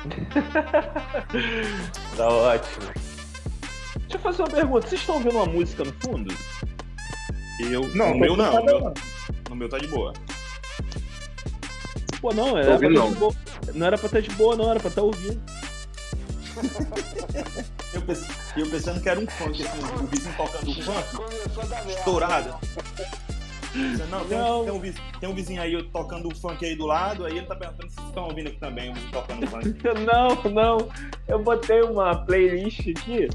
[2.16, 2.86] tá ótimo.
[3.98, 4.88] Deixa eu fazer uma pergunta.
[4.88, 6.34] Vocês estão ouvindo uma música no fundo?
[7.60, 7.88] Eu.
[7.94, 8.54] Não, no meu não.
[8.54, 8.94] No meu,
[9.48, 10.12] no meu tá de boa.
[12.20, 13.12] Pô, não, era pra não.
[13.14, 13.34] Boa.
[13.74, 15.40] não era pra estar de boa, não, era pra estar ouvindo.
[17.94, 22.54] eu, pensando, eu pensando que era um funk, assim, o vizinho tocando funk, estourado.
[24.10, 24.60] Não, tem, não.
[24.60, 27.38] Um, tem, um vizinho, tem, um, vizinho aí tocando o funk aí do lado, aí
[27.38, 29.74] ele tá perguntando estão ouvindo aqui também, tocando funk.
[30.04, 30.88] não, não.
[31.26, 33.28] Eu botei uma playlist aqui,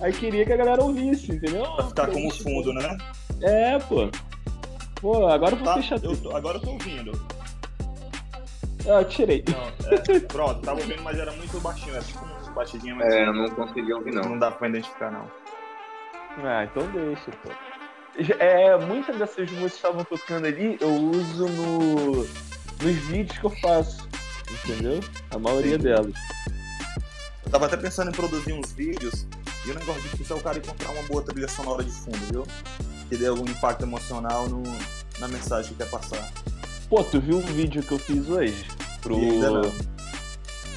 [0.00, 1.64] aí queria que a galera ouvisse, entendeu?
[1.74, 2.98] Pra ficar como fundo, né?
[3.42, 4.10] É, pô.
[5.00, 7.12] Pô, agora eu vou tá, fechar eu tô, Agora eu tô ouvindo.
[8.86, 9.42] Ah, eu tirei.
[9.48, 12.96] Não, é, pronto, tava ouvindo, mas era muito baixinho, era tipo um batidinho.
[12.96, 14.22] Mas é, eu não consegui ouvir, não.
[14.22, 15.30] Não dá pra identificar, não.
[16.42, 17.50] Ah, então deixa, pô.
[18.38, 22.24] É, muitas dessas músicas que estavam tocando ali, eu uso no,
[22.84, 24.08] nos vídeos que eu faço.
[24.64, 25.00] Entendeu?
[25.30, 26.12] A maioria delas.
[27.44, 29.26] Eu tava até pensando em produzir uns vídeos,
[29.64, 32.46] e o negócio difícil é o cara encontrar uma boa trilha sonora de fundo, viu?
[33.08, 34.62] Que dê algum impacto emocional no,
[35.18, 36.30] na mensagem que quer passar.
[36.88, 38.66] Pô, tu viu o vídeo que eu fiz hoje?
[39.00, 39.16] Pro...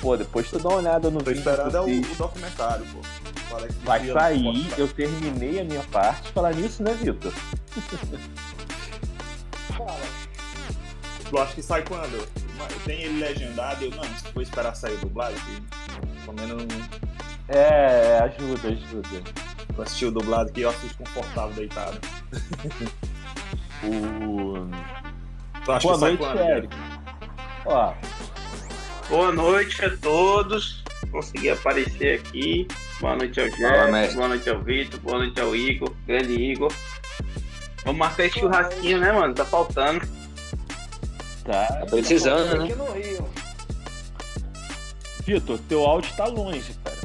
[0.01, 1.43] Pô, depois tu dá uma olhada no Tô vídeo.
[1.43, 2.99] Tô esperando é o, o documentário, pô.
[3.83, 6.31] Vai sair, eu terminei a minha parte.
[6.31, 7.33] Falar nisso, né, Vitor?
[11.29, 12.25] Tu acha que sai quando?
[12.85, 13.83] Tem ele legendado?
[13.83, 15.35] Eu não, vou esperar sair o dublado.
[16.25, 16.65] Pelo menos.
[17.49, 19.23] É, ajuda, ajuda.
[19.73, 21.99] Vou assistir o dublado que eu assisto confortável deitado.
[23.83, 24.67] o.
[25.63, 26.77] Tu acha Boa que noite, quando, Eric.
[27.65, 27.93] Ó.
[29.09, 30.83] Boa noite a todos.
[31.11, 32.67] Consegui aparecer aqui.
[32.99, 36.73] Boa noite ao Jé, boa noite ao Vitor, boa noite ao Igor, grande Igor.
[37.85, 39.35] Vamos marcar esse churrasquinho, né, mano?
[39.35, 40.01] Tá faltando.
[41.47, 41.65] Tá.
[41.65, 42.75] Tá precisando, né?
[45.25, 46.97] Vitor, teu áudio tá longe, cara.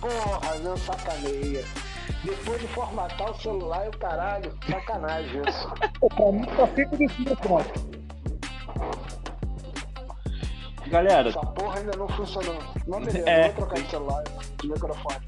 [0.00, 1.62] Porra, não sacaneia.
[2.24, 5.68] Depois de formatar o celular e o caralho, sacanagem isso.
[6.16, 7.90] pra mim só fica de cima, pronto.
[10.88, 11.28] Galera.
[11.28, 12.58] Essa porra ainda não funcionou.
[12.86, 13.48] Não, beleza, é.
[13.48, 14.24] vou trocar de celular,
[14.60, 15.26] de microfone.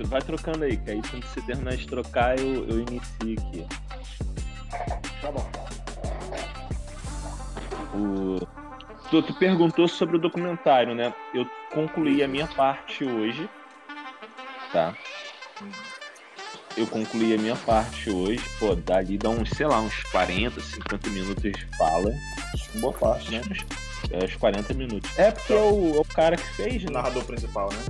[0.00, 3.66] Vai trocando aí, que aí quando você terminar de trocar, eu, eu inicio aqui.
[5.20, 5.50] Tá bom.
[7.94, 8.46] O...
[9.10, 11.14] Tu, tu perguntou sobre o documentário, né?
[11.32, 13.48] Eu concluí a minha parte hoje.
[14.72, 14.94] Tá?
[16.76, 18.42] Eu concluí a minha parte hoje.
[18.58, 22.12] Pô, dali dá uns, sei lá, uns 40, 50 minutos de fala.
[22.74, 23.42] Boa parte, né?
[24.10, 25.18] É, uns 40 minutos.
[25.18, 26.90] É porque é, o, é o cara que fez, né?
[26.90, 27.84] O narrador principal, né?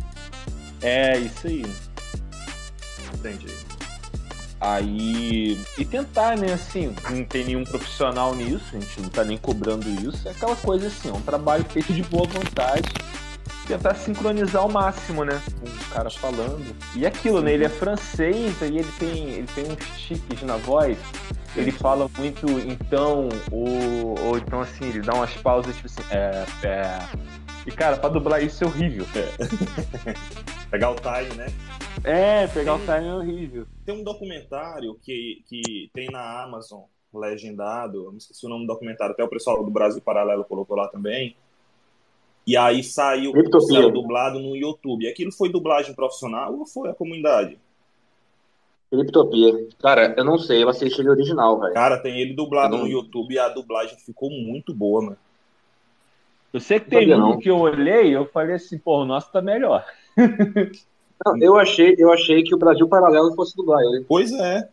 [0.82, 1.64] É, isso aí.
[3.14, 3.67] Entendi.
[4.60, 5.60] Aí.
[5.76, 9.88] E tentar, né, assim, não tem nenhum profissional nisso, a gente não tá nem cobrando
[9.88, 10.26] isso.
[10.26, 12.88] É aquela coisa assim, é um trabalho feito de boa vontade.
[13.66, 15.40] Tentar sincronizar ao máximo, né?
[15.60, 16.74] Com o cara falando.
[16.96, 17.52] E aquilo, né?
[17.52, 20.96] Ele é francês, aí ele tem, ele tem uns tiques na voz
[21.56, 26.44] ele fala muito então, ou, ou então assim, ele dá umas pausas tipo assim, é,
[26.62, 26.98] é.
[27.66, 29.06] E cara, pra dublar isso é horrível.
[29.14, 30.14] É.
[30.70, 31.46] pegar o time, né?
[32.04, 33.66] É, pegar tem, o time é horrível.
[33.84, 36.82] Tem um documentário que, que tem na Amazon,
[37.12, 40.76] legendado, eu não esqueci o nome do documentário, até o pessoal do Brasil Paralelo colocou
[40.76, 41.34] lá também.
[42.46, 45.06] E aí saiu, saiu dublado no YouTube.
[45.06, 47.58] Aquilo foi dublagem profissional ou foi a comunidade?
[48.90, 49.68] Criptopia.
[49.78, 51.74] Cara, eu não sei, eu assisti ele original, velho.
[51.74, 52.84] Cara, tem ele dublado não...
[52.84, 55.18] no YouTube e a dublagem ficou muito boa, mano.
[56.50, 57.38] Eu sei que tem um não.
[57.38, 59.84] que eu olhei eu falei assim, pô, o nosso tá melhor.
[61.24, 64.04] Não, eu achei, eu achei que o Brasil Paralelo fosse dublar ele.
[64.06, 64.68] Pois é.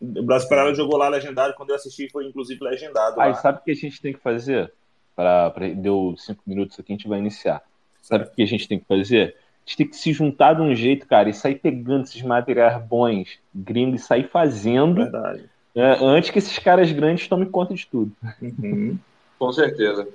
[0.00, 3.20] O Brasil Paralelo jogou lá legendário, quando eu assisti foi inclusive legendado.
[3.20, 4.72] Aí, sabe o que a gente tem que fazer?
[5.14, 7.62] Pra, pra, deu cinco minutos aqui, a gente vai iniciar.
[8.00, 9.36] Sabe o que a gente tem que fazer?
[9.70, 13.38] gente tem que se juntar de um jeito, cara, e sair pegando esses materiais bons,
[13.54, 15.02] gringos, e sair fazendo.
[15.02, 15.48] Verdade.
[15.74, 18.10] É, antes que esses caras grandes tomem conta de tudo.
[18.42, 18.98] Uhum.
[19.38, 20.08] Com certeza.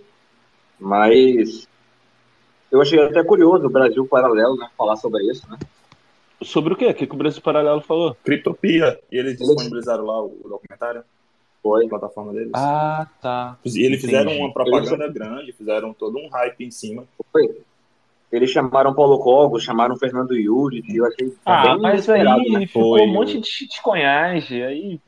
[0.78, 1.68] Mas
[2.70, 5.58] eu achei até curioso o Brasil Paralelo né, falar sobre isso, né?
[6.42, 6.88] Sobre o quê?
[6.88, 8.16] O que, que o Brasil Paralelo falou?
[8.24, 9.00] Criptopia.
[9.12, 11.04] E eles disponibilizaram lá o documentário?
[11.64, 11.86] Foi.
[11.86, 12.52] A plataforma deles.
[12.54, 13.58] Ah, tá.
[13.66, 14.42] E eles fizeram Entendi.
[14.42, 15.14] uma propaganda eles...
[15.14, 17.06] grande, fizeram todo um hype em cima.
[17.32, 17.62] Foi.
[18.32, 22.68] Eles chamaram Paulo Cogos, chamaram Fernando Yuri, eu achei ah, bem mas aí né?
[22.68, 25.00] ficou Foi, um monte de chitconhagem, aí...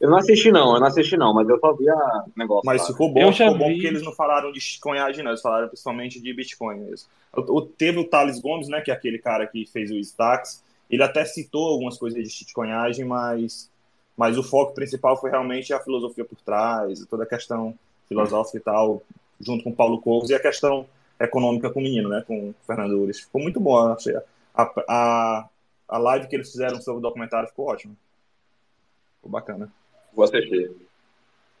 [0.00, 2.62] Eu não assisti não, eu não assisti não, mas eu só vi a negócio.
[2.66, 2.86] Mas lá.
[2.88, 6.20] ficou bom, eu ficou bom porque eles não falaram de chitconhagem não, eles falaram principalmente
[6.20, 7.08] de Bitcoin mesmo.
[7.32, 11.02] O, teve o Thales Gomes, né, que é aquele cara que fez o Stacks, ele
[11.02, 13.70] até citou algumas coisas de chitconhagem, mas,
[14.16, 17.74] mas o foco principal foi realmente a filosofia por trás, toda a questão
[18.08, 19.02] filosófica e tal,
[19.40, 20.86] junto com o Paulo Cogos, e a questão
[21.18, 22.22] econômica com o menino, né?
[22.26, 23.20] Com o Fernando Ures.
[23.20, 24.14] Ficou muito bom, achei.
[24.54, 25.48] A, a,
[25.88, 27.96] a live que eles fizeram sobre o documentário ficou ótimo.
[29.16, 29.72] Ficou bacana.
[30.14, 30.70] Vou assistir.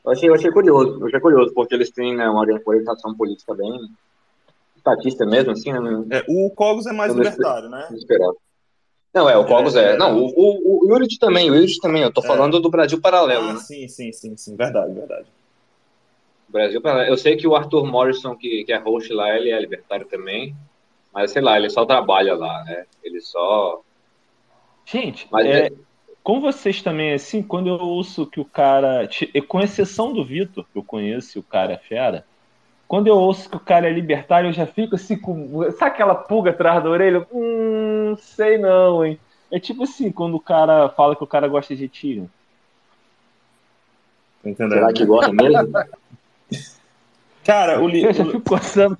[0.04, 3.54] Eu achei, eu achei curioso, eu achei curioso, porque eles têm né, uma orientação política
[3.54, 3.88] bem
[4.76, 6.04] estatista mesmo, assim, né?
[6.10, 7.88] É, o Cogos é mais libertário, né?
[9.14, 9.92] Não, é, o Cogos é.
[9.92, 9.96] é.
[9.96, 12.26] Não, o, o, o Yurid também, o Yurid também, eu tô é.
[12.26, 13.50] falando do Brasil Paralelo.
[13.50, 13.60] Ah, né?
[13.60, 15.26] sim, sim, sim, sim, verdade, verdade.
[16.48, 17.10] Brasil Paralelo.
[17.10, 20.54] Eu sei que o Arthur Morrison, que, que é host lá, ele é libertário também,
[21.12, 22.84] mas sei lá, ele só trabalha lá, né?
[23.02, 23.80] Ele só.
[24.84, 25.72] Gente, mas é, é...
[26.24, 29.06] com vocês também, assim, quando eu ouço que o cara,
[29.46, 32.24] com exceção do Vitor, que eu conheço, o cara é fera,
[32.88, 35.70] quando eu ouço que o cara é libertário, eu já fico assim com.
[35.72, 37.26] Sabe aquela pulga atrás da orelha?
[37.30, 39.18] Hum, sei não, hein?
[39.50, 42.30] É tipo assim, quando o cara fala que o cara gosta de tiro.
[44.42, 44.78] Entendeu?
[44.78, 45.72] Será que gosta mesmo?
[47.44, 48.02] cara, o, li...
[48.02, 48.96] eu já fico coçando.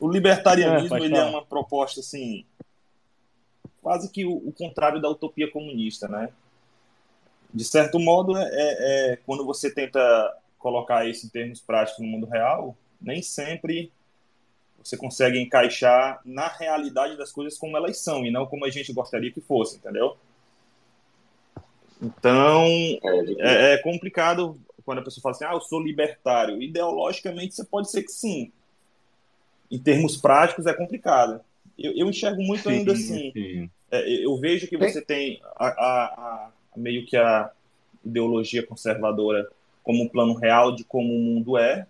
[0.00, 2.44] o libertarianismo é, ele é uma proposta assim.
[3.88, 6.28] Quase que o, o, contrário da utopia comunista, né?
[7.54, 9.98] De certo modo, é, é, é quando você tenta
[10.58, 13.90] colocar isso em termos práticos no mundo real, nem sempre
[14.84, 18.92] você consegue encaixar na realidade das coisas como elas são e não como a gente
[18.92, 20.18] gostaria que fosse, entendeu?
[22.02, 22.66] Então,
[23.38, 26.60] é, é complicado quando a pessoa fala assim, ah, eu sou libertário.
[26.60, 28.52] Ideologicamente, você pode ser que sim.
[29.70, 31.40] Em termos práticos, é complicado.
[31.78, 33.70] Eu, eu enxergo muito sim, ainda assim.
[33.90, 37.50] É, eu vejo que você tem a, a, a, meio que a
[38.04, 39.48] ideologia conservadora
[39.82, 41.86] como um plano real de como o mundo é,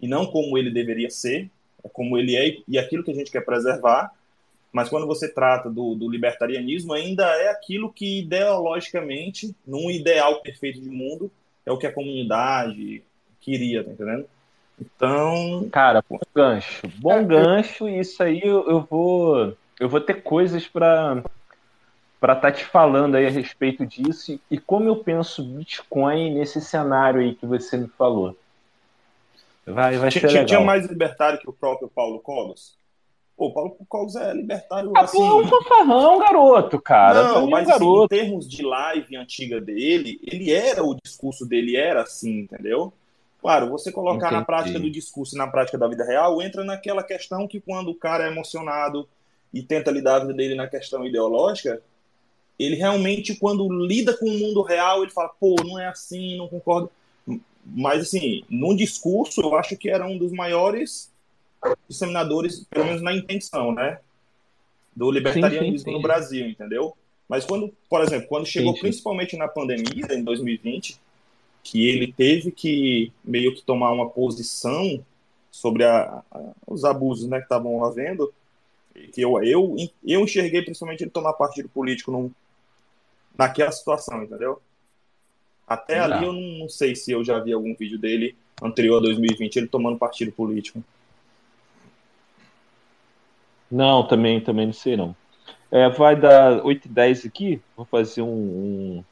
[0.00, 1.50] e não como ele deveria ser,
[1.84, 4.12] é como ele é e aquilo que a gente quer preservar.
[4.72, 10.80] Mas quando você trata do, do libertarianismo, ainda é aquilo que ideologicamente, num ideal perfeito
[10.80, 11.30] de mundo,
[11.66, 13.02] é o que a comunidade
[13.40, 14.26] queria, tá entendendo?
[14.80, 15.68] Então.
[15.70, 16.88] Cara, bom gancho.
[16.96, 19.56] Bom é, gancho, e isso aí eu, eu vou.
[19.78, 21.22] Eu vou ter coisas para
[22.20, 26.34] para estar tá te falando aí a respeito disso e, e como eu penso Bitcoin
[26.34, 28.36] nesse cenário aí que você me falou.
[29.66, 30.44] Vai, vai ser legal.
[30.44, 32.78] Tinha mais libertário que o próprio Paulo Cogos?
[33.36, 35.16] Pô, o Paulo Cogos é libertário ah, assim...
[35.16, 37.22] Pô, é um fanfarrão, garoto, cara.
[37.22, 38.14] Não, mas assim, garoto.
[38.14, 42.92] em termos de live antiga dele, ele era, o discurso dele era assim, entendeu?
[43.40, 44.34] Claro, você colocar Entendi.
[44.34, 47.90] na prática do discurso e na prática da vida real, entra naquela questão que quando
[47.90, 49.08] o cara é emocionado
[49.52, 51.82] e tenta lidar a vida dele na questão ideológica,
[52.58, 56.46] ele realmente, quando lida com o mundo real, ele fala, pô, não é assim, não
[56.46, 56.90] concordo.
[57.64, 61.10] Mas, assim, no discurso, eu acho que era um dos maiores
[61.88, 63.98] disseminadores, pelo menos na intenção, né?
[64.94, 65.92] Do libertarianismo sim, sim, sim.
[65.92, 66.94] no Brasil, entendeu?
[67.28, 70.98] Mas quando, por exemplo, quando chegou principalmente na pandemia, em 2020,
[71.62, 75.04] que ele teve que meio que tomar uma posição
[75.50, 78.32] sobre a, a, os abusos né, que estavam havendo,
[79.12, 82.30] que eu, eu, eu enxerguei principalmente ele tomar partido político num,
[83.36, 84.60] naquela situação, entendeu?
[85.66, 86.14] Até Exato.
[86.14, 89.56] ali eu não, não, sei se eu já vi algum vídeo dele anterior a 2020,
[89.56, 90.82] ele tomando partido político.
[93.70, 95.14] Não, também, também não sei não.
[95.70, 99.04] É, vai dar 8 e 10 aqui, vou fazer um, um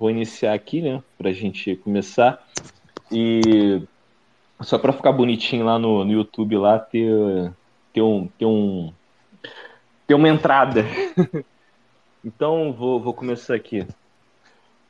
[0.00, 2.42] Vou iniciar aqui, né, pra gente começar.
[3.12, 3.82] E
[4.62, 7.52] só para ficar bonitinho lá no, no YouTube lá ter,
[7.92, 8.90] ter, um, ter, um,
[10.06, 10.86] ter uma entrada.
[12.24, 13.86] então vou, vou começar aqui.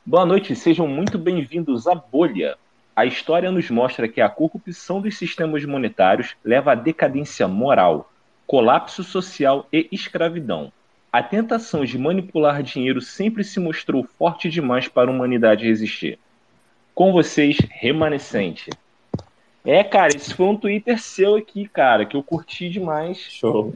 [0.05, 2.57] Boa noite, sejam muito bem-vindos à Bolha.
[2.95, 8.09] A história nos mostra que a corrupção dos sistemas monetários leva à decadência moral,
[8.47, 10.71] colapso social e escravidão.
[11.11, 16.17] A tentação de manipular dinheiro sempre se mostrou forte demais para a humanidade resistir.
[16.95, 18.69] Com vocês, remanescente.
[19.65, 23.17] É, cara, esse foi um Twitter seu aqui, cara, que eu curti demais.
[23.17, 23.75] Show.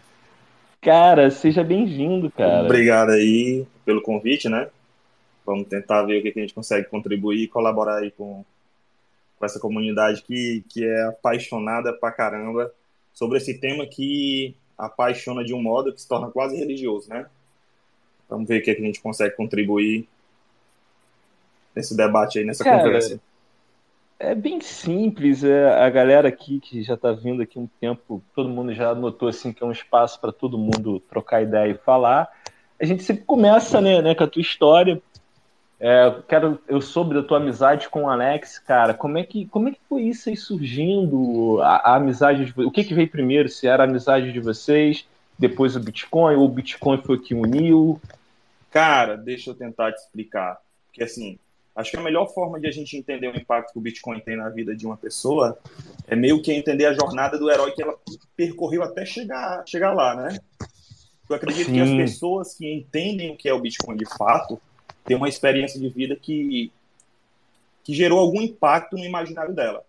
[0.82, 2.64] cara, seja bem-vindo, cara.
[2.64, 4.68] Obrigado aí pelo convite, né?
[5.46, 8.44] Vamos tentar ver o que a gente consegue contribuir e colaborar aí com,
[9.38, 12.70] com essa comunidade que, que é apaixonada pra caramba
[13.14, 17.26] sobre esse tema que apaixona de um modo que se torna quase religioso, né?
[18.28, 20.06] Vamos ver o que a gente consegue contribuir
[21.74, 23.20] nesse debate aí, nessa Cara, conversa.
[24.20, 28.48] É bem simples, é, a galera aqui que já está vindo aqui um tempo, todo
[28.48, 32.28] mundo já notou assim que é um espaço para todo mundo trocar ideia e falar.
[32.80, 35.00] A gente sempre começa né, né, com a tua história,
[35.80, 38.94] é, quero, eu soube da tua amizade com o Alex, cara.
[38.94, 41.60] Como é que, como é que foi isso aí surgindo?
[41.62, 43.48] A, a amizade de, O que, que veio primeiro?
[43.48, 45.06] Se era a amizade de vocês,
[45.38, 48.00] depois o Bitcoin, ou o Bitcoin foi que uniu?
[48.70, 50.58] Cara, deixa eu tentar te explicar.
[50.88, 51.38] Porque assim,
[51.78, 54.36] Acho que a melhor forma de a gente entender o impacto que o Bitcoin tem
[54.36, 55.56] na vida de uma pessoa
[56.08, 57.94] é meio que entender a jornada do herói que ela
[58.36, 60.40] percorreu até chegar, chegar lá, né?
[61.30, 61.74] Eu acredito Sim.
[61.74, 64.60] que as pessoas que entendem o que é o Bitcoin de fato
[65.08, 66.70] têm uma experiência de vida que,
[67.82, 69.84] que gerou algum impacto no imaginário dela.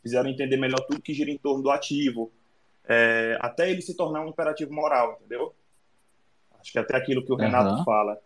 [0.00, 2.30] Fizeram entender melhor tudo que gira em torno do ativo,
[2.88, 5.52] é, até ele se tornar um imperativo moral, entendeu?
[6.58, 7.84] Acho que até aquilo que o Renato uhum.
[7.84, 8.18] fala.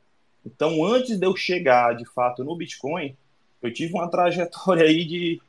[0.44, 3.16] Então, antes de eu chegar, de fato, no Bitcoin,
[3.62, 5.40] eu tive uma trajetória aí de,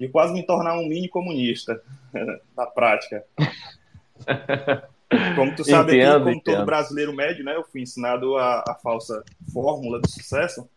[0.00, 1.80] de quase me tornar um mini comunista
[2.56, 3.24] na prática.
[5.34, 6.56] Como tu sabe, entendo, aqui, como entendo.
[6.56, 10.68] todo brasileiro médio, né, eu fui ensinado a, a falsa fórmula do sucesso,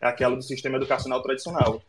[0.00, 1.82] é aquela do sistema educacional tradicional.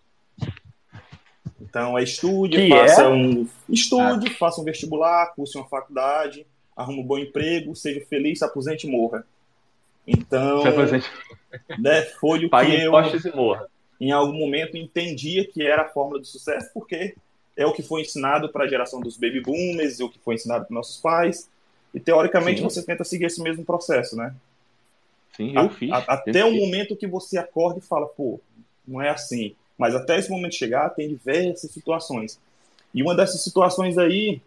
[1.61, 3.07] Então, é estude, que faça é?
[3.07, 4.37] um estude, ah.
[4.37, 8.91] faça um vestibular, curse uma faculdade, arrume um bom emprego, seja feliz, se aposente e
[8.91, 9.25] morra.
[10.05, 10.63] Então,
[11.79, 13.67] né, foi o Pague que eu, e morra.
[13.99, 17.15] em algum momento, entendia que era a fórmula do sucesso, porque
[17.55, 20.35] é o que foi ensinado para a geração dos baby boomers, é o que foi
[20.35, 21.49] ensinado para nossos pais,
[21.97, 22.63] e teoricamente Sim.
[22.63, 24.31] você tenta seguir esse mesmo processo, né?
[25.35, 25.91] Sim, eu a, fiz.
[25.91, 28.39] A, até o momento que você acorda e fala, pô,
[28.87, 29.55] não é assim.
[29.75, 32.39] Mas até esse momento chegar, tem diversas situações.
[32.93, 34.39] E uma dessas situações aí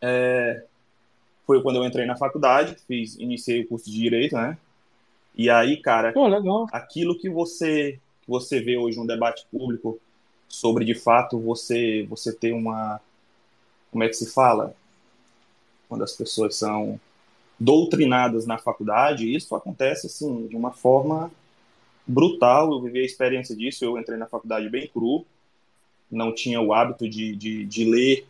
[0.00, 0.64] é,
[1.46, 4.58] foi quando eu entrei na faculdade, fiz, iniciei o curso de direito, né?
[5.36, 6.26] E aí, cara, Pô,
[6.72, 9.98] aquilo que você que você vê hoje no debate público
[10.48, 13.00] sobre de fato você você ter uma
[13.90, 14.74] como é que se fala
[15.92, 16.98] quando as pessoas são
[17.60, 21.30] doutrinadas na faculdade, isso acontece assim de uma forma
[22.06, 22.72] brutal.
[22.72, 23.84] Eu vivi a experiência disso.
[23.84, 25.26] Eu entrei na faculdade bem cru,
[26.10, 28.26] não tinha o hábito de, de, de ler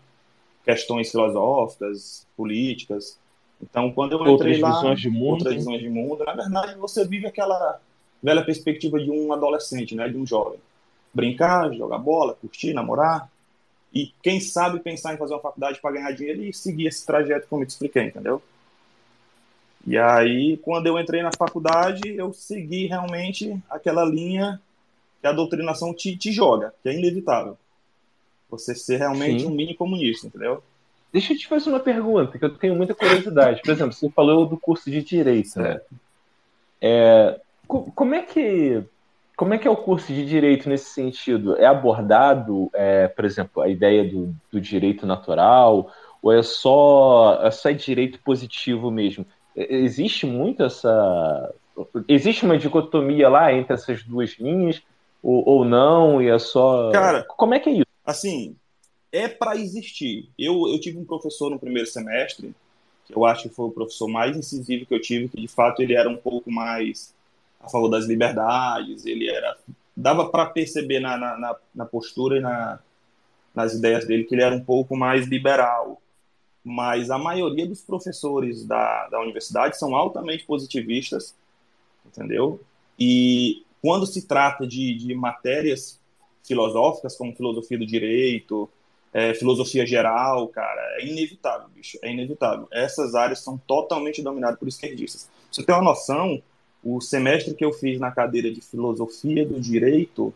[0.65, 3.17] questões filosóficas, políticas.
[3.63, 6.75] Então, quando eu entrei outras lá, visões de mundo, outras visões de mundo, na verdade,
[6.81, 7.81] você vive aquela
[8.21, 10.59] velha perspectiva de um adolescente, né, de um jovem.
[11.15, 13.31] Brincar, jogar bola, curtir, namorar,
[13.95, 17.47] e quem sabe pensar em fazer uma faculdade para ganhar dinheiro e seguir esse trajeto
[17.49, 18.43] como eu te expliquei, entendeu?
[19.87, 24.61] E aí, quando eu entrei na faculdade, eu segui realmente aquela linha
[25.21, 27.59] que a doutrinação te, te joga, que é inevitável.
[28.49, 29.49] Você ser realmente Sim.
[29.49, 30.63] um mini comunista, entendeu?
[31.13, 33.61] Deixa eu te fazer uma pergunta, que eu tenho muita curiosidade.
[33.61, 35.81] Por exemplo, você falou do curso de Direito, né?
[36.81, 38.83] É, como é que
[39.37, 41.57] como é que é o curso de direito nesse sentido?
[41.57, 47.51] É abordado, é, por exemplo, a ideia do, do, direito natural, ou é só, é
[47.51, 49.27] só direito positivo mesmo?
[49.55, 51.55] Existe muito essa.
[52.07, 54.83] Existe uma dicotomia lá entre essas duas linhas,
[55.23, 56.91] ou, ou não, e é só.
[56.91, 57.87] Cara, como é que é isso?
[58.05, 58.57] Assim,
[59.11, 60.31] é para existir.
[60.39, 62.55] Eu, eu tive um professor no primeiro semestre,
[63.07, 65.83] que eu acho que foi o professor mais incisivo que eu tive, que de fato
[65.83, 67.15] ele era um pouco mais
[67.63, 69.57] a favor das liberdades, ele era.
[69.97, 72.81] dava para perceber na, na, na, postura e na,
[73.55, 76.01] nas ideias dele que ele era um pouco mais liberal.
[76.65, 81.35] Mas a maioria dos professores da, da universidade são altamente positivistas,
[82.07, 82.61] entendeu?
[82.99, 86.01] E quando se trata de, de matérias
[86.45, 88.69] filosóficas, como filosofia do direito,
[89.13, 92.67] é, filosofia geral, cara, é inevitável, bicho, é inevitável.
[92.73, 95.29] Essas áreas são totalmente dominadas por esquerdistas.
[95.51, 96.43] Você tem uma noção,
[96.83, 100.35] o semestre que eu fiz na cadeira de filosofia do direito,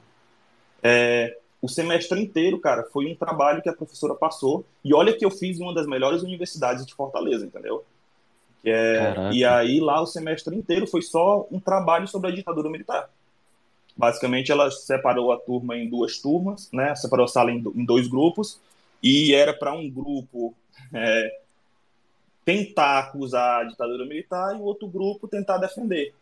[0.82, 5.24] é, o semestre inteiro, cara, foi um trabalho que a professora passou, e olha que
[5.24, 7.84] eu fiz em uma das melhores universidades de Fortaleza, entendeu?
[8.64, 13.08] É, e aí lá o semestre inteiro foi só um trabalho sobre a ditadura militar.
[13.96, 16.94] Basicamente, ela separou a turma em duas turmas, né?
[16.96, 18.60] Separou a sala em, em dois grupos
[19.02, 20.52] e era para um grupo
[20.92, 21.40] é,
[22.44, 26.12] tentar acusar a ditadura militar e o outro grupo tentar defender.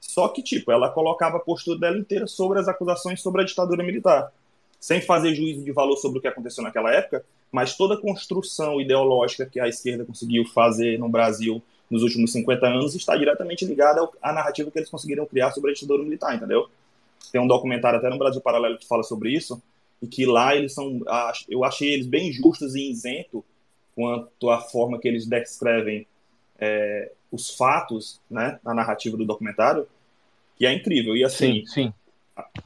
[0.00, 3.82] Só que, tipo, ela colocava a postura dela inteira sobre as acusações sobre a ditadura
[3.82, 4.32] militar,
[4.80, 8.80] sem fazer juízo de valor sobre o que aconteceu naquela época, mas toda a construção
[8.80, 14.06] ideológica que a esquerda conseguiu fazer no Brasil nos últimos 50 anos está diretamente ligada
[14.22, 16.68] à narrativa que eles conseguiram criar sobre a ditadura militar, entendeu?
[17.32, 19.60] Tem um documentário até no Brasil Paralelo que fala sobre isso,
[20.00, 21.00] e que lá eles são,
[21.48, 23.44] eu achei eles bem justos e isento
[23.94, 26.06] quanto à forma que eles descrevem
[26.58, 29.86] é, os fatos, né, na narrativa do documentário,
[30.56, 31.16] que é incrível.
[31.16, 31.94] E assim, sim, sim.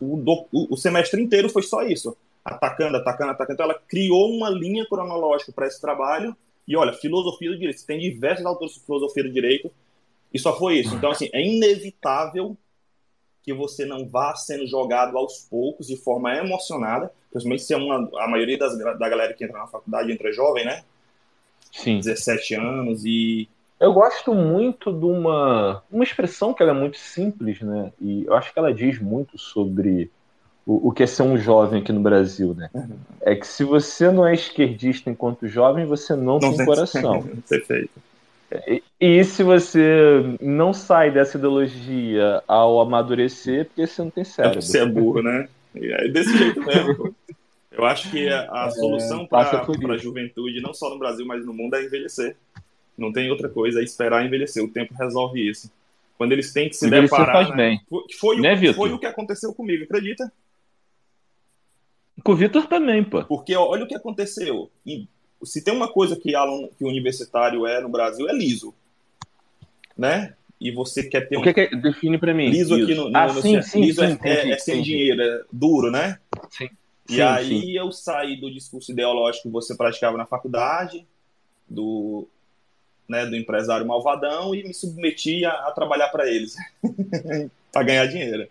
[0.00, 3.54] O, do, o, o, semestre inteiro foi só isso, atacando, atacando, atacando.
[3.54, 6.37] Então ela criou uma linha cronológica para esse trabalho.
[6.66, 9.70] E olha, filosofia do direito, tem diversos autores de filosofia do direito,
[10.32, 10.94] e só foi isso.
[10.94, 12.56] Então, assim, é inevitável
[13.42, 18.08] que você não vá sendo jogado aos poucos, de forma emocionada, principalmente se é uma,
[18.20, 20.84] a maioria das, da galera que entra na faculdade entra jovem, né?
[21.72, 21.99] Sim.
[21.99, 23.49] 17 anos, e
[23.83, 27.93] Eu gosto muito de uma, uma expressão que ela é muito simples, né?
[28.01, 30.09] E eu acho que ela diz muito sobre
[30.65, 32.71] o, o que é ser um jovem aqui no Brasil, né?
[32.73, 32.97] Uhum.
[33.21, 37.29] É que se você não é esquerdista enquanto jovem, você não, não tem coração.
[37.49, 37.91] Perfeito.
[38.69, 44.23] E, e se você não sai dessa ideologia ao amadurecer, é porque você não tem
[44.23, 44.59] cérebro.
[44.59, 45.49] É você é burro, né?
[45.75, 47.17] É desse jeito mesmo.
[47.73, 51.45] Eu acho que a, a é, solução para a juventude, não só no Brasil, mas
[51.45, 52.37] no mundo, é envelhecer.
[52.96, 54.62] Não tem outra coisa, é esperar envelhecer.
[54.62, 55.70] O tempo resolve isso.
[56.16, 57.44] Quando eles têm que se envelhecer deparar.
[57.44, 57.56] Faz né?
[57.56, 57.80] bem.
[57.88, 60.32] Foi, foi, né, o, foi o que aconteceu comigo, acredita?
[62.22, 63.25] Com o Vitor também, pô.
[63.25, 64.70] Porque olha o que aconteceu.
[65.42, 68.75] Se tem uma coisa que, aluno, que o universitário é no Brasil, é liso.
[69.96, 70.34] Né?
[70.61, 71.40] E você quer ter um.
[71.40, 72.49] O que, que define para mim?
[72.49, 73.11] Liso, liso, aqui no.
[73.11, 76.20] no ah, sim, sim, liso sim, é, é, é sem dinheiro, é duro, né?
[76.50, 76.68] Sim.
[77.11, 81.04] E aí eu saí do discurso ideológico que você praticava na faculdade,
[81.68, 82.28] do,
[83.12, 86.57] né, do empresário malvadão, e me submeti a, a trabalhar para eles,
[87.71, 88.49] para ganhar dinheiro.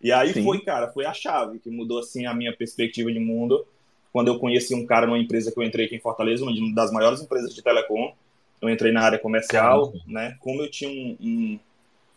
[0.00, 0.44] E aí Sim.
[0.44, 3.66] foi, cara, foi a chave que mudou assim a minha perspectiva de mundo.
[4.12, 6.92] Quando eu conheci um cara numa empresa que eu entrei aqui em Fortaleza, uma das
[6.92, 8.14] maiores empresas de telecom,
[8.62, 10.04] eu entrei na área comercial, Caramba.
[10.06, 10.36] né?
[10.38, 11.58] Como eu tinha um, um,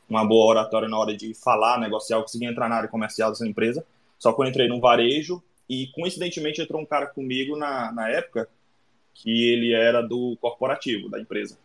[0.08, 3.48] uma boa oratória na hora de falar, negociar, eu consegui entrar na área comercial dessa
[3.48, 3.84] empresa.
[4.20, 8.48] Só que eu entrei no varejo e coincidentemente entrou um cara comigo na, na época
[9.14, 11.58] que ele era do corporativo da empresa.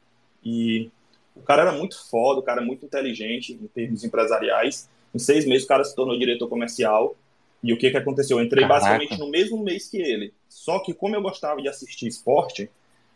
[0.45, 0.91] E
[1.35, 4.89] o cara era muito foda, o cara é muito inteligente em termos empresariais.
[5.15, 7.17] Em seis meses, o cara se tornou diretor comercial.
[7.63, 8.39] E o que, que aconteceu?
[8.39, 8.81] Eu entrei Caraca.
[8.81, 10.33] basicamente no mesmo mês que ele.
[10.49, 12.71] Só que, como eu gostava de assistir esporte,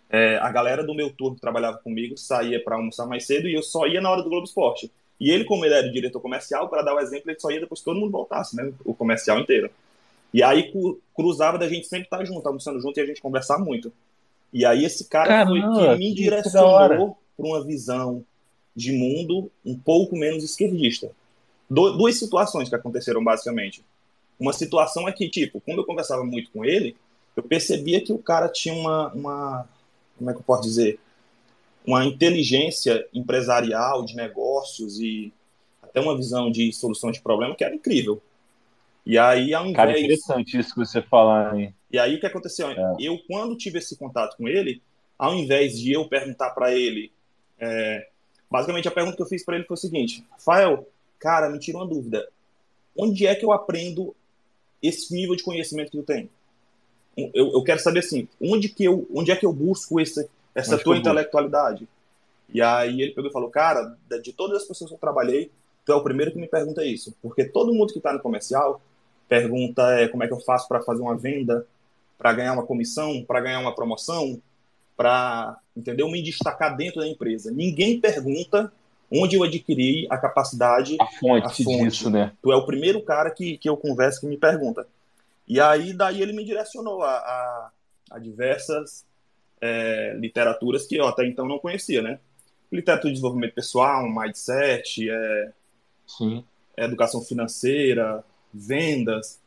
[0.08, 3.54] é, a galera do meu turno que trabalhava comigo saía para almoçar mais cedo e
[3.54, 4.90] eu só ia na hora do Globo Esporte.
[5.20, 7.80] E ele, como ele era diretor comercial, para dar o exemplo, ele só ia depois
[7.80, 8.72] que todo mundo voltasse, né?
[8.84, 9.70] O comercial inteiro.
[10.32, 10.72] E aí
[11.14, 13.92] cruzava da gente sempre estar junto, almoçando junto e a gente conversar muito.
[14.52, 18.24] E aí esse cara Caramba, foi que me direcionou para uma visão
[18.74, 21.10] de mundo um pouco menos esquerdista
[21.68, 23.84] duas situações que aconteceram basicamente.
[24.38, 26.96] Uma situação é que, tipo, quando eu conversava muito com ele,
[27.36, 29.68] eu percebia que o cara tinha uma, uma
[30.16, 30.98] como é que eu posso dizer,
[31.86, 35.32] uma inteligência empresarial de negócios e
[35.82, 38.20] até uma visão de solução de problema que era incrível.
[39.08, 39.76] E aí, ao invés...
[39.76, 41.74] Cara, interessante isso que você falar, hein?
[41.90, 42.68] E aí, o que aconteceu?
[42.68, 42.96] É.
[43.00, 44.82] Eu, quando tive esse contato com ele,
[45.18, 47.10] ao invés de eu perguntar para ele...
[47.58, 48.06] É...
[48.50, 50.86] Basicamente, a pergunta que eu fiz para ele foi o seguinte, Rafael,
[51.18, 52.28] cara, me tira uma dúvida.
[52.94, 54.14] Onde é que eu aprendo
[54.82, 56.28] esse nível de conhecimento que tu tem?
[57.16, 60.74] Eu, eu quero saber assim, onde que eu, onde é que eu busco esse, essa
[60.74, 61.88] onde tua intelectualidade?
[62.52, 65.50] E aí ele pegou e falou, cara, de todas as pessoas que eu trabalhei,
[65.84, 68.80] tu é o primeiro que me pergunta isso, porque todo mundo que está no comercial
[69.28, 71.66] pergunta é, como é que eu faço para fazer uma venda,
[72.16, 74.40] para ganhar uma comissão, para ganhar uma promoção,
[74.96, 77.52] para entendeu me destacar dentro da empresa.
[77.52, 78.72] Ninguém pergunta
[79.10, 80.96] onde eu adquiri a capacidade.
[81.00, 81.84] A fonte, a fonte.
[81.84, 82.32] disso, né?
[82.42, 84.86] Tu é o primeiro cara que, que eu converso que me pergunta.
[85.46, 87.70] E aí, daí ele me direcionou a, a,
[88.10, 89.06] a diversas
[89.60, 92.18] é, literaturas que eu até então não conhecia, né?
[92.70, 95.52] Literatura de desenvolvimento pessoal, mindset, é,
[96.06, 96.44] Sim.
[96.76, 99.38] Educação financeira, vendas,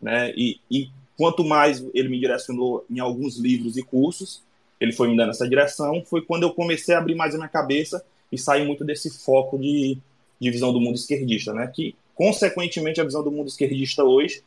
[0.00, 0.32] né?
[0.36, 4.42] E, e quanto mais ele me direcionou em alguns livros e cursos,
[4.80, 7.48] ele foi me dando essa direção, foi quando eu comecei a abrir mais a minha
[7.48, 9.98] cabeça e sair muito desse foco de,
[10.40, 11.66] de visão do mundo esquerdista, né?
[11.74, 14.42] Que, consequentemente, a visão do mundo esquerdista hoje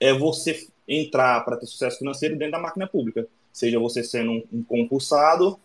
[0.00, 3.26] é você entrar para ter sucesso financeiro dentro da máquina pública.
[3.52, 5.58] Seja você sendo um, um compulsado,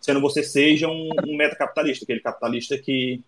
[0.00, 3.20] sendo você seja um, um metacapitalista, aquele capitalista que,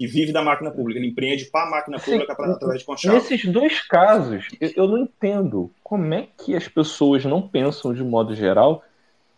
[0.00, 3.14] que vive da máquina pública, ele empreende para a máquina pública pra, através de conchavo.
[3.14, 8.34] Nesses dois casos, eu não entendo como é que as pessoas não pensam, de modo
[8.34, 8.82] geral,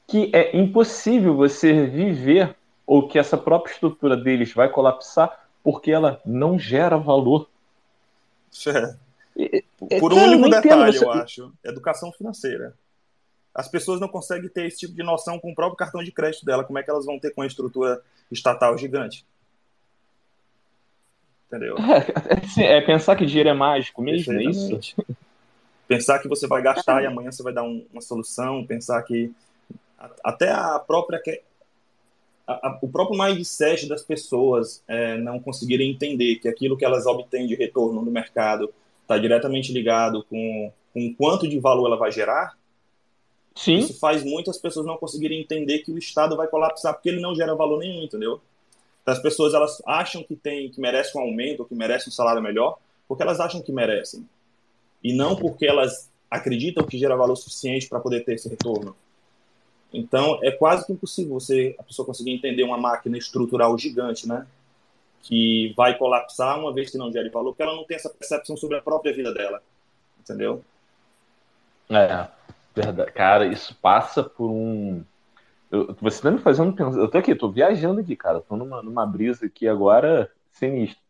[0.07, 2.55] que é impossível você viver
[2.87, 7.51] ou que essa própria estrutura deles vai colapsar porque ela não gera valor.
[8.69, 9.65] É.
[9.99, 11.05] Por um cara, único detalhe, você...
[11.05, 12.73] eu acho: educação financeira.
[13.53, 16.47] As pessoas não conseguem ter esse tipo de noção com o próprio cartão de crédito
[16.47, 16.63] dela.
[16.63, 19.27] Como é que elas vão ter com a estrutura estatal gigante?
[21.53, 21.77] Entendeu?
[22.59, 25.05] É, é, pensar que dinheiro é mágico mesmo, é isso?
[25.87, 28.65] Pensar que você vai gastar e amanhã você vai dar um, uma solução.
[28.67, 29.31] Pensar que
[30.25, 31.21] até a própria
[32.47, 37.07] a, a, o próprio mindset das pessoas é, não conseguirem entender que aquilo que elas
[37.07, 41.97] obtêm de retorno no mercado está diretamente ligado com, com o quanto de valor ela
[41.97, 42.57] vai gerar,
[43.55, 43.79] Sim.
[43.79, 47.35] isso faz muitas pessoas não conseguirem entender que o Estado vai colapsar porque ele não
[47.35, 48.41] gera valor nenhum, entendeu?
[49.05, 52.79] As pessoas elas acham que tem que merece um aumento, que merece um salário melhor,
[53.09, 54.29] porque elas acham que merecem.
[55.03, 58.97] E não porque elas acreditam que gera valor suficiente para poder ter esse retorno.
[59.93, 64.47] Então, é quase que impossível você, a pessoa conseguir entender uma máquina estrutural gigante, né?
[65.23, 68.57] Que vai colapsar uma vez que não gere valor, porque ela não tem essa percepção
[68.57, 69.63] sobre a própria vida dela.
[70.19, 70.65] Entendeu?
[71.91, 72.29] É,
[72.75, 73.13] verdade.
[73.13, 75.05] Cara, isso passa por um.
[75.73, 76.99] Eu, você tá me fazendo pensar.
[76.99, 78.41] Eu tô aqui, tô viajando aqui, cara.
[78.41, 81.03] Tô numa, numa brisa aqui agora sinistra.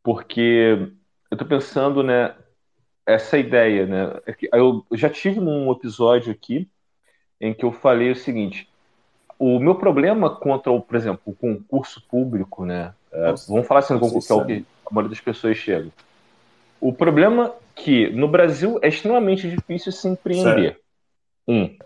[0.00, 0.92] Porque
[1.28, 2.36] eu tô pensando, né?
[3.04, 4.20] Essa ideia, né?
[4.26, 6.70] É eu já tive num episódio aqui
[7.40, 8.68] em que eu falei o seguinte:
[9.38, 12.94] o meu problema contra, o, por exemplo, o concurso público, né?
[13.12, 15.90] É, vamos falar assim, concurso, que é o que a maioria das pessoas chega.
[16.80, 20.80] O problema é que no Brasil é extremamente difícil se empreender.
[21.46, 21.76] Um.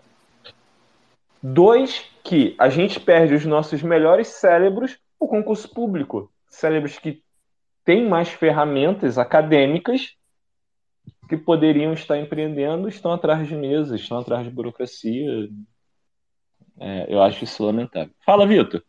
[1.41, 6.31] Dois, que a gente perde os nossos melhores cérebros o concurso público.
[6.47, 7.23] Cérebros que
[7.83, 10.15] têm mais ferramentas acadêmicas
[11.27, 15.49] que poderiam estar empreendendo estão atrás de mesas, estão atrás de burocracia.
[16.79, 18.13] É, eu acho isso lamentável.
[18.25, 18.83] Fala, Vitor.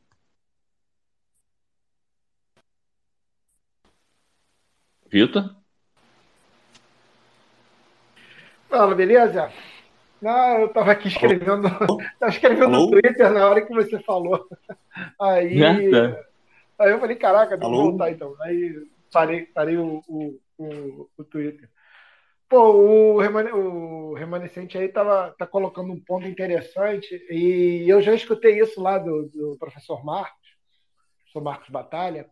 [5.10, 5.56] Vitor?
[8.68, 9.52] Fala, beleza?
[10.20, 11.62] Não, eu estava aqui escrevendo,
[12.18, 14.46] tava escrevendo no Twitter na hora que você falou.
[15.20, 15.62] Aí,
[16.78, 18.34] aí eu falei, caraca, deixa eu voltar então.
[18.40, 21.68] Aí parei, parei o, o, o, o Twitter.
[22.48, 28.12] Pô, o, remane o remanescente aí tava, tá colocando um ponto interessante, e eu já
[28.12, 30.48] escutei isso lá do, do professor Marcos,
[31.20, 32.28] professor Marcos Batalha,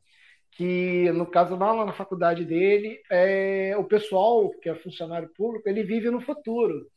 [0.50, 5.84] que no caso lá na faculdade dele, é, o pessoal que é funcionário público, ele
[5.84, 6.90] vive no futuro,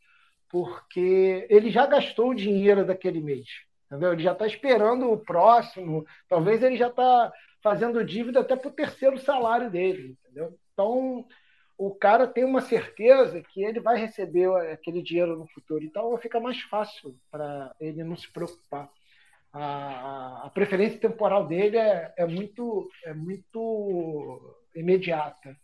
[0.51, 3.47] porque ele já gastou o dinheiro daquele mês,
[3.85, 4.13] entendeu?
[4.13, 7.31] Ele já está esperando o próximo, talvez ele já está
[7.63, 10.57] fazendo dívida até para o terceiro salário dele, entendeu?
[10.73, 11.25] Então,
[11.81, 15.83] o cara tem uma certeza que ele vai receber aquele dinheiro no futuro.
[15.83, 18.87] Então fica mais fácil para ele não se preocupar.
[19.51, 25.57] A, a, preferência temporal dele é, é, muito, é muito imediata.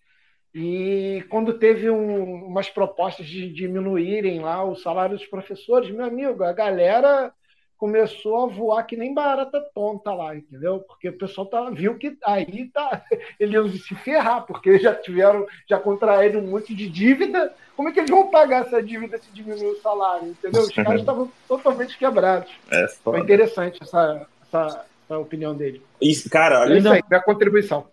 [0.60, 6.44] E quando teve um, umas propostas de diminuírem lá o salário dos professores, meu amigo,
[6.44, 7.32] a galera
[7.78, 10.80] começou a voar que nem barata tonta lá, entendeu?
[10.80, 13.04] Porque o pessoal tá, viu que aí tá,
[13.40, 17.54] eles iam se ferrar, porque já tiveram, já contraíram um monte de dívida.
[17.76, 20.64] Como é que eles vão pagar essa dívida se diminuir o salário, entendeu?
[20.64, 22.52] Os caras estavam totalmente quebrados.
[22.72, 25.84] É Foi interessante essa, essa, essa, opinião dele.
[26.02, 27.86] Isso, cara, olha isso aí, minha contribuição.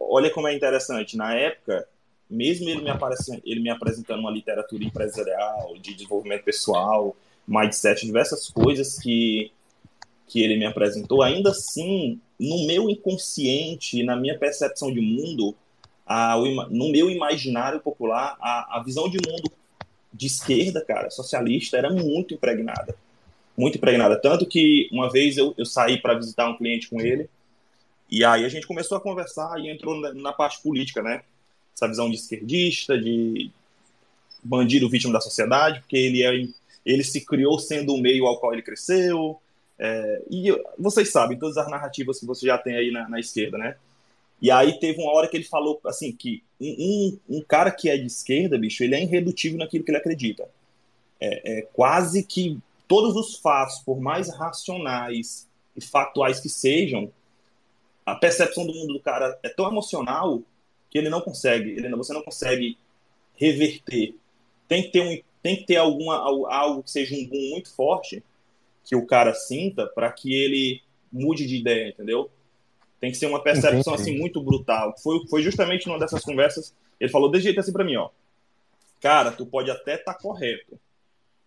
[0.00, 1.16] Olha como é interessante.
[1.16, 1.86] Na época,
[2.28, 7.16] mesmo ele me, aparecendo, ele me apresentando uma literatura empresarial, de desenvolvimento pessoal,
[7.46, 9.52] mindset, diversas coisas que,
[10.26, 15.54] que ele me apresentou, ainda assim, no meu inconsciente, na minha percepção de mundo,
[16.04, 16.36] a,
[16.68, 19.50] no meu imaginário popular, a, a visão de mundo
[20.12, 22.96] de esquerda, cara, socialista, era muito impregnada.
[23.56, 24.20] Muito impregnada.
[24.20, 27.28] Tanto que uma vez eu, eu saí para visitar um cliente com ele,
[28.10, 31.22] e aí a gente começou a conversar e entrou na, parte política, né?
[31.74, 33.50] Essa visão de esquerdista, de
[34.42, 36.48] bandido vítima da sociedade, porque ele é
[36.84, 39.40] ele se criou sendo o meio ao qual ele cresceu.
[39.78, 43.58] É, e vocês sabem, todas as narrativas que você já tem aí na, na, esquerda,
[43.58, 43.76] né?
[44.40, 47.96] E aí teve uma hora que ele falou assim que um, um, cara que é
[47.96, 50.48] de esquerda, bicho, ele é irredutível naquilo que ele acredita.
[51.20, 57.10] É, é quase que todos os fatos, por mais racionais e factuais que sejam,
[58.06, 60.40] a percepção do mundo do cara é tão emocional
[60.88, 62.78] que ele não consegue, ele, você não consegue
[63.34, 64.14] reverter.
[64.68, 68.20] Tem que ter um tem que ter alguma, algo que seja um boom muito forte
[68.84, 72.28] que o cara sinta para que ele mude de ideia, entendeu?
[73.00, 74.10] Tem que ser uma percepção Entendi.
[74.10, 74.96] assim muito brutal.
[74.98, 78.10] Foi, foi justamente numa dessas conversas, ele falou de jeito assim para mim, ó.
[79.00, 80.80] Cara, tu pode até estar tá correto.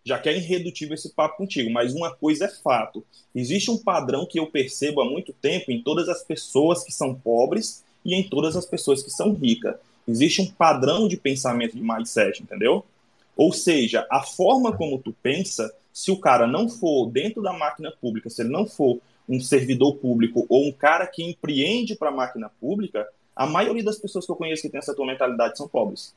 [0.04, 3.04] Já que é irredutível esse papo contigo, mas uma coisa é fato.
[3.34, 7.14] Existe um padrão que eu percebo há muito tempo em todas as pessoas que são
[7.14, 9.76] pobres e em todas as pessoas que são ricas.
[10.08, 12.84] Existe um padrão de pensamento de mindset, entendeu?
[13.36, 17.92] Ou seja, a forma como tu pensa, se o cara não for dentro da máquina
[18.00, 22.14] pública, se ele não for um servidor público ou um cara que empreende para a
[22.14, 25.68] máquina pública, a maioria das pessoas que eu conheço que tem essa tua mentalidade são
[25.68, 26.14] pobres.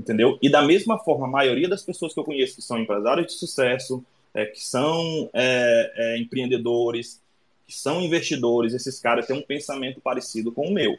[0.00, 0.38] Entendeu?
[0.40, 3.32] E da mesma forma, a maioria das pessoas que eu conheço que são empresários de
[3.34, 7.20] sucesso, é, que são é, é, empreendedores,
[7.66, 10.96] que são investidores, esses caras têm um pensamento parecido com o meu.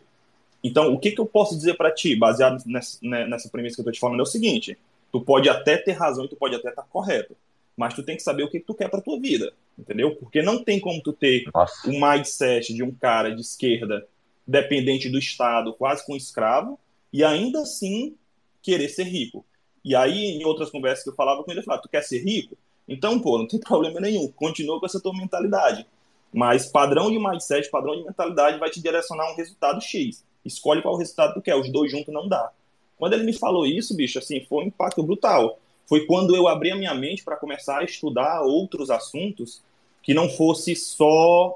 [0.63, 3.81] Então, o que, que eu posso dizer para ti, baseado nessa, né, nessa premissa que
[3.81, 4.77] eu estou te falando, é o seguinte:
[5.11, 7.35] Tu pode até ter razão e tu pode até estar correto,
[7.75, 10.15] mas tu tem que saber o que, tu quer para tua vida, entendeu?
[10.15, 11.89] Porque não tem como tu ter Nossa.
[11.89, 14.07] um mindset de um cara de esquerda
[14.45, 16.79] dependente do Estado, quase com um escravo,
[17.11, 18.15] e ainda assim
[18.61, 19.45] querer ser rico.
[19.83, 22.23] E aí, em outras conversas que eu falava com ele, eu falava, tu quer ser
[22.23, 22.57] rico?
[22.87, 24.27] Então, pô, não tem problema nenhum.
[24.31, 25.85] Continua com essa tua mentalidade.
[26.33, 30.23] Mas padrão de mindset, padrão de mentalidade vai te direcionar a um resultado X.
[30.45, 31.55] Escolhe qual resultado tu quer.
[31.55, 32.51] Os dois juntos não dá.
[32.97, 35.59] Quando ele me falou isso, bicho, assim, foi um impacto brutal.
[35.87, 39.61] Foi quando eu abri a minha mente para começar a estudar outros assuntos
[40.01, 41.53] que não fosse só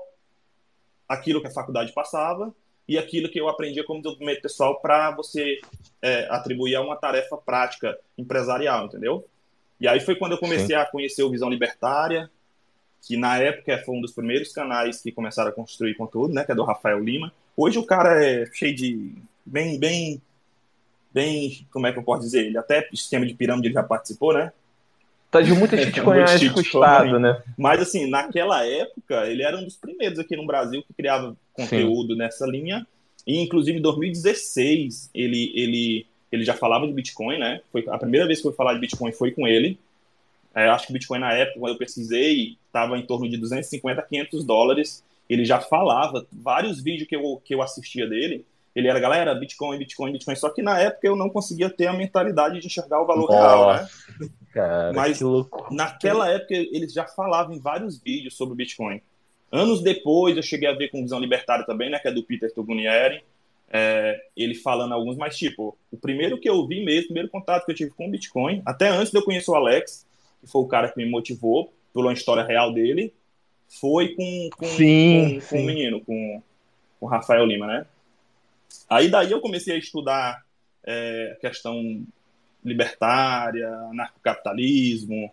[1.07, 2.53] aquilo que a faculdade passava
[2.87, 5.59] e aquilo que eu aprendia como desenvolvimento pessoal para você
[6.01, 9.27] é, atribuir a uma tarefa prática empresarial, entendeu?
[9.79, 10.73] E aí foi quando eu comecei Sim.
[10.75, 12.29] a conhecer o Visão Libertária,
[13.01, 16.51] que na época foi um dos primeiros canais que começaram a construir conteúdo, né, que
[16.51, 17.31] é do Rafael Lima.
[17.57, 20.21] Hoje o cara é cheio de bem bem
[21.13, 24.33] bem, como é que eu posso dizer, ele até sistema de pirâmide ele já participou,
[24.33, 24.51] né?
[25.31, 27.41] Tá de muita gente conhece o Estado, né?
[27.57, 32.13] Mas assim, naquela época, ele era um dos primeiros aqui no Brasil que criava conteúdo
[32.13, 32.19] Sim.
[32.19, 32.85] nessa linha.
[33.25, 37.61] E inclusive em 2016, ele, ele, ele já falava de Bitcoin, né?
[37.71, 39.79] Foi a primeira vez que eu fui falar de Bitcoin foi com ele.
[40.53, 44.03] É, acho que Bitcoin na época, quando eu pesquisei, estava em torno de 250 a
[44.03, 45.03] 500 dólares.
[45.29, 49.77] Ele já falava, vários vídeos que eu, que eu assistia dele, ele era, galera, Bitcoin,
[49.77, 50.35] Bitcoin, Bitcoin.
[50.35, 53.39] Só que na época eu não conseguia ter a mentalidade de enxergar o valor Nossa,
[53.39, 53.87] real, né?
[54.51, 55.19] Cara, Mas
[55.71, 59.01] naquela época eles já falavam em vários vídeos sobre o Bitcoin.
[59.49, 61.99] Anos depois eu cheguei a ver com Visão Libertária também, né?
[61.99, 63.23] Que é do Peter Tugunieri.
[63.71, 67.65] É, ele falando alguns, mas tipo, o primeiro que eu vi mesmo, o primeiro contato
[67.65, 70.05] que eu tive com o Bitcoin, até antes de eu conhecer o Alex,
[70.39, 73.13] que foi o cara que me motivou pela história real dele,
[73.67, 75.47] foi com, com, sim, com, sim.
[75.49, 76.41] com o menino, com
[76.99, 77.85] o Rafael Lima, né?
[78.89, 80.43] Aí daí eu comecei a estudar
[80.83, 82.05] é, questão
[82.63, 85.31] libertária, anarcocapitalismo,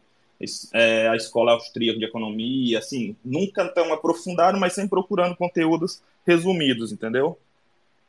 [0.73, 6.93] é, a escola austríaca de economia, assim, nunca tão aprofundado, mas sempre procurando conteúdos resumidos,
[6.93, 7.39] entendeu?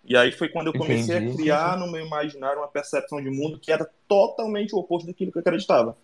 [0.06, 1.32] E aí foi quando eu comecei Entendi.
[1.32, 5.32] a criar no meu imaginário uma percepção de mundo que era totalmente o oposto daquilo
[5.32, 5.96] que eu acreditava.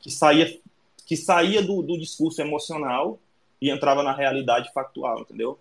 [0.00, 0.56] Que saía,
[1.06, 3.18] que saía do, do discurso emocional
[3.60, 5.58] e entrava na realidade factual, entendeu?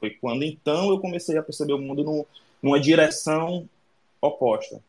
[0.00, 2.26] Foi quando então eu comecei a perceber o mundo no,
[2.62, 3.68] numa direção
[4.20, 4.80] oposta.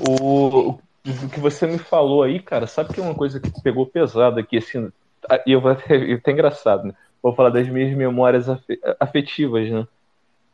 [0.00, 3.86] O, o que você me falou aí, cara, sabe que é uma coisa que pegou
[3.86, 4.90] pesado aqui, assim,
[5.44, 6.94] e eu vou até, até engraçado, né?
[7.22, 8.46] Vou falar das minhas memórias
[9.00, 9.86] afetivas, né?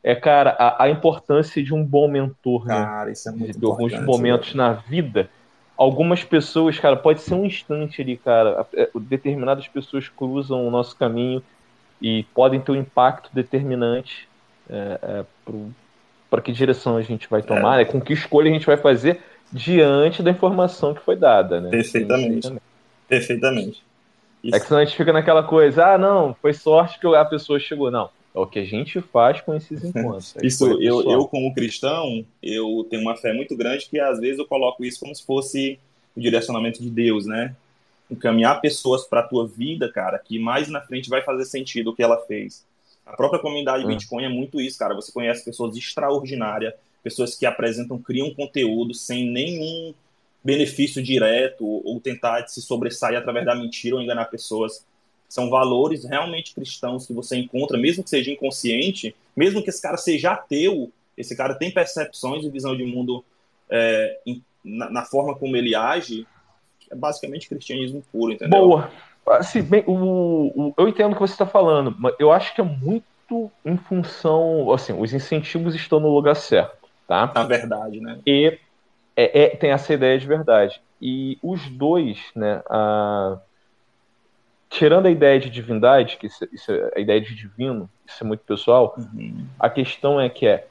[0.02, 2.74] É, cara, a, a importância de um bom mentor, né?
[2.74, 3.12] cara, né?
[3.12, 4.64] Isso é muito de alguns momentos né?
[4.64, 5.30] na vida.
[5.76, 8.66] Algumas pessoas, cara, pode ser um instante ali, cara.
[8.74, 11.42] É, determinadas pessoas cruzam o nosso caminho
[12.00, 14.28] e podem ter um impacto determinante
[14.68, 15.24] é, é,
[16.32, 17.84] para que direção a gente vai tomar, é.
[17.84, 17.84] né?
[17.84, 19.20] com que escolha a gente vai fazer
[19.52, 21.60] diante da informação que foi dada.
[21.60, 21.68] Né?
[21.68, 22.50] Perfeitamente.
[23.06, 23.82] Perfeitamente.
[24.42, 24.56] Isso.
[24.56, 27.60] É que senão a gente fica naquela coisa, ah, não, foi sorte que a pessoa
[27.60, 27.90] chegou.
[27.90, 30.34] Não, é o que a gente faz com esses encontros.
[30.42, 34.46] isso, eu, eu, como cristão, eu tenho uma fé muito grande que às vezes eu
[34.46, 35.78] coloco isso como se fosse
[36.16, 37.54] o direcionamento de Deus, né?
[38.10, 41.94] Encaminhar pessoas para a tua vida, cara, que mais na frente vai fazer sentido o
[41.94, 42.64] que ela fez.
[43.12, 43.88] A própria comunidade hum.
[43.88, 44.94] Bitcoin é muito isso, cara.
[44.94, 46.72] Você conhece pessoas extraordinárias,
[47.02, 49.92] pessoas que apresentam, criam conteúdo sem nenhum
[50.42, 54.84] benefício direto ou tentar se sobressair através da mentira ou enganar pessoas.
[55.28, 59.96] São valores realmente cristãos que você encontra, mesmo que seja inconsciente, mesmo que esse cara
[59.98, 63.22] seja ateu, esse cara tem percepções e visão de mundo
[63.70, 64.18] é,
[64.64, 66.26] na, na, forma como ele age,
[66.90, 68.60] é basicamente cristianismo puro, entendeu?
[68.60, 68.90] Boa.
[69.26, 69.92] Assim, bem, o,
[70.54, 73.76] o, eu entendo o que você está falando, mas eu acho que é muito em
[73.76, 74.72] função.
[74.72, 77.30] Assim, os incentivos estão no lugar certo, tá?
[77.34, 78.18] A verdade, né?
[78.26, 78.58] E
[79.16, 80.80] é, é, tem essa ideia de verdade.
[81.00, 82.62] E os dois, né?
[82.68, 83.38] A,
[84.72, 88.26] tirando a ideia de divindade, que isso, isso, é, a ideia de divino, isso é
[88.26, 89.46] muito pessoal, uhum.
[89.58, 90.66] a questão é que é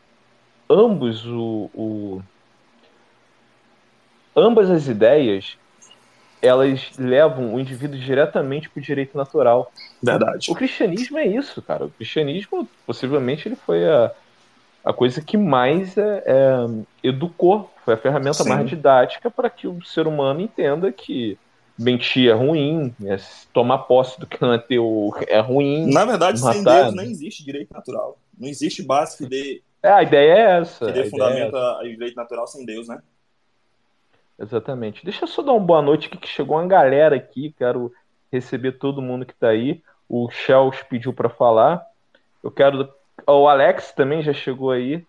[0.69, 2.21] ambos o, o
[4.35, 5.57] ambas as ideias
[6.41, 9.71] elas levam o indivíduo diretamente para o direito natural.
[10.01, 10.51] Verdade.
[10.51, 11.85] O cristianismo é isso, cara.
[11.85, 14.11] O cristianismo, possivelmente, ele foi a,
[14.83, 16.67] a coisa que mais é, é,
[17.03, 18.49] educou, foi a ferramenta Sim.
[18.49, 21.37] mais didática para que o ser humano entenda que
[21.77, 23.17] mentir é ruim, né?
[23.53, 25.91] tomar posse do que não é teu é ruim.
[25.91, 28.17] Na verdade, matar, sem Deus não existe direito natural.
[28.37, 29.61] Não existe base que dê.
[29.83, 30.85] É, a ideia é essa.
[30.85, 32.99] Que dê fundamento é direito natural sem Deus, né?
[34.41, 35.05] Exatamente.
[35.05, 37.53] Deixa eu só dar uma boa noite aqui, que chegou uma galera aqui.
[37.55, 37.93] Quero
[38.31, 39.83] receber todo mundo que está aí.
[40.09, 41.85] O Shells pediu para falar.
[42.43, 42.89] Eu quero.
[43.27, 45.05] O Alex também já chegou aí.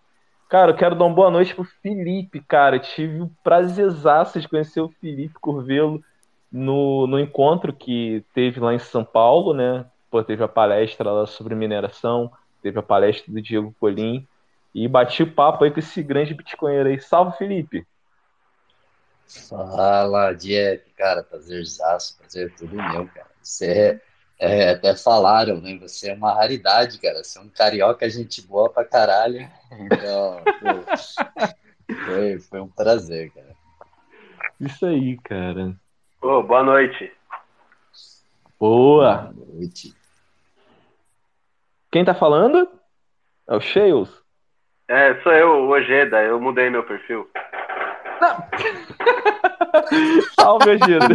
[0.47, 2.75] Cara, eu quero dar uma boa noite pro Felipe, cara.
[2.75, 6.03] Eu tive o prazerzaço de conhecer o Felipe Curvelo
[6.51, 9.83] no, no encontro que teve lá em São Paulo, né?
[10.11, 14.27] Pô, teve a palestra lá sobre mineração, teve a palestra do Diego Colim.
[14.75, 16.99] E bati o papo aí com esse grande bitcoinheiro aí.
[16.99, 17.83] Salve, Felipe!
[19.49, 23.27] Fala, Jeff, cara, prazerzaço, prazer tudo meu, cara.
[23.41, 24.01] Você
[24.39, 25.77] é, é, até falaram, né?
[25.79, 27.23] Você é uma raridade, cara.
[27.23, 29.39] Você é um carioca, gente boa pra caralho.
[29.71, 30.43] Então,
[32.05, 33.55] foi, foi um prazer, cara.
[34.59, 35.75] Isso aí, cara.
[36.21, 37.11] Ô, boa noite.
[38.59, 39.33] Boa.
[39.33, 39.95] Boa noite.
[41.91, 42.67] Quem tá falando?
[43.47, 44.09] É o Shales?
[44.87, 46.21] É, sou eu, o Ojeda.
[46.23, 47.29] Eu mudei meu perfil.
[50.39, 51.07] Salve, Ojeda.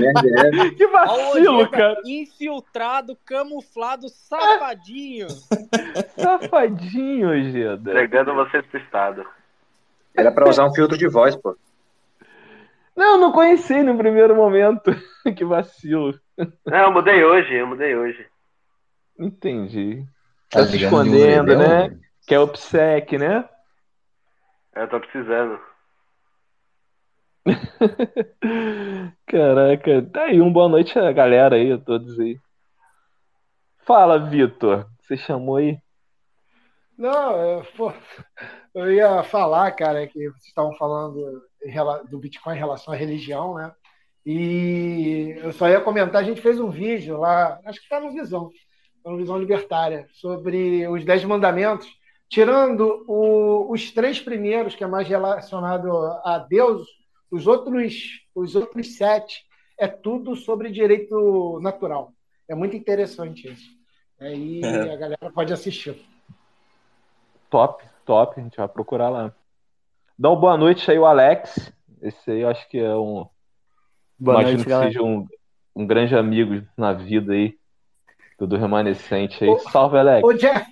[0.76, 2.00] que vacilo, Ojeda, cara.
[2.04, 5.28] Infiltrado, camuflado, safadinho.
[6.16, 7.90] safadinho, Ojeda.
[7.90, 9.24] Entregando vocês pro Estado.
[10.16, 11.56] Era pra usar um filtro de voz, pô.
[12.96, 14.90] Não, não conheci no primeiro momento.
[15.36, 16.18] que vacilo.
[16.66, 18.26] Não, eu mudei hoje, eu mudei hoje.
[19.18, 20.04] Entendi.
[20.50, 21.96] Tá, tá se escondendo, né?
[22.26, 23.48] Que é OPSEC, né?
[24.74, 25.58] É, eu tô precisando.
[29.26, 32.38] Caraca, tá aí, um boa noite a galera aí, a todos aí.
[33.86, 34.86] Fala, Vitor.
[35.00, 35.78] Você chamou aí?
[36.98, 37.92] Não, eu, pô,
[38.74, 41.42] eu ia falar, cara, que vocês estavam falando
[42.10, 43.72] do Bitcoin em relação à religião, né?
[44.26, 48.12] E eu só ia comentar, a gente fez um vídeo lá, acho que está no
[48.12, 48.50] Visão,
[49.02, 51.88] tá no Visão Libertária, sobre os Dez Mandamentos,
[52.28, 55.90] tirando o, os três primeiros, que é mais relacionado
[56.24, 56.86] a Deus,
[57.30, 59.44] os outros, os outros sete
[59.78, 62.12] é tudo sobre direito natural.
[62.48, 63.70] É muito interessante isso.
[64.20, 64.92] Aí é.
[64.92, 65.96] a galera pode assistir.
[67.50, 68.40] Top, top.
[68.40, 69.34] A gente vai procurar lá.
[70.18, 71.72] Dá uma boa noite aí, o Alex.
[72.02, 73.26] Esse aí eu acho que é um.
[74.18, 74.90] Boa Imagino noite, que galera.
[74.90, 75.26] seja um,
[75.76, 77.56] um grande amigo na vida aí.
[78.38, 79.50] Do remanescente aí.
[79.50, 80.22] Ô, Salve, Alex.
[80.22, 80.66] Ô, Jeff,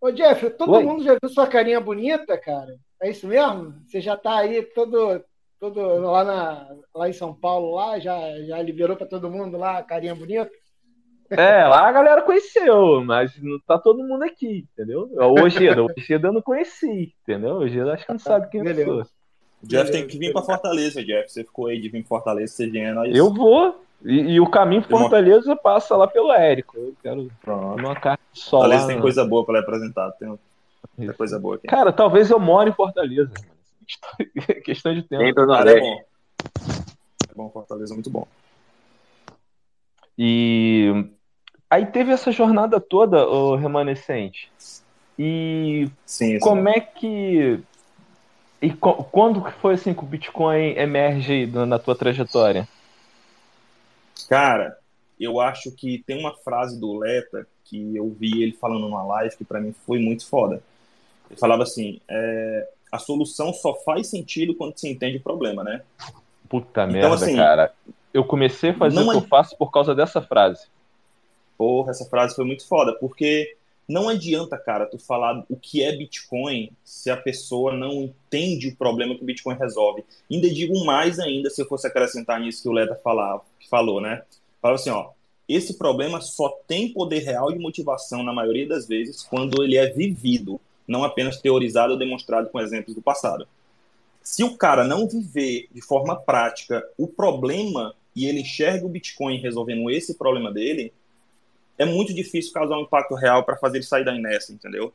[0.00, 0.84] ô, Jeff todo Oi?
[0.84, 2.76] mundo já viu sua carinha bonita, cara?
[3.02, 3.74] É isso mesmo?
[3.84, 5.24] Você já tá aí todo,
[5.58, 9.82] todo lá, na, lá em São Paulo, lá, já, já liberou para todo mundo lá,
[9.82, 10.50] carinha bonita?
[11.30, 15.10] É, lá a galera conheceu, mas não tá todo mundo aqui, entendeu?
[15.14, 17.56] Hoje hoje eu não conheci, entendeu?
[17.56, 18.88] Hoje acho que não sabe quem Beleza.
[18.88, 19.18] eu sou.
[19.62, 21.30] Jeff tem que vir para Fortaleza, Jeff.
[21.30, 23.14] Você ficou aí de vir para Fortaleza, você vier nós.
[23.14, 23.84] Eu vou.
[24.04, 26.78] E, e o caminho para Fortaleza passa lá pelo Érico.
[26.78, 27.80] Eu quero Pronto.
[27.80, 28.60] uma carta só.
[28.60, 30.12] Fortaleza lá, tem coisa boa para apresentar.
[30.12, 30.32] Tem
[30.96, 31.66] muita coisa boa aqui.
[31.66, 33.32] Cara, talvez eu more em Fortaleza.
[34.64, 35.24] Questão de tempo.
[35.24, 36.02] Sempre Cara, é bom.
[37.30, 38.26] É bom, Fortaleza, muito bom.
[40.16, 41.10] E
[41.70, 44.50] aí teve essa jornada toda, o remanescente.
[45.18, 47.62] E sim, como é que
[48.60, 52.68] e quando que foi assim que o Bitcoin emerge na tua trajetória?
[54.28, 54.76] Cara,
[55.18, 59.36] eu acho que tem uma frase do Leta que eu vi ele falando numa live
[59.36, 60.60] que para mim foi muito foda.
[61.30, 65.82] Ele falava assim: é, a solução só faz sentido quando se entende o problema, né?
[66.48, 67.72] Puta então, merda, assim, cara.
[68.12, 70.66] Eu comecei a fazer o que eu faço por causa dessa frase.
[71.56, 73.56] Porra, essa frase foi muito foda, porque
[73.88, 78.76] não adianta, cara, tu falar o que é Bitcoin se a pessoa não entende o
[78.76, 80.04] problema que o Bitcoin resolve.
[80.30, 84.22] Ainda digo mais ainda se eu fosse acrescentar nisso que o Leta falava, falou, né?
[84.60, 85.10] Fala assim, ó,
[85.48, 89.88] esse problema só tem poder real de motivação na maioria das vezes quando ele é
[89.88, 93.46] vivido não apenas teorizado ou demonstrado com exemplos do passado.
[94.22, 99.38] Se o cara não viver de forma prática o problema e ele enxerga o Bitcoin
[99.38, 100.92] resolvendo esse problema dele,
[101.76, 104.92] é muito difícil causar um impacto real para fazer ele sair da inércia, entendeu?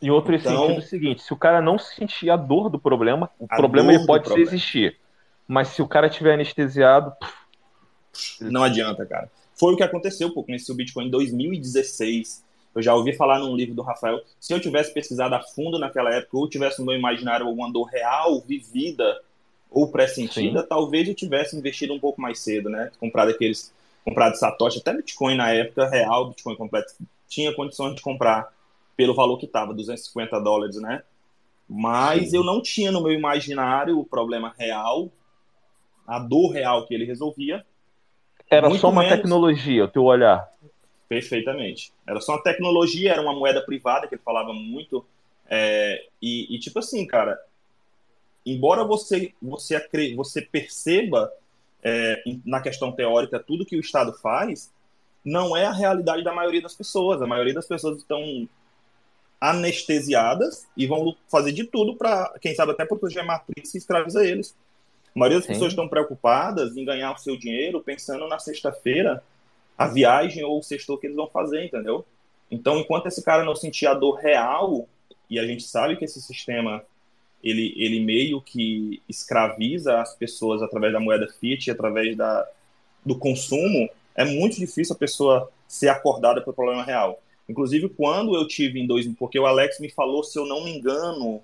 [0.00, 2.78] E outro então, sentido é o seguinte: se o cara não sentir a dor do
[2.78, 4.98] problema, o problema ele pode existir.
[5.48, 7.12] Mas se o cara tiver anestesiado.
[8.40, 9.30] Não adianta, cara.
[9.54, 12.44] Foi o que aconteceu, pô, conheci o Bitcoin em 2016.
[12.76, 14.20] Eu já ouvi falar num livro do Rafael.
[14.38, 17.84] Se eu tivesse pesquisado a fundo naquela época, ou tivesse no meu imaginário alguma dor
[17.84, 19.18] real, vivida
[19.70, 20.66] ou pressentida, Sim.
[20.68, 22.90] talvez eu tivesse investido um pouco mais cedo, né?
[23.00, 23.74] Comprado aqueles.
[24.04, 26.92] Comprado Satoshi, até Bitcoin na época, real, Bitcoin completo.
[27.26, 28.52] Tinha condições de comprar
[28.94, 31.02] pelo valor que estava, 250 dólares, né?
[31.66, 32.36] Mas Sim.
[32.36, 35.10] eu não tinha no meu imaginário o problema real,
[36.06, 37.64] a dor real que ele resolvia.
[38.50, 39.16] Era só uma menos...
[39.16, 40.48] tecnologia, o teu olhar.
[41.08, 41.92] Perfeitamente.
[42.06, 45.06] Era só uma tecnologia, era uma moeda privada que ele falava muito.
[45.48, 47.38] É, e, e, tipo assim, cara,
[48.44, 49.80] embora você você,
[50.16, 51.32] você perceba
[51.82, 54.72] é, na questão teórica tudo que o Estado faz,
[55.24, 57.22] não é a realidade da maioria das pessoas.
[57.22, 58.48] A maioria das pessoas estão
[59.40, 64.24] anestesiadas e vão fazer de tudo para, quem sabe, até proteger a matriz e escravizar
[64.24, 64.56] eles.
[65.14, 65.52] A maioria das Sim.
[65.52, 69.22] pessoas estão preocupadas em ganhar o seu dinheiro pensando na sexta-feira
[69.76, 72.04] a viagem ou o sextor que eles vão fazer, entendeu?
[72.50, 74.88] Então, enquanto esse cara não sentir a dor real,
[75.28, 76.82] e a gente sabe que esse sistema
[77.42, 82.46] ele, ele meio que escraviza as pessoas através da moeda fiat, através da,
[83.04, 87.20] do consumo, é muito difícil a pessoa ser acordada para o problema real.
[87.48, 90.76] Inclusive, quando eu tive em dois, porque o Alex me falou, se eu não me
[90.76, 91.40] engano,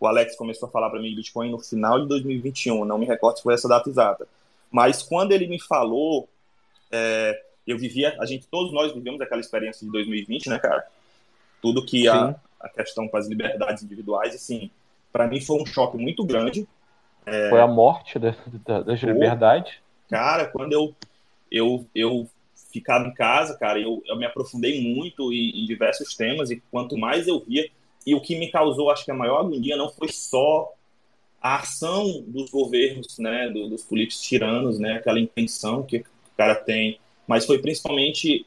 [0.00, 3.06] o Alex começou a falar para mim de Bitcoin no final de 2021, não me
[3.06, 4.26] recordo se foi essa data exata.
[4.70, 6.28] Mas quando ele me falou,
[6.92, 10.86] é, eu vivia, a gente, todos nós vivemos aquela experiência de 2020, né, cara?
[11.60, 14.70] Tudo que a, a questão com as liberdades individuais, assim,
[15.12, 16.66] para mim foi um choque muito grande.
[17.24, 17.50] É...
[17.50, 18.34] Foi a morte da,
[18.66, 19.74] da, das liberdades.
[20.10, 20.94] Cara, quando eu,
[21.50, 22.28] eu, eu
[22.72, 26.98] ficava em casa, cara, eu, eu me aprofundei muito em, em, diversos temas e quanto
[26.98, 27.68] mais eu via,
[28.04, 30.72] e o que me causou, acho que a maior agonia não foi só
[31.40, 36.04] a ação dos governos, né, do, dos políticos tiranos, né, aquela intenção que
[36.42, 38.44] cara tem, mas foi principalmente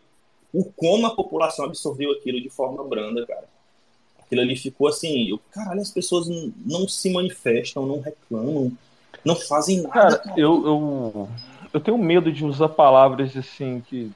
[0.53, 3.45] o como a população absorveu aquilo de forma branda, cara.
[4.19, 8.71] Aquilo ali ficou assim, eu, caralho, as pessoas não, não se manifestam, não reclamam,
[9.23, 9.93] não fazem nada.
[9.93, 10.39] Cara, cara.
[10.39, 11.29] Eu, eu,
[11.73, 14.11] eu tenho medo de usar palavras assim que.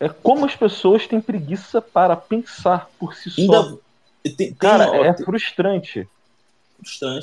[0.00, 3.62] É como as pessoas têm preguiça para pensar por si Ainda...
[3.62, 3.78] só.
[4.22, 6.08] Tem, tem, cara, é frustrante.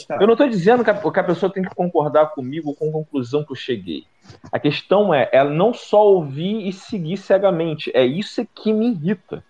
[0.07, 0.21] Cara.
[0.21, 2.91] Eu não estou dizendo que a, que a, pessoa tem que concordar comigo com a
[2.91, 4.05] conclusão que eu cheguei.
[4.51, 7.91] A questão é ela não só ouvir e seguir cegamente.
[7.93, 9.43] É isso que me irrita.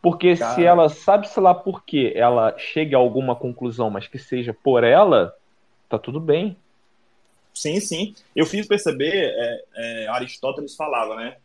[0.00, 0.54] Porque cara.
[0.54, 4.54] se ela sabe, sei lá por que ela chega a alguma conclusão, mas que seja
[4.54, 5.34] por ela,
[5.88, 6.56] tá tudo bem.
[7.52, 8.14] Sim, sim.
[8.34, 11.36] Eu fiz perceber, é, é, Aristóteles falava, né?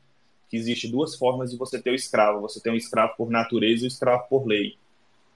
[0.47, 2.41] Que existe duas formas de você ter o escravo.
[2.41, 4.78] Você tem um escravo por natureza e um escravo por lei.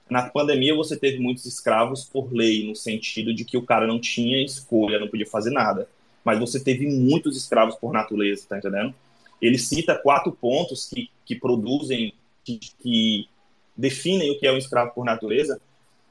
[0.09, 3.99] Na pandemia, você teve muitos escravos por lei, no sentido de que o cara não
[3.99, 5.87] tinha escolha, não podia fazer nada.
[6.23, 8.93] Mas você teve muitos escravos por natureza, tá entendendo?
[9.41, 13.27] Ele cita quatro pontos que, que produzem, que, que
[13.75, 15.59] definem o que é um escravo por natureza.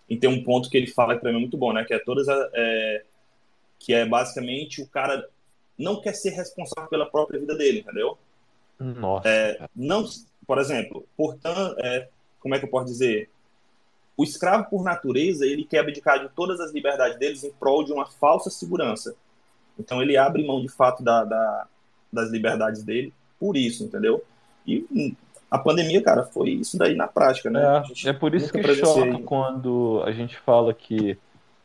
[0.08, 1.84] E tem um ponto que ele fala que para mim é muito bom, né?
[1.84, 3.02] Que é todas as, é,
[3.78, 5.26] que é basicamente o cara
[5.78, 8.16] não quer ser responsável pela própria vida dele, entendeu?
[8.78, 9.28] Nossa.
[9.28, 10.04] É, não,
[10.46, 13.28] por exemplo, portanto, é, como é que eu posso dizer?
[14.16, 17.92] O escravo, por natureza, ele quer abdicar de todas as liberdades deles em prol de
[17.92, 19.14] uma falsa segurança.
[19.78, 21.66] Então, ele abre mão, de fato, da, da,
[22.12, 24.22] das liberdades dele por isso, entendeu?
[24.66, 25.14] E hum,
[25.50, 27.82] a pandemia, cara, foi isso daí na prática, né?
[28.04, 31.16] É, é por isso que choca quando a gente fala que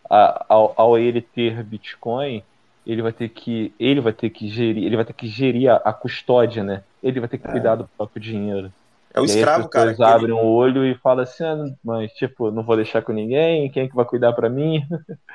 [0.09, 2.43] a, ao, ao, ele ter Bitcoin,
[2.85, 5.75] ele vai ter que ele vai ter que gerir, ele vai ter que gerir a,
[5.77, 6.83] a custódia, né?
[7.01, 7.51] Ele vai ter que é.
[7.51, 8.71] cuidar do próprio dinheiro.
[9.13, 9.89] É o escravo, cara.
[9.89, 10.41] Eles abrem ele...
[10.41, 13.87] o olho e falam assim, ah, mas tipo, não vou deixar com ninguém, quem é
[13.87, 14.81] que vai cuidar para mim?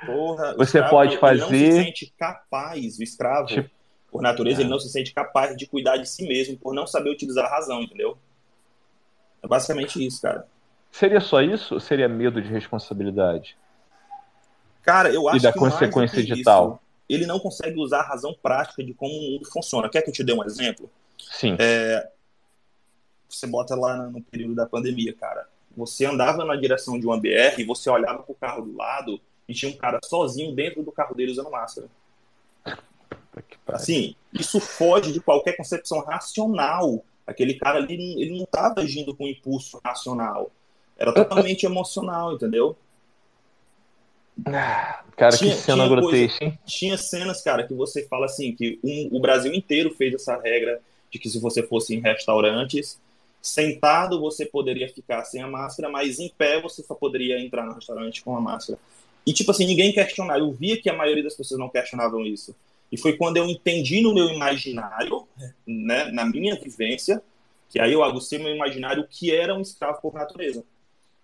[0.04, 1.56] Porra, Você escravo, pode fazer.
[1.56, 3.70] Ele não se sente capaz, o escravo, tipo...
[4.10, 4.62] por natureza, é.
[4.62, 7.50] ele não se sente capaz de cuidar de si mesmo, por não saber utilizar a
[7.50, 8.16] razão, entendeu?
[9.42, 10.46] É basicamente isso, cara.
[10.90, 13.56] Seria só isso ou seria medo de responsabilidade?
[14.82, 16.80] Cara, eu acho e da que consequência de tal.
[17.08, 19.88] Ele não consegue usar a razão prática de como o mundo funciona.
[19.88, 20.90] Quer que eu te dê um exemplo?
[21.18, 21.56] Sim.
[21.58, 22.08] É,
[23.28, 25.48] você bota lá no período da pandemia, cara.
[25.76, 29.54] Você andava na direção de uma BR e você olhava pro carro do lado e
[29.54, 31.88] tinha um cara sozinho dentro do carro dele usando máscara.
[33.66, 37.04] Assim, isso foge de qualquer concepção racional.
[37.26, 40.50] Aquele cara ali, ele não estava agindo com impulso racional.
[40.96, 42.76] Era totalmente emocional, entendeu?
[44.46, 46.58] Ah, cara, tinha, que cena grotesca, hein?
[46.64, 50.80] Tinha cenas, cara, que você fala assim, que um, o Brasil inteiro fez essa regra
[51.10, 53.00] de que se você fosse em restaurantes,
[53.40, 57.74] sentado você poderia ficar sem a máscara, mas em pé você só poderia entrar no
[57.74, 58.78] restaurante com a máscara.
[59.26, 60.38] E, tipo assim, ninguém questionava.
[60.38, 62.54] Eu via que a maioria das pessoas não questionavam isso.
[62.90, 65.26] E foi quando eu entendi no meu imaginário,
[65.66, 67.20] né, na minha vivência,
[67.68, 70.64] que aí eu agucei meu imaginário o que era um escravo por natureza.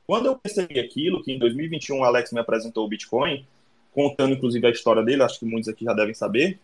[0.05, 3.47] Quando eu percebi aquilo, que em 2021 o Alex me apresentou o Bitcoin,
[3.95, 6.59] contando inclusive a história dele, acho que muitos aqui já devem saber.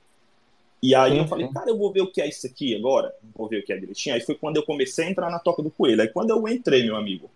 [0.82, 3.12] E aí sim, eu falei, cara, eu vou ver o que é isso aqui agora,
[3.34, 4.14] vou ver o que é direitinho.
[4.14, 6.00] Aí foi quando eu comecei a entrar na toca do coelho.
[6.00, 7.28] Aí quando eu entrei, meu amigo,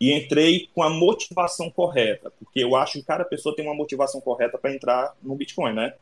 [0.00, 4.20] e entrei com a motivação correta, porque eu acho que cada pessoa tem uma motivação
[4.20, 5.94] correta para entrar no Bitcoin, né?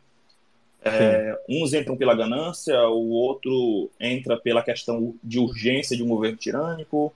[0.86, 6.36] É, uns entram pela ganância, o outro entra pela questão de urgência de um governo
[6.36, 7.10] tirânico,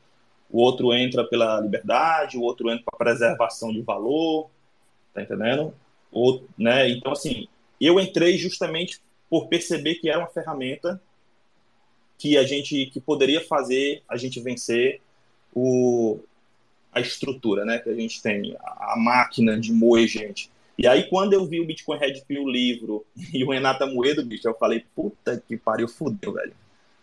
[0.50, 4.48] o outro entra pela liberdade, o outro entra para preservação de valor,
[5.12, 5.74] tá entendendo?
[6.10, 6.88] Ou, né?
[6.88, 7.46] Então, assim,
[7.78, 11.00] eu entrei justamente por perceber que era uma ferramenta
[12.16, 15.00] que a gente que poderia fazer a gente vencer
[15.54, 16.18] o,
[16.92, 20.50] a estrutura, né, que a gente tem, a, a máquina de moer gente.
[20.76, 24.48] E aí, quando eu vi o Bitcoin Red Pill livro e o Renata Moedo, bicho,
[24.48, 26.52] eu falei, puta que pariu, fudeu, velho.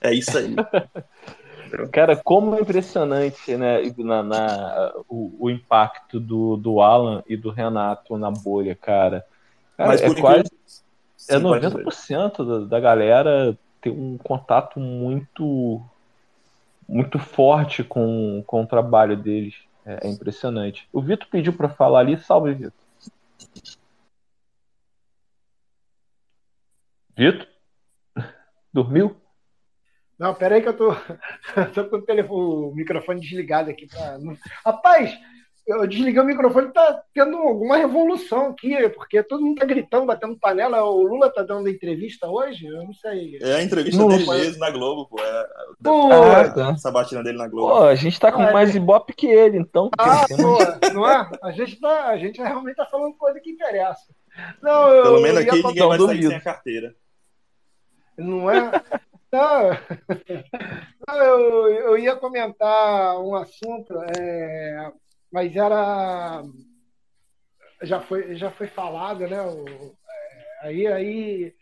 [0.01, 0.55] É isso aí.
[1.91, 7.49] Cara, como é impressionante, né, na, na o, o, impacto do, do Alan e do
[7.49, 9.25] Renato na bolha, cara.
[9.75, 10.49] cara Mas é quase.
[11.29, 15.81] É 90% da, da galera ter um contato muito
[16.87, 19.55] muito forte com, com o trabalho deles.
[19.85, 20.87] É, é impressionante.
[20.91, 22.73] O Vitor pediu para falar ali, salve, Vitor.
[27.15, 27.47] Vitor?
[28.73, 29.15] Dormiu?
[30.17, 30.93] Não, peraí que eu tô,
[31.73, 33.87] tô com o, telefone, o microfone desligado aqui.
[33.87, 34.17] Pra...
[34.65, 35.17] Rapaz,
[35.65, 40.37] eu desliguei o microfone, tá tendo alguma revolução aqui, porque todo mundo tá gritando, batendo
[40.37, 40.83] panela.
[40.83, 42.67] O Lula tá dando entrevista hoje?
[42.67, 43.39] Eu não sei.
[43.41, 45.19] É a entrevista não, dele mesmo na Globo, pô.
[45.19, 45.47] É,
[45.83, 46.69] pô ah, tá.
[46.69, 47.73] Essa batina dele na Globo.
[47.73, 48.77] Pô, a gente tá com ah, mais é.
[48.77, 49.89] ibope que ele, então.
[49.97, 51.31] Ah, pô, não é?
[51.41, 54.13] A gente, tá, a gente realmente tá falando coisa que interessa.
[54.61, 56.95] Não, eu, Pelo menos aqui ninguém vai sair sem a carteira.
[58.17, 58.71] Não é?
[59.31, 59.69] Não,
[61.07, 64.91] não eu, eu ia comentar um assunto, é,
[65.35, 66.45] mas era.
[67.81, 69.41] Já foi, já foi falado, né?
[69.41, 71.53] O, é, aí, aí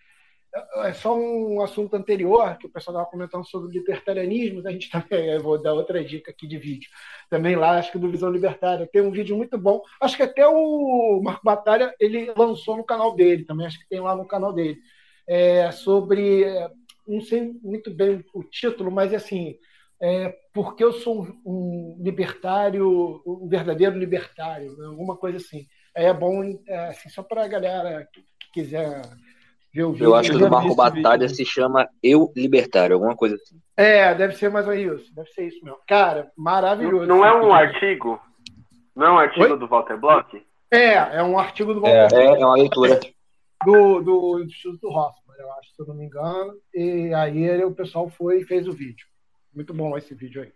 [0.84, 4.61] é só um assunto anterior que o pessoal estava comentando sobre libertarianismo.
[4.67, 6.88] A gente também, eu vou dar outra dica aqui de vídeo.
[7.32, 8.86] Também lá, acho que do Visão Libertária.
[8.86, 9.82] Tem um vídeo muito bom.
[9.99, 13.65] Acho que até o Marco Batalha ele lançou no canal dele também.
[13.65, 14.78] Acho que tem lá no canal dele.
[15.26, 16.45] É, sobre
[17.07, 19.57] não sei muito bem o título, mas assim,
[20.03, 24.87] é, porque eu sou um, libertário, um verdadeiro libertário, né?
[24.87, 25.65] alguma coisa assim.
[25.95, 29.01] É bom, é, assim, só para a galera que, que, quiser
[29.73, 30.07] ver o vídeo.
[30.07, 33.55] Eu acho que o do Marco Batalha se chama Eu Libertário, alguma coisa assim.
[33.77, 35.79] É, deve ser mais ou menos isso, deve ser isso mesmo.
[35.87, 37.05] Cara, maravilhoso.
[37.05, 38.19] Não, não é um artigo?
[38.93, 39.57] Não é um artigo Oi?
[39.57, 40.45] do Walter Block?
[40.69, 42.39] É, é um artigo do Walter é, Block.
[42.39, 42.99] É, é uma leitura.
[43.63, 46.53] Do, do Instituto Hoffman eu acho, se eu não me engano.
[46.73, 49.12] E aí ele, o pessoal foi e fez o vídeo.
[49.53, 50.51] Muito bom esse vídeo aí.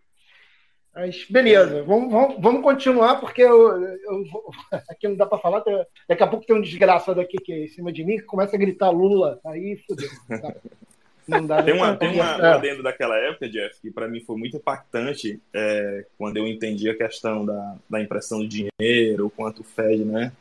[0.96, 4.24] Mas beleza, vamos, vamos, vamos continuar, porque eu, eu,
[4.90, 5.64] aqui não dá para falar.
[6.10, 8.56] Daqui a pouco tem um desgraçado aqui que é em cima de mim que começa
[8.56, 10.10] a gritar Lula, aí fodeu.
[11.28, 14.38] Não dá tem uma, tem uma, uma dentro daquela época, Jeff, que para mim foi
[14.38, 19.60] muito impactante é, quando eu entendi a questão da, da impressão do dinheiro, o quanto
[19.60, 20.32] o Fed, né?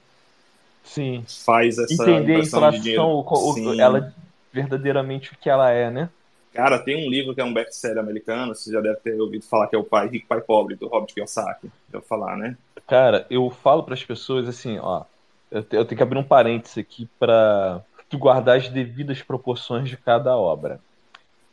[0.85, 1.25] Sim.
[1.45, 4.15] Faz essa Entender a inflação, o, ela
[4.53, 6.09] verdadeiramente o que ela é, né?
[6.57, 9.67] Cara, tem um livro que é um best-seller americano, você já deve ter ouvido falar
[9.67, 11.71] que é o Pai Rico, Pai Pobre, do Robert Kiyosaki.
[11.93, 12.57] Já falar, né?
[12.87, 15.05] Cara, eu falo para as pessoas assim, ó,
[15.51, 20.35] eu, tenho que abrir um parênteses aqui para tu guardar as devidas proporções de cada
[20.35, 20.81] obra.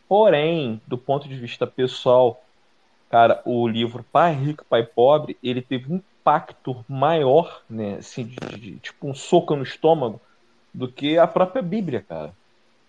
[0.08, 2.42] Porém, do ponto de vista pessoal,
[3.10, 8.58] cara, o livro Pai Rico, Pai Pobre, ele teve um impacto maior, né, assim, de,
[8.58, 10.22] de, tipo um soco no estômago,
[10.74, 12.34] do que a própria Bíblia, cara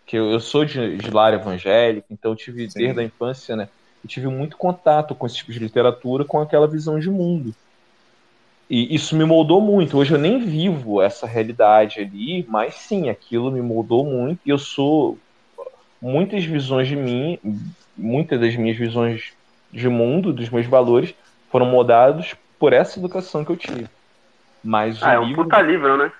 [0.06, 2.80] que eu, eu sou de, de lar evangélico, então eu tive Sim.
[2.80, 3.68] desde a infância, né?
[4.02, 7.54] Eu tive muito contato com esse tipo de literatura, com aquela visão de mundo.
[8.68, 9.96] E isso me moldou muito.
[9.96, 14.40] Hoje eu nem vivo essa realidade ali, mas sim, aquilo me moldou muito.
[14.44, 15.18] E eu sou.
[16.00, 17.38] Muitas visões de mim,
[17.96, 19.32] muitas das minhas visões
[19.72, 21.14] de mundo, dos meus valores,
[21.50, 23.86] foram moldados por essa educação que eu tive.
[24.62, 25.44] Mas ah, é um livro...
[25.44, 26.12] puta livro, né?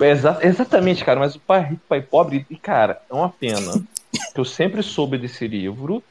[0.00, 3.72] Exa exatamente, cara, mas o Pai Rico, Pai Pobre, e cara, é uma pena.
[4.34, 6.02] que eu sempre soube desse livro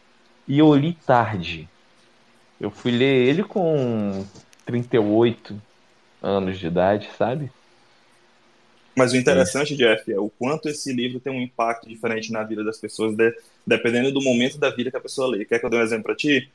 [0.48, 1.68] e eu li tarde.
[2.60, 4.26] Eu fui ler ele com
[4.66, 5.62] 38
[6.22, 7.52] anos de idade, sabe?
[8.96, 12.64] Mas o interessante, Jeff, é o quanto esse livro tem um impacto diferente na vida
[12.64, 15.46] das pessoas, de, dependendo do momento da vida que a pessoa lê.
[15.46, 16.50] Quer que eu dê um exemplo para ti?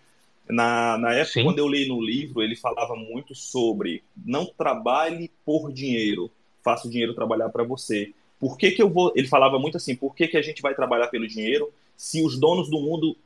[0.48, 1.44] Na, na época, Sim.
[1.44, 6.30] quando eu li no livro, ele falava muito sobre não trabalhe por dinheiro,
[6.68, 8.12] faça o dinheiro trabalhar para você.
[8.38, 9.10] Por que, que eu vou.
[9.16, 12.38] Ele falava muito assim: por que, que a gente vai trabalhar pelo dinheiro se os
[12.38, 13.16] donos do mundo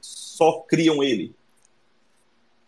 [0.00, 1.34] só criam ele?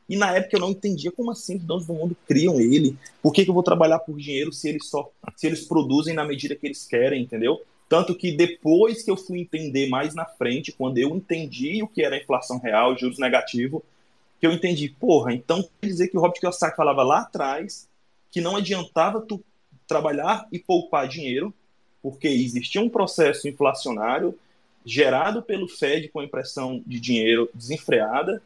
[0.08, 2.98] E na época eu não entendia como assim os donos do mundo criam ele.
[3.22, 6.24] Por que, que eu vou trabalhar por dinheiro se eles só se eles produzem na
[6.24, 7.62] medida que eles querem, entendeu?
[7.88, 12.02] Tanto que depois que eu fui entender mais na frente, quando eu entendi o que
[12.02, 13.82] era inflação real, juros negativos,
[14.40, 17.88] que eu entendi, porra, então quer dizer que o Robert Kiyosaki falava lá atrás
[18.32, 19.40] que não adiantava tu
[19.86, 21.52] trabalhar e poupar dinheiro,
[22.02, 24.38] porque existia um processo inflacionário
[24.84, 28.42] gerado pelo Fed com a impressão de dinheiro desenfreada,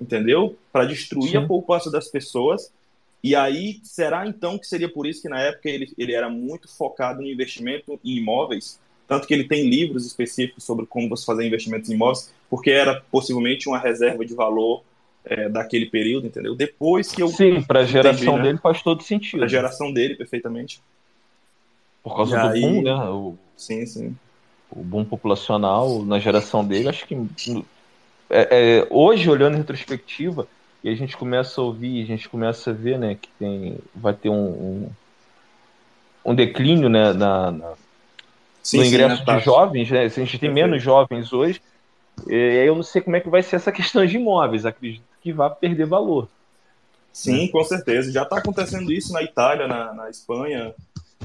[0.00, 0.56] entendeu?
[0.72, 1.36] Para destruir Sim.
[1.38, 2.72] a poupança das pessoas.
[3.22, 6.68] E aí, será então que seria por isso que na época ele, ele era muito
[6.68, 8.80] focado no investimento em imóveis?
[9.06, 13.00] Tanto que ele tem livros específicos sobre como você fazer investimentos em imóveis, porque era
[13.10, 14.82] possivelmente uma reserva de valor
[15.24, 16.54] é, daquele período, entendeu?
[16.54, 17.28] Depois que eu.
[17.28, 18.44] Sim, para a geração né?
[18.44, 19.38] dele faz todo sentido.
[19.38, 20.82] Para a geração dele, perfeitamente.
[22.02, 22.60] Por causa e do aí...
[22.60, 22.94] boom, né?
[23.10, 24.16] O, sim, sim.
[24.70, 27.14] O boom populacional na geração dele, acho que
[28.30, 28.48] é,
[28.80, 30.48] é, hoje, olhando em retrospectiva,
[30.82, 34.14] e a gente começa a ouvir, a gente começa a ver, né, que tem, vai
[34.14, 34.90] ter um, um,
[36.24, 37.74] um declínio, né, na, na
[38.62, 40.04] sim, no ingresso sim, de jovens, né?
[40.04, 41.60] A gente tem menos jovens hoje.
[42.26, 44.64] E eu não sei como é que vai ser essa questão de imóveis.
[44.64, 46.28] Acredito que vai perder valor.
[47.12, 48.10] Sim, com certeza.
[48.10, 50.74] Já está acontecendo isso na Itália, na, na Espanha,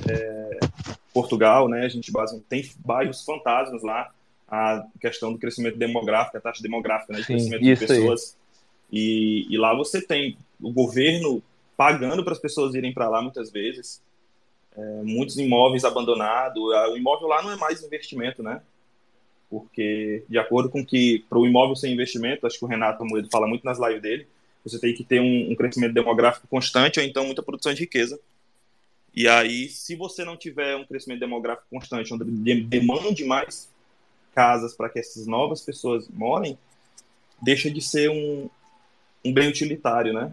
[0.08, 0.60] é,
[1.14, 1.86] Portugal, né?
[1.86, 2.12] A gente
[2.50, 4.12] tem bairros fantasmas lá.
[4.50, 7.20] A questão do crescimento demográfico, a taxa demográfica, né?
[7.20, 8.38] De Sim, crescimento de pessoas.
[8.92, 11.42] E, e, lá você tem o governo
[11.76, 14.02] pagando para as pessoas irem para lá muitas vezes.
[14.78, 16.62] É, muitos imóveis abandonados.
[16.62, 18.62] O imóvel lá não é mais investimento, né?
[19.50, 23.30] Porque, de acordo com que, para o imóvel ser investimento, acho que o Renato Moedo
[23.32, 24.28] fala muito nas lives dele,
[24.64, 28.20] você tem que ter um, um crescimento demográfico constante ou então muita produção de riqueza.
[29.16, 33.72] E aí, se você não tiver um crescimento demográfico constante, onde demande mais
[34.36, 36.58] casas para que essas novas pessoas morem,
[37.42, 38.50] deixa de ser um,
[39.26, 40.32] um bem utilitário, né?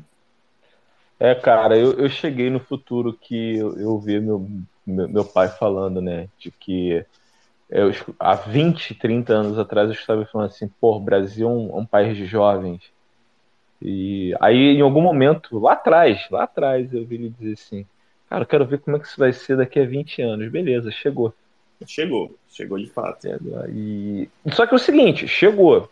[1.19, 4.47] É, cara, eu, eu cheguei no futuro que eu, eu vi meu,
[4.87, 7.05] meu, meu pai falando, né, de que
[7.71, 11.71] eu, há 20, 30 anos atrás eu estava falando assim, pô, o Brasil é um,
[11.71, 12.83] é um país de jovens,
[13.85, 17.87] e aí, em algum momento, lá atrás, lá atrás, eu vi ele dizer assim:
[18.31, 20.51] Cara, eu quero ver como é que isso vai ser daqui a 20 anos.
[20.51, 21.35] Beleza, chegou.
[21.87, 23.29] Chegou, chegou de fato.
[23.69, 24.29] E...
[24.53, 25.91] Só que é o seguinte: chegou.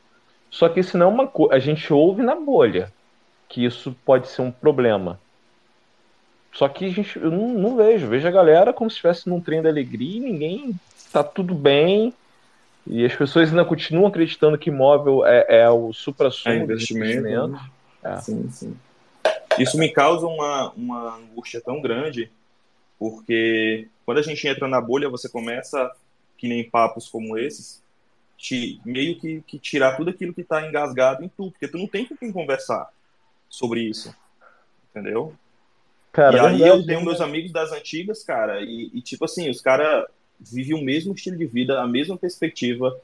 [0.50, 1.54] Só que isso não é uma coisa.
[1.54, 2.90] A gente ouve na bolha
[3.46, 5.20] que isso pode ser um problema.
[6.54, 8.06] Só que a gente, eu não, não vejo.
[8.06, 10.74] Vejo a galera como se estivesse num trem da alegria e ninguém.
[11.12, 12.14] Tá tudo bem.
[12.86, 17.48] E as pessoas ainda continuam acreditando que imóvel é, é o supra-sumo é investimento.
[17.48, 17.70] Né?
[18.02, 18.16] É.
[18.16, 18.76] Sim, sim.
[19.58, 22.30] Isso me causa uma, uma angústia tão grande,
[22.98, 25.92] porque quando a gente entra na bolha, você começa,
[26.36, 27.82] que nem papos como esses,
[28.36, 31.86] te, meio que, que tirar tudo aquilo que está engasgado em tu, porque tu não
[31.86, 32.88] tem com quem conversar
[33.48, 34.14] sobre isso.
[34.90, 35.34] Entendeu?
[36.10, 39.48] Cara, e aí verdade, eu tenho meus amigos das antigas, cara, e, e tipo assim,
[39.48, 40.06] os caras
[40.50, 42.96] vivem o mesmo estilo de vida, a mesma perspectiva,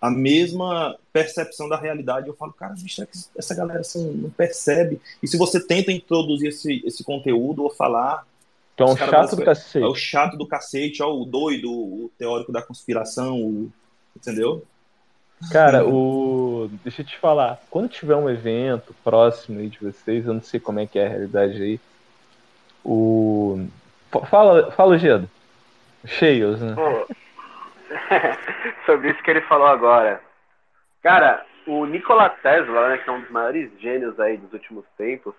[0.00, 2.28] a mesma percepção da realidade.
[2.28, 5.00] Eu falo, cara, bicho, é essa galera assim, não percebe.
[5.22, 8.26] E se você tenta introduzir esse, esse conteúdo ou falar.
[8.74, 9.84] Então, o chato do cacete.
[9.84, 13.72] É o chato do cacete, ó, o doido, o teórico da conspiração, o,
[14.14, 14.62] entendeu?
[15.50, 16.70] Cara, o.
[16.82, 17.62] Deixa eu te falar.
[17.70, 21.06] Quando tiver um evento próximo aí de vocês, eu não sei como é que é
[21.06, 21.80] a realidade aí.
[22.84, 23.66] O.
[24.30, 25.28] Fala, fala Gedo.
[26.06, 26.74] Cheios, né?
[26.74, 27.06] Pô,
[28.86, 30.20] sobre isso que ele falou agora.
[31.02, 35.34] Cara, o Nikola Tesla, né, que é um dos maiores gênios aí dos últimos tempos,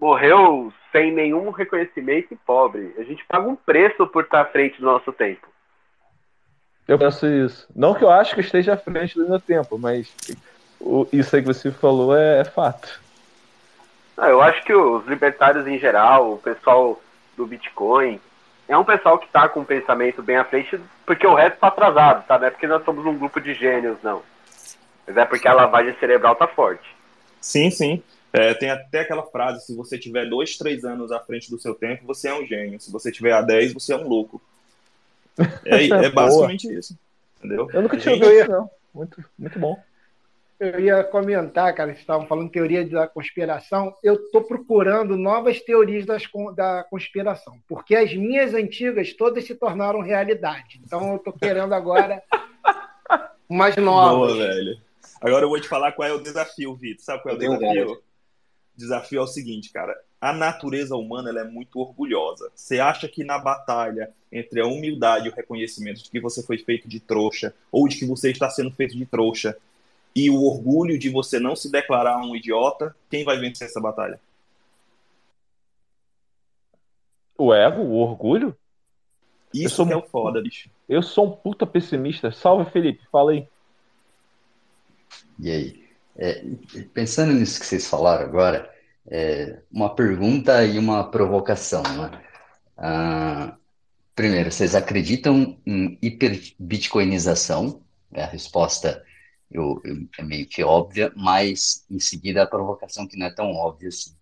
[0.00, 2.94] morreu sem nenhum reconhecimento e pobre.
[2.98, 5.46] A gente paga um preço por estar à frente do nosso tempo.
[6.88, 7.68] Eu penso isso.
[7.76, 10.14] Não que eu acho que esteja à frente do meu tempo, mas
[11.12, 13.00] isso aí que você falou é, é fato.
[14.16, 17.00] Ah, eu acho que os libertários em geral, o pessoal
[17.36, 18.20] do Bitcoin,
[18.70, 21.66] é um pessoal que está com um pensamento bem à frente, porque o resto está
[21.66, 22.38] atrasado, tá?
[22.38, 24.22] Não é porque nós somos um grupo de gênios, não.
[25.04, 26.88] Mas é porque a lavagem cerebral tá forte.
[27.40, 28.00] Sim, sim.
[28.32, 31.74] É, tem até aquela frase: se você tiver dois, três anos à frente do seu
[31.74, 32.80] tempo, você é um gênio.
[32.80, 34.40] Se você tiver a dez, você é um louco.
[35.64, 36.96] É, é basicamente isso.
[37.38, 37.68] Entendeu?
[37.72, 38.70] Eu nunca tinha ouvido isso, não.
[38.94, 39.82] Muito, muito bom
[40.60, 43.96] eu ia comentar, cara, vocês estavam falando teoria da conspiração.
[44.02, 46.22] Eu estou procurando novas teorias das,
[46.54, 50.78] da conspiração, porque as minhas antigas todas se tornaram realidade.
[50.84, 52.22] Então eu estou querendo agora
[53.48, 54.34] umas novas.
[54.34, 54.78] Boa, velho.
[55.18, 57.02] Agora eu vou te falar qual é o desafio, Vitor.
[57.02, 57.92] Sabe qual é o desafio?
[57.92, 58.02] O
[58.76, 59.98] desafio é o seguinte, cara.
[60.20, 62.52] A natureza humana ela é muito orgulhosa.
[62.54, 66.58] Você acha que na batalha entre a humildade e o reconhecimento de que você foi
[66.58, 69.56] feito de trouxa ou de que você está sendo feito de trouxa,
[70.14, 74.20] e o orgulho de você não se declarar um idiota, quem vai vencer essa batalha?
[77.38, 78.56] O ego, o orgulho?
[79.54, 80.68] Isso sou, que é o foda, bicho.
[80.88, 82.30] Eu sou um puta pessimista.
[82.30, 83.48] Salve, Felipe, fala aí.
[85.38, 85.90] E aí?
[86.16, 86.44] É,
[86.92, 88.70] pensando nisso que vocês falaram agora,
[89.08, 91.82] é, uma pergunta e uma provocação.
[91.82, 92.22] Né?
[92.76, 93.56] Ah,
[94.14, 97.80] primeiro, vocês acreditam em hiperbitcoinização?
[98.12, 99.02] É a resposta
[99.50, 103.52] eu, eu, é meio que óbvia, mas em seguida a provocação que não é tão
[103.52, 104.14] óbvia assim.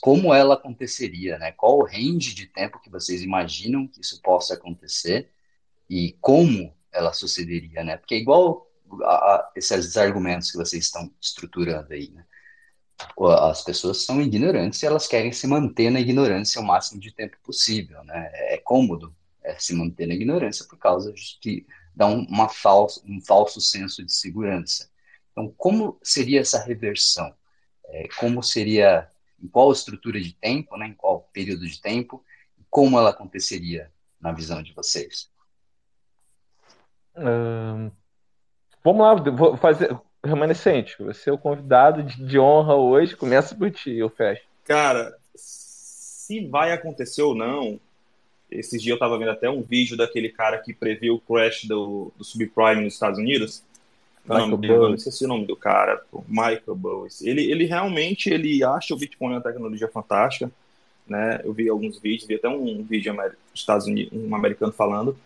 [0.00, 1.52] Como ela aconteceria, né?
[1.52, 5.30] Qual o range de tempo que vocês imaginam que isso possa acontecer
[5.88, 7.96] e como ela sucederia, né?
[7.96, 8.68] Porque é igual
[9.04, 12.24] a, a esses argumentos que vocês estão estruturando aí, né?
[13.40, 17.36] As pessoas são ignorantes e elas querem se manter na ignorância o máximo de tempo
[17.42, 18.30] possível, né?
[18.32, 23.02] É cômodo é, se manter na ignorância por causa de que dá um, uma falso,
[23.06, 24.90] um falso senso de segurança.
[25.30, 27.34] Então, como seria essa reversão?
[27.86, 29.10] É, como seria,
[29.42, 32.24] em qual estrutura de tempo, né, em qual período de tempo,
[32.70, 33.90] como ela aconteceria
[34.20, 35.30] na visão de vocês?
[37.16, 37.90] Hum,
[38.82, 39.98] vamos lá, vou fazer.
[40.24, 43.16] Remanescente, você é o convidado de, de honra hoje.
[43.16, 44.44] Começa por ti, eu fecho.
[44.64, 47.80] Cara, se vai acontecer ou não,
[48.58, 52.12] esses dias eu estava vendo até um vídeo daquele cara que previu o crash do,
[52.16, 53.62] do subprime nos Estados Unidos.
[54.24, 57.22] Michael não esqueci o nome do cara, pô, Michael Bowes.
[57.22, 60.50] Ele, ele realmente ele acha o Bitcoin uma tecnologia fantástica.
[61.06, 61.40] Né?
[61.42, 65.16] Eu vi alguns vídeos, vi até um vídeo dos Estados Unidos, um americano falando,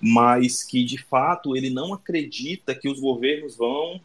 [0.00, 4.00] mas que de fato ele não acredita que os governos vão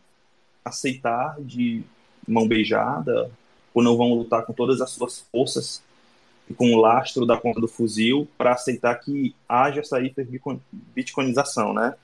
[0.66, 1.84] aceitar de
[2.28, 3.30] mão beijada
[3.74, 5.84] ou não vão lutar com todas as suas forças
[6.56, 11.95] com o lastro da ponta do fuzil para aceitar que haja essa hiperbitcoinização, né?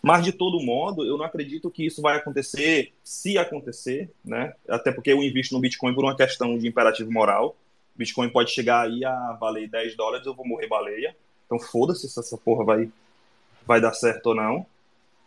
[0.00, 4.54] Mas, de todo modo, eu não acredito que isso vai acontecer, se acontecer, né?
[4.68, 7.56] Até porque eu invisto no Bitcoin por uma questão de imperativo moral.
[7.96, 11.16] Bitcoin pode chegar aí a valer 10 dólares, eu vou morrer baleia.
[11.46, 12.88] Então, foda-se se essa porra vai,
[13.66, 14.64] vai dar certo ou não.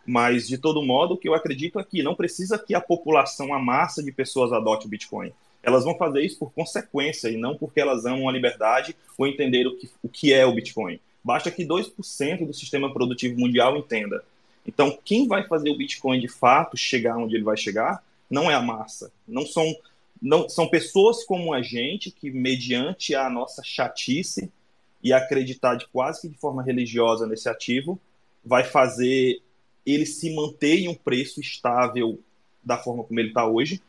[0.05, 3.53] Mas, de todo modo, o que eu acredito é que não precisa que a população,
[3.53, 5.33] a massa de pessoas adote o Bitcoin.
[5.63, 9.71] Elas vão fazer isso por consequência e não porque elas amam a liberdade ou entenderam
[9.71, 10.99] o que, o que é o Bitcoin.
[11.23, 14.23] Basta que 2% do sistema produtivo mundial entenda.
[14.65, 18.55] Então, quem vai fazer o Bitcoin de fato chegar onde ele vai chegar não é
[18.55, 19.11] a massa.
[19.27, 19.75] Não são,
[20.21, 24.51] não, são pessoas como a gente que, mediante a nossa chatice
[25.03, 27.99] e acreditar de quase que de forma religiosa nesse ativo,
[28.43, 29.41] vai fazer
[29.85, 32.19] ele se manter em um preço estável
[32.63, 33.81] da forma como ele está hoje.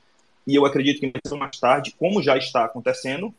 [0.47, 3.33] E eu acredito que mais tarde, como já está acontecendo,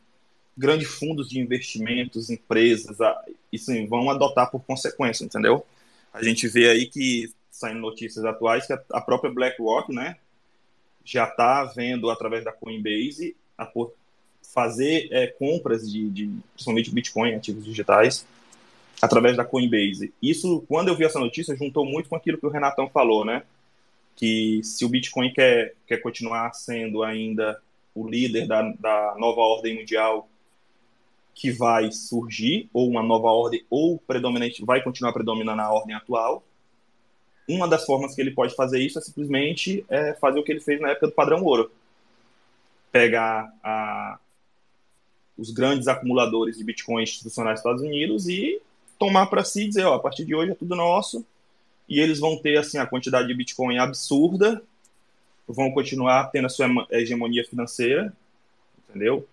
[0.58, 2.97] grandes fundos de investimentos, empresas,
[3.51, 5.66] isso vão adotar por consequência, entendeu?
[6.14, 10.18] A gente vê aí que saindo notícias atuais que a própria BlackRock, né,
[11.06, 13.70] já está vendo através da Coinbase a
[14.41, 18.26] fazer é, compras de, de, principalmente Bitcoin, ativos digitais,
[19.01, 20.14] através da Coinbase.
[20.22, 23.43] Isso, quando eu vi essa notícia, juntou muito com aquilo que o Renatão falou, né?
[24.16, 27.61] Que se o Bitcoin quer, quer continuar sendo ainda
[27.95, 30.28] o líder da, da nova ordem mundial
[31.36, 36.43] que vai surgir, ou uma nova ordem, ou predominante, vai continuar predominando a ordem atual,
[37.47, 40.61] uma das formas que ele pode fazer isso é simplesmente é, fazer o que ele
[40.61, 41.72] fez na época do padrão ouro.
[42.91, 44.18] Pegar a,
[45.38, 48.61] os grandes acumuladores de Bitcoin institucionais dos Estados Unidos e
[48.97, 51.26] tomar para si e dizer, ó, a partir de hoje é tudo nosso,
[51.88, 54.62] e eles vão ter assim a quantidade de Bitcoin absurda,
[55.48, 58.14] vão continuar tendo a sua hegemonia financeira,
[58.90, 59.28] entendeu?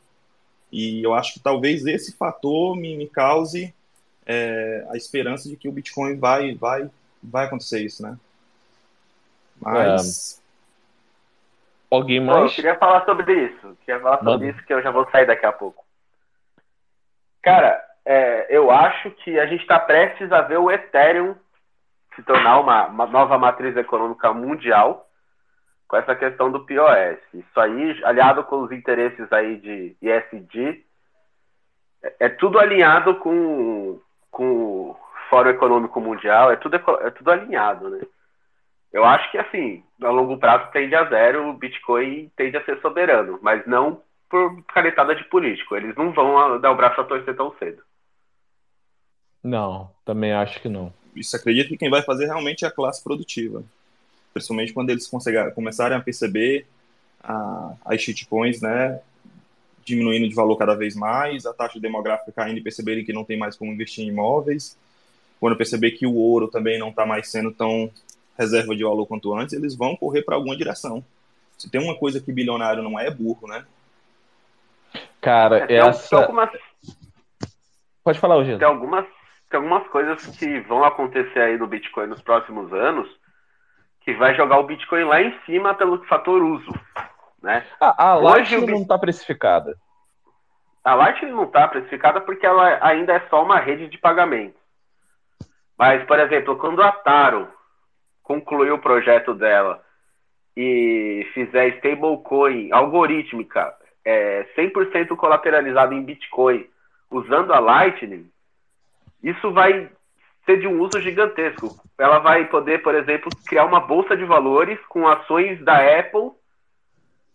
[0.72, 3.74] E eu acho que talvez esse fator me, me cause
[4.26, 6.88] é, a esperança de que o Bitcoin vai, vai,
[7.22, 8.16] vai acontecer isso, né?
[9.60, 10.36] Mas.
[10.36, 10.40] É...
[11.90, 12.50] Alguém mais?
[12.50, 13.76] eu queria falar sobre isso.
[13.84, 14.50] Queria falar sobre Mano.
[14.50, 15.84] isso que eu já vou sair daqui a pouco.
[17.42, 21.34] Cara, é, eu acho que a gente está prestes a ver o Ethereum
[22.14, 25.08] se tornar uma, uma, nova matriz econômica mundial
[25.88, 27.18] com essa questão do POS.
[27.34, 30.84] Isso aí, aliado com os interesses aí de ESG,
[32.02, 34.00] é, é tudo alinhado com,
[34.30, 34.96] com o
[35.28, 38.00] Fórum Econômico Mundial, é tudo, é tudo alinhado, né?
[38.92, 42.80] Eu acho que, assim, a longo prazo tende a zero, o Bitcoin tende a ser
[42.80, 45.76] soberano, mas não por canetada de político.
[45.76, 47.82] Eles não vão dar o braço a torcer tão cedo.
[49.42, 50.92] Não, também acho que não.
[51.14, 53.62] Isso acredito que quem vai fazer realmente é a classe produtiva.
[54.32, 55.10] Principalmente quando eles
[55.54, 56.66] começarem a perceber
[57.22, 59.00] a, as shitcoins, né,
[59.84, 63.36] diminuindo de valor cada vez mais, a taxa demográfica caindo e perceberem que não tem
[63.36, 64.76] mais como investir em imóveis.
[65.40, 67.90] Quando perceber que o ouro também não está mais sendo tão
[68.38, 71.04] reserva de valor quanto antes, eles vão correr para alguma direção.
[71.58, 73.64] Se tem uma coisa que bilionário não é, é burro, né?
[75.20, 76.16] Cara, é, essa.
[76.16, 76.50] Algumas...
[78.02, 78.58] Pode falar, Eugênio.
[78.58, 79.06] Tem algumas
[79.50, 83.08] tem algumas coisas que vão acontecer aí no Bitcoin nos próximos anos
[84.00, 86.72] que vai jogar o Bitcoin lá em cima pelo fator uso.
[87.42, 87.66] Né?
[87.80, 89.76] Ah, a Lightning não está precificada.
[90.84, 94.58] A Lightning não está precificada porque ela ainda é só uma rede de pagamento.
[95.76, 97.48] Mas, por exemplo, quando a Taro
[98.22, 99.82] concluir o projeto dela
[100.56, 103.74] e fizer stablecoin algorítmica
[104.04, 106.68] é, 100% colateralizada em Bitcoin
[107.10, 108.30] usando a Lightning,
[109.22, 109.90] isso vai
[110.46, 111.68] ser de um uso gigantesco.
[111.98, 116.30] Ela vai poder, por exemplo, criar uma bolsa de valores com ações da Apple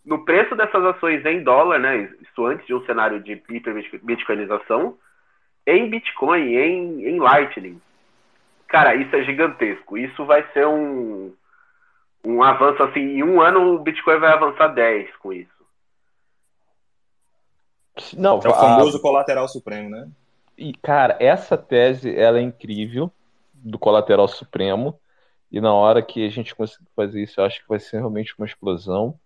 [0.05, 2.09] no preço dessas ações em dólar, né?
[2.21, 4.97] Isso antes de um cenário de hiper-bitcoinização,
[5.65, 7.81] em Bitcoin, em, em Lightning.
[8.67, 9.97] Cara, isso é gigantesco.
[9.97, 11.33] Isso vai ser um,
[12.23, 15.49] um avanço assim, em um ano o Bitcoin vai avançar 10 com isso.
[18.13, 19.01] Não, é o famoso a...
[19.01, 20.07] colateral supremo, né?
[20.57, 23.11] E, cara, essa tese ela é incrível
[23.53, 24.99] do colateral supremo.
[25.51, 28.33] E na hora que a gente conseguir fazer isso, eu acho que vai ser realmente
[28.37, 29.19] uma explosão.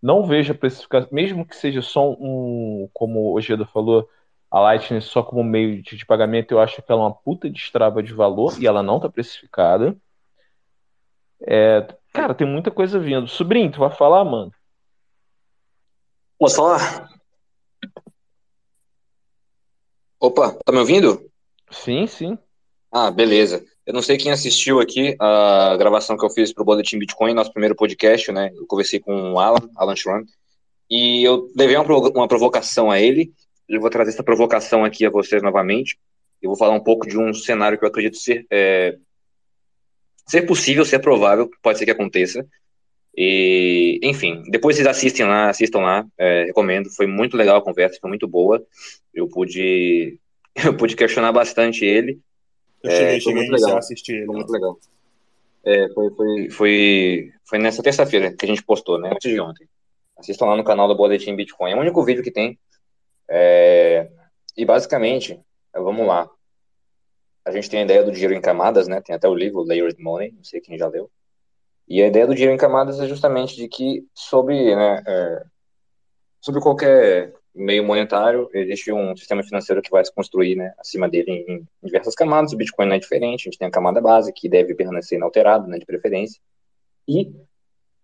[0.00, 4.08] Não vejo a precificação, mesmo que seja só um, como o Ojeda falou,
[4.50, 7.50] a Lightning só como meio de, de, pagamento, eu acho que ela é uma puta
[7.50, 9.96] de estrava de valor e ela não tá precificada.
[11.46, 13.26] É, cara, tem muita coisa vindo.
[13.26, 14.52] Sobrinho, tu vai falar, mano?
[16.38, 17.08] Posso falar?
[20.24, 21.30] Opa, tá me ouvindo?
[21.70, 22.38] Sim, sim.
[22.90, 23.62] Ah, beleza.
[23.84, 27.34] Eu não sei quem assistiu aqui a gravação que eu fiz para o Boletim Bitcoin,
[27.34, 28.50] nosso primeiro podcast, né?
[28.56, 30.24] Eu conversei com o Alan, Alan Schramm,
[30.88, 33.34] e eu levei uma, uma provocação a ele.
[33.68, 35.98] Eu vou trazer essa provocação aqui a vocês novamente.
[36.40, 38.96] Eu vou falar um pouco de um cenário que eu acredito ser, é,
[40.26, 42.46] ser possível, ser provável, pode ser que aconteça.
[43.16, 46.90] E, enfim, depois vocês assistem lá, assistam lá, é, recomendo.
[46.90, 48.64] Foi muito legal a conversa, foi muito boa.
[49.12, 50.18] Eu pude,
[50.64, 52.20] eu pude questionar bastante ele
[52.84, 54.26] eu cheguei, é, cheguei a assistir ele.
[54.26, 54.78] Foi muito legal.
[55.64, 59.10] É, foi, foi, foi, foi nessa terça-feira que a gente postou, né?
[59.10, 59.66] Antes de ontem.
[60.18, 61.72] Assistam lá no canal do Boletim Bitcoin.
[61.72, 62.58] É o único vídeo que tem.
[63.26, 64.10] É,
[64.54, 65.40] e basicamente,
[65.72, 66.28] vamos lá.
[67.42, 69.00] A gente tem a ideia do dinheiro em camadas, né?
[69.00, 71.10] Tem até o livro Layered Money, não sei quem já leu.
[71.86, 75.44] E a ideia do dinheiro em camadas é justamente de que sobre, né, é,
[76.40, 81.44] sobre qualquer meio monetário, existe um sistema financeiro que vai se construir né, acima dele
[81.46, 82.52] em, diversas camadas.
[82.52, 85.68] O Bitcoin não é diferente, a gente tem a camada base, que deve permanecer inalterado,
[85.68, 86.40] né, de preferência.
[87.06, 87.32] E,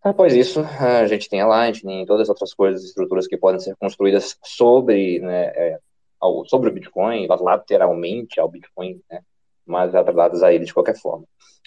[0.02, 3.74] após isso, a gente tem a Lightning, todas as outras coisas, estruturas que podem ser
[3.76, 5.78] construídas sobre, né, é,
[6.20, 9.22] ao, sobre o Bitcoin, lateralmente ao Bitcoin, né,
[9.66, 11.24] mas atreladas a ele de qualquer forma.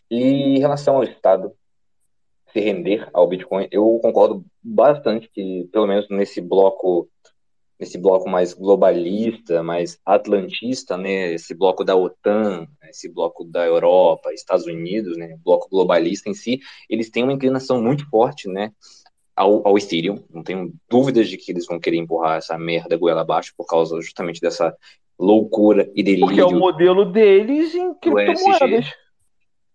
[0.09, 1.53] E em relação ao Estado
[2.53, 7.09] se render ao Bitcoin, eu concordo bastante que, pelo menos nesse bloco
[7.79, 14.31] esse bloco mais globalista, mais atlantista, né, esse bloco da OTAN, esse bloco da Europa,
[14.31, 18.71] Estados Unidos, né, bloco globalista em si, eles têm uma inclinação muito forte, né,
[19.35, 20.23] ao, ao Ethereum.
[20.29, 23.99] Não tenho dúvidas de que eles vão querer empurrar essa merda goela abaixo por causa
[23.99, 24.73] justamente dessa
[25.19, 26.27] loucura e delírio.
[26.27, 28.85] Porque é o modelo deles em criptomoedas.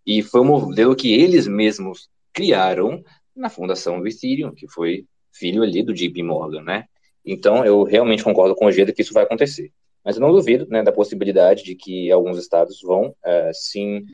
[0.06, 2.08] E foi um modelo que eles mesmos
[2.38, 3.02] criaram
[3.34, 6.84] na fundação do Ethereum, que foi filho ali do JP Morgan, né?
[7.26, 9.72] Então, eu realmente concordo com o Geda que isso vai acontecer.
[10.04, 14.06] Mas eu não duvido né, da possibilidade de que alguns estados vão, é, sim,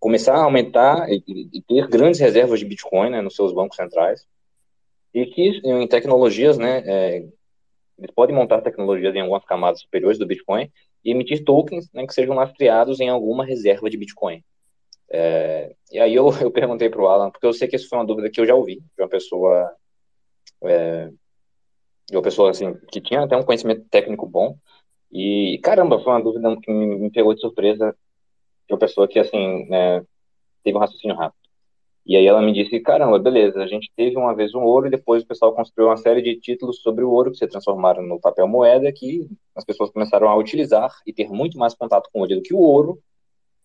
[0.00, 1.22] começar a aumentar e,
[1.52, 4.26] e, ter grandes reservas de Bitcoin né, nos seus bancos centrais.
[5.14, 7.16] E que em tecnologias, né, é,
[7.96, 10.68] eles podem montar tecnologias em algumas camadas superiores do Bitcoin
[11.04, 14.42] e emitir tokens né, que sejam lastreados em alguma reserva de Bitcoin.
[15.10, 17.98] É, e aí eu, eu perguntei para o Alan, porque eu sei que isso foi
[17.98, 19.72] uma dúvida que eu já ouvi de uma pessoa
[20.64, 21.10] é,
[22.08, 24.56] de uma pessoa assim, que tinha até um conhecimento técnico bom.
[25.12, 27.96] E caramba, foi uma dúvida que me, me pegou de surpresa
[28.66, 30.04] de uma pessoa que assim, né,
[30.62, 31.46] teve um raciocínio rápido.
[32.04, 34.90] E aí ela me disse, caramba, beleza, a gente teve uma vez um ouro e
[34.90, 38.20] depois o pessoal construiu uma série de títulos sobre o ouro que se transformaram no
[38.20, 42.36] papel moeda que as pessoas começaram a utilizar e ter muito mais contato com ele
[42.36, 43.00] do que o ouro.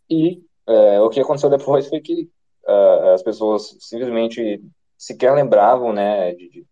[0.10, 2.30] E é, o que aconteceu depois foi que
[2.68, 4.62] uh, as pessoas simplesmente
[4.98, 6.66] sequer lembravam, né, de, de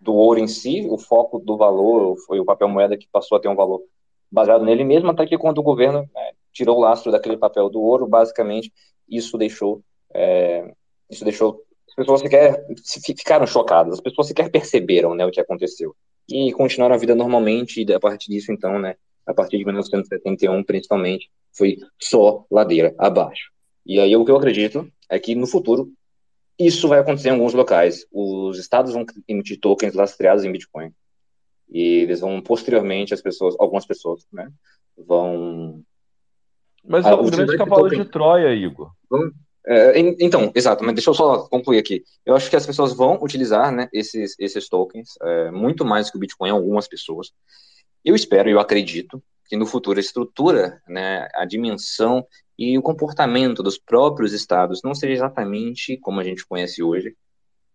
[0.00, 3.40] do ouro em si, o foco do valor foi o papel moeda que passou a
[3.40, 3.82] ter um valor
[4.32, 7.82] baseado nele mesmo, até que quando o governo né, tirou o lastro daquele papel do
[7.82, 8.72] ouro, basicamente
[9.08, 9.82] isso deixou
[10.14, 10.72] é,
[11.10, 12.64] isso deixou as pessoas sequer
[13.16, 15.94] ficaram chocadas, as pessoas sequer perceberam né, o que aconteceu.
[16.28, 18.96] E continuaram a vida normalmente e a partir disso então, né,
[19.26, 23.50] a partir de 1971 principalmente, foi só ladeira abaixo.
[23.84, 25.92] E aí o que eu acredito é que no futuro
[26.58, 28.06] isso vai acontecer em alguns locais.
[28.12, 30.92] Os estados vão emitir tokens lastreados em Bitcoin.
[31.70, 34.50] E eles vão, posteriormente, as pessoas, algumas pessoas, né,
[34.96, 35.82] vão...
[36.84, 38.02] Mas é ah, o grande cavalo token...
[38.02, 38.90] de Troia, Igor.
[39.66, 42.02] É, então, exato, mas deixa eu só concluir aqui.
[42.24, 46.16] Eu acho que as pessoas vão utilizar né, esses, esses tokens, é, muito mais que
[46.16, 47.32] o Bitcoin, algumas pessoas.
[48.04, 52.24] Eu espero, eu acredito, que no futuro a estrutura, né, a dimensão
[52.58, 57.16] e o comportamento dos próprios estados não seja exatamente como a gente conhece hoje,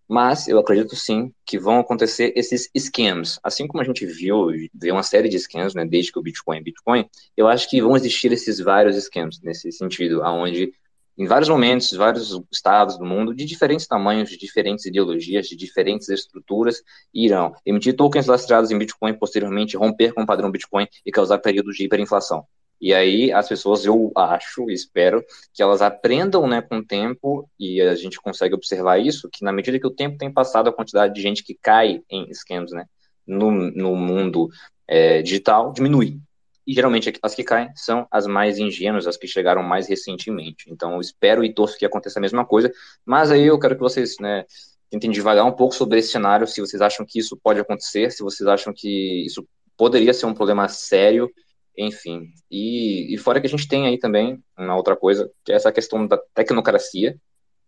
[0.08, 3.40] mas eu acredito sim que vão acontecer esses scams.
[3.44, 6.58] Assim como a gente viu, viu uma série de scams, né, desde que o Bitcoin
[6.58, 10.72] é Bitcoin, eu acho que vão existir esses vários scams nesse sentido, aonde
[11.18, 16.10] em vários momentos, vários estados do mundo, de diferentes tamanhos, de diferentes ideologias, de diferentes
[16.10, 16.82] estruturas,
[17.14, 21.76] irão emitir tokens lastreados em Bitcoin, posteriormente romper com o padrão Bitcoin e causar períodos
[21.78, 22.46] de hiperinflação.
[22.82, 27.82] E aí as pessoas, eu acho, espero, que elas aprendam né, com o tempo, e
[27.82, 31.14] a gente consegue observar isso, que na medida que o tempo tem passado, a quantidade
[31.14, 32.86] de gente que cai em esquemas né,
[33.26, 34.50] no, no mundo
[34.88, 36.20] é, digital diminui.
[36.68, 40.66] E geralmente as que caem são as mais ingênuas, as que chegaram mais recentemente.
[40.72, 42.72] Então eu espero e torço que aconteça a mesma coisa,
[43.06, 44.46] mas aí eu quero que vocês né,
[44.90, 48.24] tentem devagar um pouco sobre esse cenário, se vocês acham que isso pode acontecer, se
[48.24, 49.48] vocês acham que isso
[49.78, 51.30] poderia ser um problema sério,
[51.78, 52.30] enfim.
[52.50, 55.72] E, e fora que a gente tem aí também uma outra coisa, que é essa
[55.72, 57.20] questão da tecnocracia.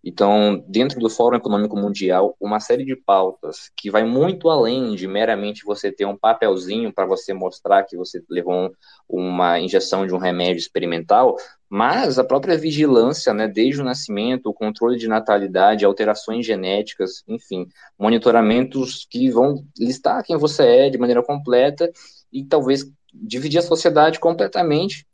[0.03, 5.07] Então, dentro do Fórum Econômico Mundial, uma série de pautas que vai muito além de
[5.07, 8.71] meramente você ter um papelzinho para você mostrar que você levou
[9.09, 11.35] uma injeção de um remédio experimental,
[11.69, 17.67] mas a própria vigilância, né, desde o nascimento, o controle de natalidade, alterações genéticas, enfim,
[17.99, 21.91] monitoramentos que vão listar quem você é de maneira completa
[22.31, 25.05] e talvez dividir a sociedade completamente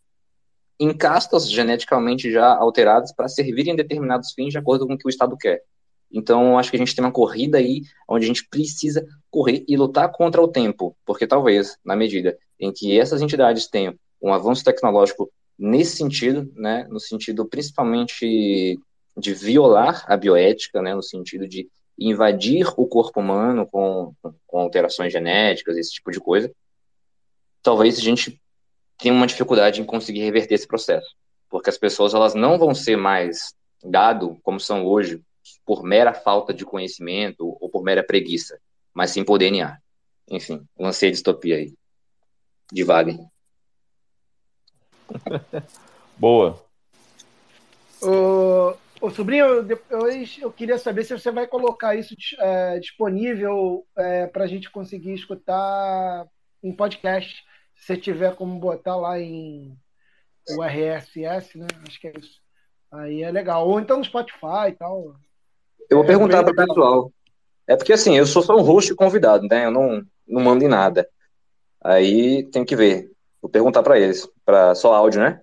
[0.84, 5.10] em castas geneticamente já alteradas para servirem determinados fins de acordo com o que o
[5.10, 5.62] Estado quer.
[6.12, 9.78] Então, acho que a gente tem uma corrida aí onde a gente precisa correr e
[9.78, 14.64] lutar contra o tempo, porque talvez, na medida em que essas entidades tenham um avanço
[14.64, 18.78] tecnológico nesse sentido, né, no sentido principalmente
[19.18, 21.68] de violar a bioética, né, no sentido de
[21.98, 24.14] invadir o corpo humano com,
[24.46, 26.52] com alterações genéticas, esse tipo de coisa,
[27.62, 28.40] talvez a gente
[28.98, 31.16] tenha uma dificuldade em conseguir reverter esse processo,
[31.50, 35.22] porque as pessoas elas não vão ser mais gado como são hoje
[35.66, 38.60] por mera falta de conhecimento ou por mera preguiça,
[38.94, 39.78] mas sim por DNA.
[40.30, 41.74] Enfim, lancei a distopia aí.
[42.72, 43.16] Devagar.
[46.18, 46.64] Boa.
[48.02, 54.28] Ô, ô, sobrinho, depois eu queria saber se você vai colocar isso é, disponível é,
[54.28, 56.26] para a gente conseguir escutar
[56.64, 57.44] em podcast.
[57.76, 59.78] Se você tiver como botar lá em
[60.50, 61.68] o RSS, né?
[61.88, 62.42] Acho que é isso.
[62.92, 63.68] Aí é legal.
[63.68, 65.16] Ou então no Spotify e tal.
[65.90, 67.12] Eu vou é, perguntar para o pessoal.
[67.68, 69.66] É porque assim, eu sou só um host convidado, né?
[69.66, 71.08] Eu não, não mando em nada.
[71.82, 73.12] Aí tem que ver.
[73.42, 75.42] Vou perguntar para eles, para só áudio, né?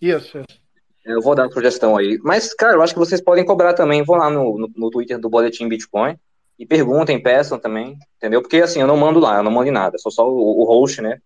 [0.00, 0.64] Isso, isso.
[1.04, 2.18] Eu vou dar a sugestão aí.
[2.22, 4.02] Mas, cara, eu acho que vocês podem cobrar também.
[4.02, 6.18] Vão lá no, no, no Twitter do Boletim Bitcoin
[6.58, 8.40] e perguntem, peçam também, entendeu?
[8.40, 10.64] Porque assim, eu não mando lá, eu não mando em nada, sou só o, o
[10.64, 11.20] host, né?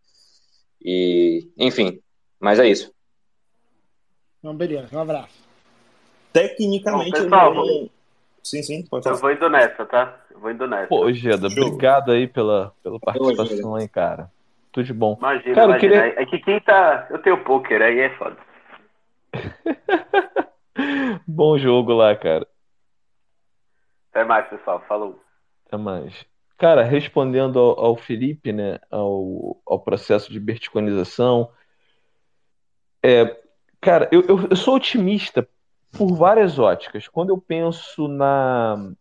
[0.83, 2.01] E, enfim,
[2.41, 2.93] mas é isso.
[4.39, 5.47] Então, beleza, um abraço.
[6.33, 7.91] Tecnicamente, Bom, pessoal, eu não...
[8.43, 9.16] Sim, sim, pode falar.
[9.16, 10.20] Eu vou indo nessa, tá?
[10.31, 10.87] Eu vou indo nessa.
[10.87, 14.31] Pô, Geda, obrigado aí pela, pela participação aí, cara.
[14.72, 15.16] Tudo de bom.
[15.18, 16.03] Imagina, cara, imagina.
[16.03, 16.22] Queria...
[16.22, 17.09] É que quem tá.
[17.11, 18.37] Eu tenho poker, aí é foda.
[21.26, 22.47] bom jogo lá, cara.
[24.11, 24.82] Até mais, pessoal.
[24.88, 25.20] Falou.
[25.66, 26.26] Até mais.
[26.56, 31.50] Cara, respondendo ao, ao Felipe, né, ao, ao processo de verticalização,
[33.02, 33.40] é,
[33.80, 35.48] cara, eu, eu, eu sou otimista
[35.92, 37.06] por várias óticas.
[37.06, 38.92] Quando eu penso na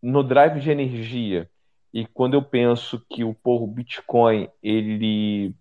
[0.00, 1.50] no drive de energia
[1.92, 5.54] e quando eu penso que o povo Bitcoin ele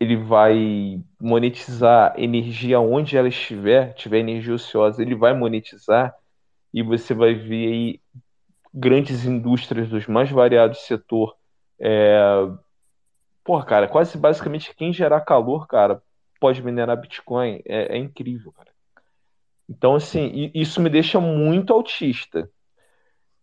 [0.00, 6.14] ele vai monetizar energia onde ela estiver, tiver energia ociosa, ele vai monetizar
[6.72, 8.00] e você vai ver aí
[8.72, 11.36] grandes indústrias dos mais variados setor.
[11.80, 12.18] É...
[13.44, 16.02] Porra, cara, quase basicamente quem gerar calor, cara,
[16.40, 17.62] pode minerar Bitcoin.
[17.64, 18.70] É, é incrível, cara.
[19.68, 22.50] Então, assim, isso me deixa muito autista.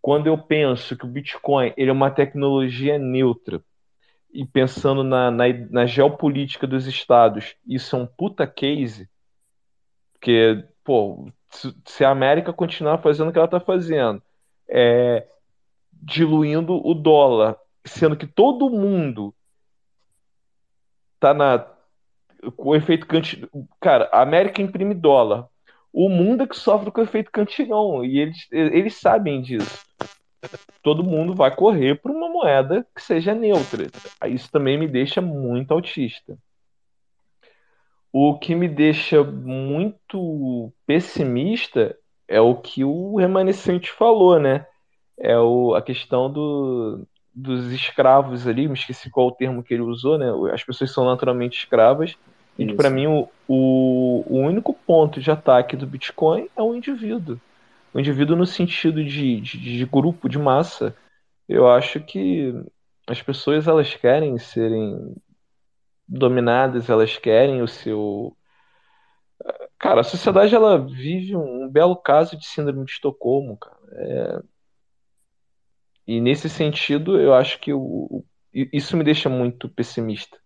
[0.02, 3.64] Quando eu penso que o Bitcoin ele é uma tecnologia neutra,
[4.36, 9.10] e pensando na, na, na geopolítica dos estados, isso é um puta case,
[10.12, 14.22] porque, pô, se a América continuar fazendo o que ela está fazendo,
[14.68, 15.28] é,
[15.94, 19.34] diluindo o dólar, sendo que todo mundo
[21.20, 21.76] tá na
[22.56, 23.50] com o efeito cantilhão.
[23.80, 25.48] Cara, a América imprime dólar.
[25.92, 29.84] O mundo é que sofre com o efeito cantilhão e eles, eles sabem disso.
[30.84, 33.88] Todo mundo vai correr para uma moeda que seja neutra.
[34.28, 36.38] Isso também me deixa muito autista.
[38.18, 41.98] O que me deixa muito pessimista
[42.30, 44.66] é o que o remanescente falou, né?
[45.20, 49.84] É o, a questão do, dos escravos ali, me esqueci qual o termo que ele
[49.84, 50.28] usou, né?
[50.54, 52.16] As pessoas são naturalmente escravas.
[52.58, 57.38] E para mim o, o, o, único ponto de ataque do Bitcoin é o indivíduo.
[57.94, 60.96] O indivíduo no sentido de, de, de grupo, de massa.
[61.50, 62.56] Eu acho que
[63.06, 65.18] as pessoas elas querem serem
[66.08, 68.36] dominadas, elas querem o seu.
[69.78, 73.78] Cara, a sociedade ela vive um belo caso de síndrome de Estocolmo, cara.
[73.92, 74.42] É...
[76.08, 78.24] E nesse sentido, eu acho que o...
[78.54, 80.38] isso me deixa muito pessimista.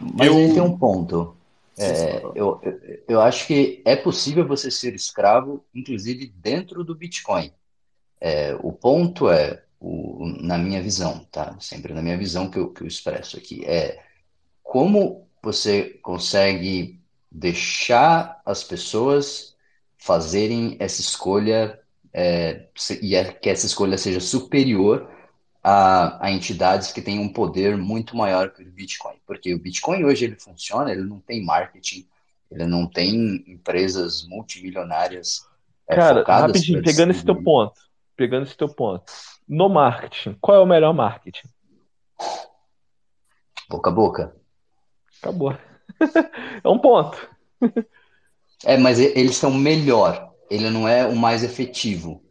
[0.00, 0.36] Mas eu...
[0.36, 1.36] aí tem um ponto.
[1.78, 7.52] É, eu, eu, eu acho que é possível você ser escravo, inclusive dentro do Bitcoin.
[8.18, 11.56] É, o ponto é, o, na minha visão, tá?
[11.60, 14.02] Sempre na minha visão que eu, que eu expresso aqui, é
[14.62, 17.00] como você consegue
[17.30, 19.56] deixar as pessoas
[19.98, 21.78] fazerem essa escolha
[22.12, 22.66] é,
[23.02, 25.10] e é, que essa escolha seja superior
[25.62, 29.16] a, a, entidades que têm um poder muito maior que o Bitcoin.
[29.26, 32.06] Porque o Bitcoin hoje ele funciona, ele não tem marketing,
[32.50, 35.46] ele não tem empresas multimilionárias
[35.88, 37.80] é, Cara, rapidinho, pegando esse teu ponto,
[38.16, 39.12] pegando esse teu ponto.
[39.48, 41.48] No marketing, qual é o melhor marketing?
[43.68, 44.36] Boca a boca.
[45.20, 45.52] Acabou.
[46.64, 47.28] é um ponto.
[48.64, 50.32] é, mas eles são melhor.
[50.50, 52.22] Ele não é o mais efetivo.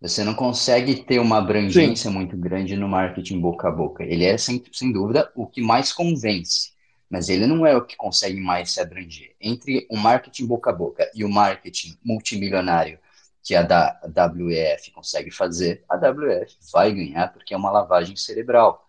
[0.00, 2.16] Você não consegue ter uma abrangência Sim.
[2.16, 4.04] muito grande no marketing boca a boca.
[4.04, 6.72] Ele é, sem, sem dúvida, o que mais convence,
[7.08, 9.34] mas ele não é o que consegue mais se abranger.
[9.40, 12.98] Entre o marketing boca a boca e o marketing multimilionário
[13.44, 18.84] que a da WEF consegue fazer, a WEF vai ganhar porque é uma lavagem cerebral.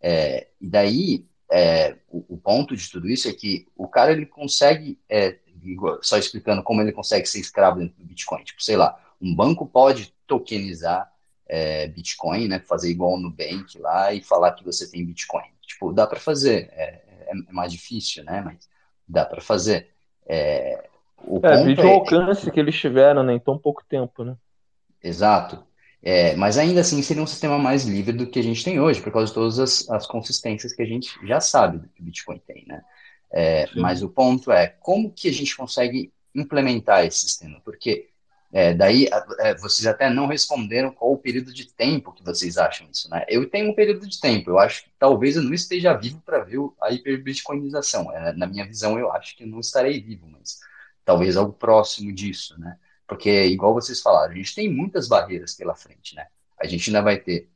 [0.00, 4.24] É, e daí, é, o, o, ponto de tudo isso é que o cara ele
[4.24, 5.38] consegue, é,
[6.02, 8.44] só explicando como ele consegue ser escravo dentro do Bitcoin.
[8.44, 11.12] Tipo, sei lá, um banco pode tokenizar
[11.46, 12.60] é, Bitcoin, né?
[12.60, 15.50] Fazer igual no Nubank lá e falar que você tem Bitcoin.
[15.62, 16.68] Tipo, dá para fazer.
[16.72, 18.40] É, é, é, mais difícil, né?
[18.40, 18.68] Mas
[19.08, 19.90] dá para fazer.
[20.26, 20.88] É,
[21.26, 24.36] o é, vídeo é alcance que eles tiveram né, em tão pouco tempo, né?
[25.02, 25.64] Exato.
[26.02, 29.00] É, mas ainda assim seria um sistema mais livre do que a gente tem hoje,
[29.00, 32.04] por causa de todas as, as consistências que a gente já sabe do que o
[32.04, 32.82] Bitcoin tem, né?
[33.32, 37.60] É, mas o ponto é como que a gente consegue implementar esse sistema?
[37.64, 38.08] Porque
[38.52, 39.08] é, daí,
[39.40, 43.24] é, vocês até não responderam qual o período de tempo que vocês acham isso, né?
[43.28, 46.44] Eu tenho um período de tempo, eu acho que talvez eu não esteja vivo para
[46.44, 48.12] ver a hiperbitcoinização.
[48.12, 50.60] É, na minha visão, eu acho que eu não estarei vivo, mas
[51.06, 52.78] talvez algo próximo disso, né?
[53.06, 56.26] Porque, igual vocês falaram, a gente tem muitas barreiras pela frente, né?
[56.60, 57.48] A gente ainda vai ter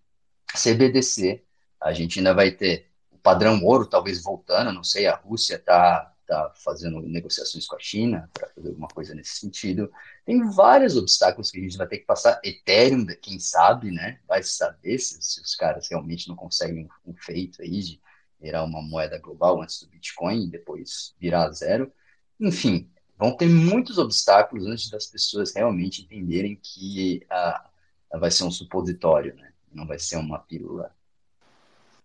[0.54, 1.44] CBDC,
[1.80, 6.06] a gente ainda vai ter o padrão ouro, talvez voltando, não sei, a Rússia está
[6.30, 9.90] está fazendo negociações com a China para fazer alguma coisa nesse sentido.
[10.24, 12.40] Tem vários obstáculos que a gente vai ter que passar.
[12.44, 14.20] Ethereum, quem sabe, né?
[14.28, 18.00] Vai saber se, se os caras realmente não conseguem um, um feito aí de
[18.40, 21.92] virar uma moeda global antes do Bitcoin e depois virar zero.
[22.38, 22.88] Enfim,
[23.20, 27.66] vão ter muitos obstáculos antes das pessoas realmente entenderem que a,
[28.10, 29.52] a vai ser um supositório, né?
[29.70, 30.90] Não vai ser uma pílula.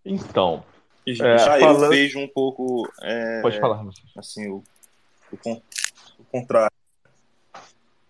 [0.04, 0.62] Então,
[1.08, 1.84] é, já falando...
[1.84, 2.86] eu vejo um pouco.
[3.02, 3.82] É, Pode falar,
[4.14, 4.62] Assim, o,
[5.32, 5.52] o,
[6.18, 6.76] o, contrário.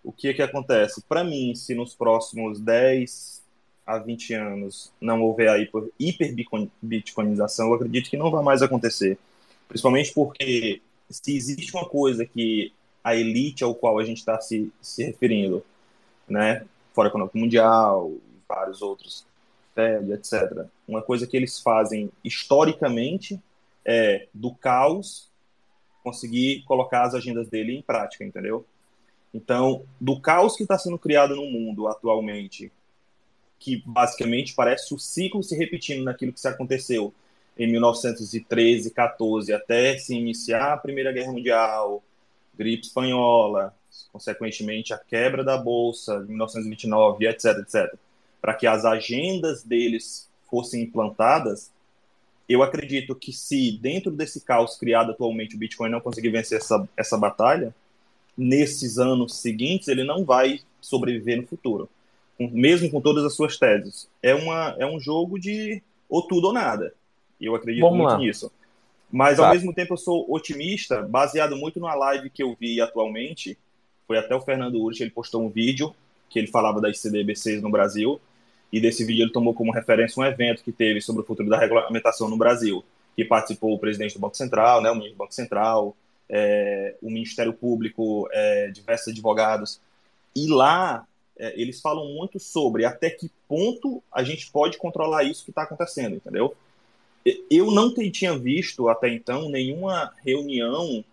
[0.03, 1.01] O que é que acontece?
[1.07, 3.41] Para mim, se nos próximos 10
[3.85, 9.17] a 20 anos não houver a hiper, hiperbitcoinização, eu acredito que não vai mais acontecer.
[9.69, 12.73] Principalmente porque se existe uma coisa que
[13.07, 15.63] a elite ao qual a gente está se, se referindo,
[16.27, 18.11] né, Fora Econômico Mundial,
[18.47, 19.25] vários outros
[19.73, 20.65] FED, etc.
[20.85, 23.39] Uma coisa que eles fazem historicamente
[23.85, 25.29] é do caos
[26.03, 28.65] conseguir colocar as agendas dele em prática, entendeu?
[29.33, 32.71] Então, do caos que está sendo criado no mundo atualmente,
[33.57, 37.13] que basicamente parece o ciclo se repetindo naquilo que se aconteceu
[37.57, 42.03] em 1913, 14, até se iniciar a Primeira Guerra Mundial,
[42.57, 43.73] gripe espanhola,
[44.11, 47.99] consequentemente a quebra da bolsa de 1929, etc, etc
[48.41, 51.71] para que as agendas deles fossem implantadas,
[52.47, 56.87] eu acredito que se dentro desse caos criado atualmente o Bitcoin não conseguir vencer essa,
[56.95, 57.75] essa batalha,
[58.37, 61.89] nesses anos seguintes ele não vai sobreviver no futuro,
[62.39, 64.07] mesmo com todas as suas teses.
[64.23, 66.93] É, uma, é um jogo de ou tudo ou nada.
[67.41, 68.17] Eu acredito Vamos muito lá.
[68.17, 68.51] nisso.
[69.11, 69.47] Mas tá.
[69.47, 73.57] ao mesmo tempo eu sou otimista, baseado muito numa live que eu vi atualmente.
[74.05, 75.93] Foi até o Fernando Urich, ele postou um vídeo
[76.29, 78.19] que ele falava das CDBCs no Brasil,
[78.71, 81.57] e desse vídeo ele tomou como referência um evento que teve sobre o futuro da
[81.57, 82.83] regulamentação no Brasil,
[83.15, 85.95] que participou o presidente do Banco Central, né, o ministro do Banco Central,
[86.29, 89.79] é, o Ministério Público, é, diversos advogados,
[90.35, 91.05] e lá
[91.39, 95.63] é, eles falam muito sobre até que ponto a gente pode controlar isso que está
[95.63, 96.55] acontecendo, entendeu?
[97.49, 101.03] Eu não tinha visto até então nenhuma reunião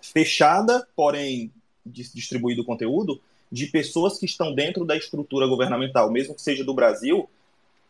[0.00, 1.50] fechada, porém
[1.84, 3.20] distribuído conteúdo,
[3.50, 7.28] de pessoas que estão dentro da estrutura governamental, mesmo que seja do Brasil,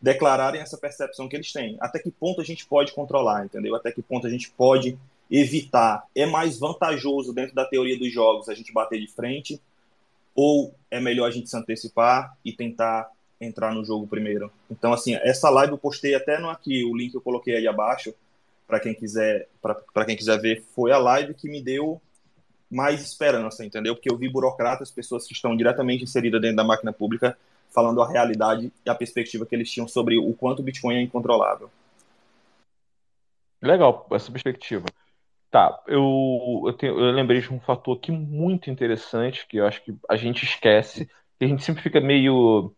[0.01, 1.77] declararem essa percepção que eles têm.
[1.81, 3.75] Até que ponto a gente pode controlar, entendeu?
[3.75, 4.97] Até que ponto a gente pode
[5.29, 6.05] evitar.
[6.15, 9.61] É mais vantajoso dentro da teoria dos jogos a gente bater de frente
[10.33, 14.51] ou é melhor a gente se antecipar e tentar entrar no jogo primeiro?
[14.69, 18.13] Então, assim, essa live eu postei até no aqui, o link eu coloquei aí abaixo,
[18.67, 22.01] para quem quiser para quem quiser ver, foi a live que me deu
[22.69, 23.95] mais esperança, entendeu?
[23.95, 27.35] Porque eu vi burocratas, pessoas que estão diretamente inseridas dentro da máquina pública,
[27.71, 31.01] falando a realidade e a perspectiva que eles tinham sobre o quanto o Bitcoin é
[31.01, 31.69] incontrolável.
[33.61, 34.85] Legal, essa perspectiva.
[35.51, 39.83] Tá, eu, eu, tenho, eu lembrei de um fator aqui muito interessante que eu acho
[39.83, 41.07] que a gente esquece,
[41.37, 42.73] que a gente sempre fica meio.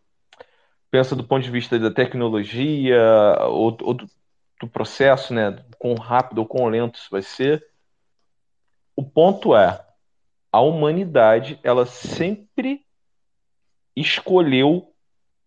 [0.92, 3.00] Pensa do ponto de vista da tecnologia
[3.48, 4.06] ou, ou do,
[4.60, 5.64] do processo, né?
[5.78, 7.66] Quão rápido ou quão lento isso vai ser.
[8.94, 9.84] O ponto é,
[10.52, 12.84] a humanidade, ela sempre
[13.96, 14.92] escolheu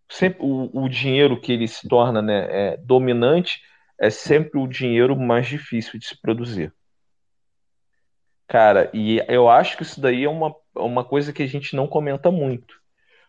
[0.10, 3.62] sempre o, o dinheiro que ele se torna né, é, dominante
[4.00, 6.74] é sempre o dinheiro mais difícil de se produzir.
[8.48, 11.88] Cara, e eu acho que isso daí é uma, uma coisa que a gente não
[11.88, 12.80] comenta muito.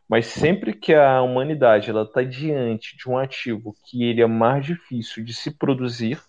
[0.08, 4.64] Mas sempre que a humanidade ela está diante de um ativo que ele é mais
[4.64, 6.22] difícil de se produzir,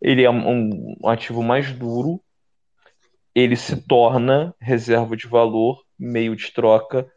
[0.00, 2.20] ele é um, um ativo mais duro,
[3.34, 7.10] ele se torna reserva de valor, meio de troca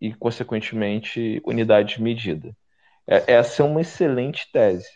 [0.00, 2.56] e, consequentemente, unidade de medida.
[3.06, 4.88] É, essa é uma excelente tese.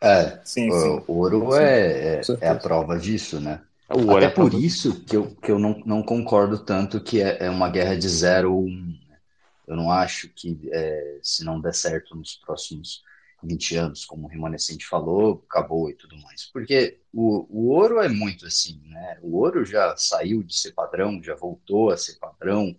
[0.00, 1.04] É, sim, sim.
[1.06, 3.62] o ouro sim, é, é, é, a prova disso, né?
[3.92, 7.50] Até é por isso que eu, que eu não, não concordo tanto que é, é
[7.50, 8.98] uma guerra de zero ou um.
[9.08, 9.18] Né?
[9.66, 13.02] Eu não acho que é, se não der certo nos próximos
[13.42, 16.46] 20 anos, como o Remanescente falou, acabou e tudo mais.
[16.46, 19.18] Porque o, o ouro é muito assim, né?
[19.20, 22.74] O ouro já saiu de ser padrão, já voltou a ser padrão.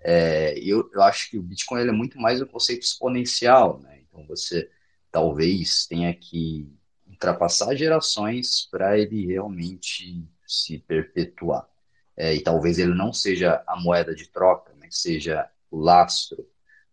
[0.00, 4.00] É, eu, eu acho que o Bitcoin é muito mais um conceito exponencial, né?
[4.08, 4.68] Então você
[5.10, 6.68] talvez tenha que
[7.06, 11.68] ultrapassar gerações para ele realmente se perpetuar.
[12.16, 14.88] É, e talvez ele não seja a moeda de troca, né?
[14.90, 16.48] seja o lastro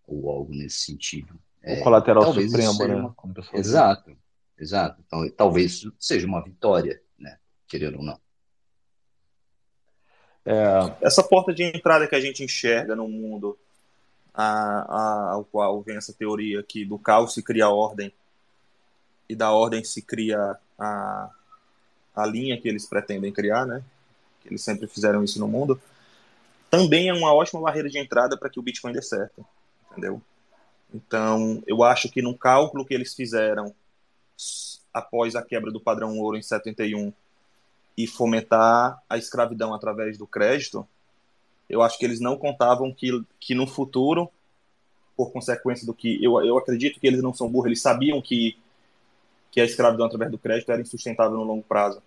[0.06, 1.40] ou algo nesse sentido.
[1.64, 2.96] É, o colateral supremo, né?
[2.96, 3.16] Uma...
[3.54, 4.20] Exato, diz.
[4.60, 5.02] exato.
[5.08, 7.40] Então, talvez isso seja uma vitória, né?
[7.68, 8.20] Querendo ou não.
[10.46, 10.96] É...
[11.02, 13.58] Essa porta de entrada que a gente enxerga no mundo
[14.32, 18.14] a, a, ao qual vem essa teoria que do caos se cria a ordem
[19.28, 21.32] e da ordem se cria a,
[22.16, 23.84] a linha que eles pretendem criar, né?
[24.46, 25.80] Eles sempre fizeram isso no mundo.
[26.70, 29.46] Também é uma ótima barreira de entrada para que o Bitcoin dê certo,
[29.92, 30.22] entendeu?
[30.94, 33.74] Então, eu acho que no cálculo que eles fizeram
[34.94, 37.12] após a quebra do padrão ouro em 71
[37.98, 40.88] e fomentar a escravidão através do crédito,
[41.70, 44.30] eu acho que eles não contavam que, que no futuro,
[45.18, 46.24] por consequência do que.
[46.24, 48.58] Eu, eu acredito que eles não são burros, eles sabiam que,
[49.56, 52.04] que a escravidão através do crédito era insustentável no longo prazo.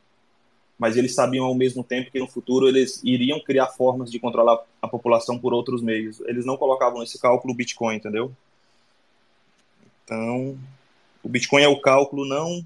[0.79, 4.63] Mas eles sabiam ao mesmo tempo que no futuro eles iriam criar formas de controlar
[4.83, 6.21] a população por outros meios.
[6.27, 8.31] Eles não colocavam nesse cálculo o Bitcoin, entendeu?
[10.05, 10.59] Então,
[11.23, 12.63] o Bitcoin é o cálculo não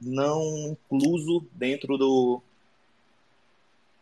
[0.00, 2.40] não incluso dentro do,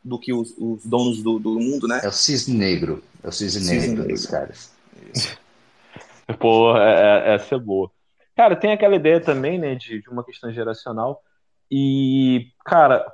[0.05, 2.01] do que os, os donos do, do, mundo, né?
[2.05, 3.03] É o cisne negro.
[3.23, 4.71] É o cisne, cisne negro, negro dos caras.
[5.15, 5.39] Isso.
[6.39, 7.91] Pô, é, é, essa é boa.
[8.35, 11.23] Cara, tem aquela ideia também, né, de, de uma questão geracional.
[11.71, 13.07] E, cara,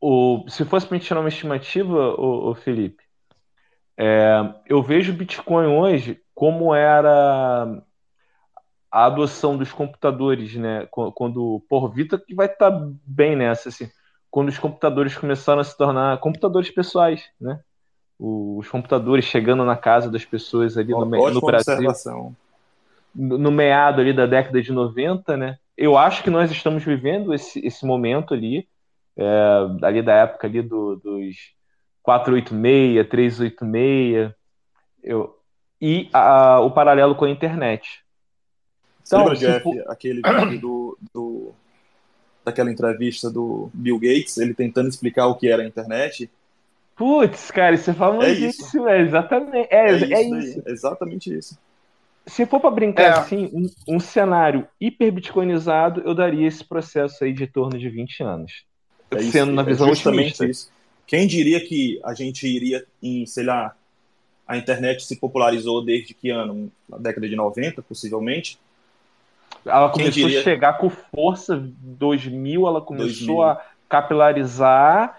[0.00, 3.02] o, se fosse gente tirar uma estimativa, o, o Felipe,
[3.96, 7.82] é, eu vejo o Bitcoin hoje como era
[8.90, 10.86] a adoção dos computadores, né?
[10.90, 13.90] Quando, por Vita que vai estar tá bem nessa, assim
[14.32, 17.60] quando os computadores começaram a se tornar computadores pessoais, né?
[18.18, 21.82] Os computadores chegando na casa das pessoas ali no, no Brasil.
[21.82, 22.36] No,
[23.14, 25.58] no meado ali da década de 90, né?
[25.76, 28.68] Eu acho que nós estamos vivendo esse, esse momento ali,
[29.16, 29.26] é,
[29.82, 31.36] ali da época ali do, dos
[32.02, 34.32] 486, 386,
[35.02, 35.36] eu,
[35.80, 38.02] e a, o paralelo com a internet.
[39.04, 39.72] Então, Você lembra, tipo...
[39.72, 40.20] Jeff, aquele
[40.58, 41.52] do, do
[42.44, 46.30] daquela entrevista do Bill Gates, ele tentando explicar o que era a internet.
[46.96, 49.68] Putz, cara, isso é famosíssimo, é, é exatamente.
[49.70, 50.62] É, é, isso, é isso.
[50.66, 51.58] exatamente isso.
[52.26, 53.18] Se for para brincar é.
[53.18, 58.22] assim, um, um, cenário hiper bitcoinizado, eu daria esse processo aí de torno de 20
[58.22, 58.64] anos.
[59.10, 60.70] É sendo isso, na visão é justamente isso.
[61.06, 63.74] Quem diria que a gente iria em, sei lá,
[64.46, 66.70] a internet se popularizou desde que ano?
[66.88, 68.58] Na década de 90, possivelmente.
[69.64, 73.42] Ela começou a chegar com força 2000, ela começou 2000.
[73.42, 75.18] a capilarizar.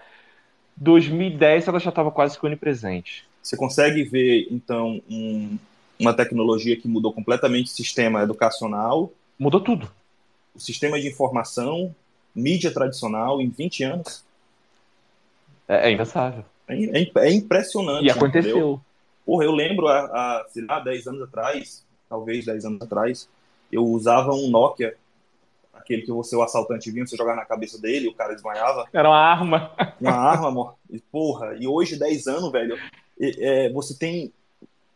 [0.76, 3.24] 2010 ela já estava quase que onipresente.
[3.42, 5.56] Você consegue ver, então, um,
[5.98, 9.12] uma tecnologia que mudou completamente o sistema educacional.
[9.38, 9.90] Mudou tudo.
[10.54, 11.94] O sistema de informação,
[12.34, 14.24] mídia tradicional, em 20 anos.
[15.68, 16.44] É, é impensável.
[16.68, 18.04] É, é, é, impressionante.
[18.04, 18.50] E aconteceu.
[18.50, 18.80] Entendeu?
[19.24, 23.28] Porra, eu lembro há, há, sei lá, 10 anos atrás, talvez 10 anos atrás,
[23.72, 24.94] eu usava um Nokia,
[25.72, 28.86] aquele que você, o assaltante vinha, você jogava na cabeça dele, o cara desmaiava.
[28.92, 29.72] Era uma arma.
[30.00, 30.74] Uma arma, amor.
[30.90, 32.78] E, porra, e hoje, 10 anos, velho,
[33.20, 34.32] é, você tem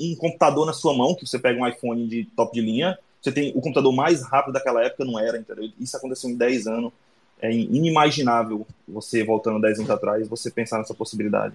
[0.00, 3.32] um computador na sua mão, que você pega um iPhone de top de linha, você
[3.32, 5.68] tem o computador mais rápido daquela época, não era, entendeu?
[5.78, 6.92] Isso aconteceu em 10 anos.
[7.40, 11.54] É inimaginável você, voltando 10 anos atrás, você pensar nessa possibilidade.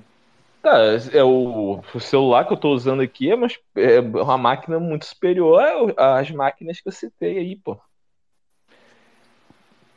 [0.62, 0.80] Tá,
[1.12, 5.06] é o, o celular que eu estou usando aqui é uma, é uma máquina muito
[5.06, 7.78] superior às máquinas que eu citei aí, pô.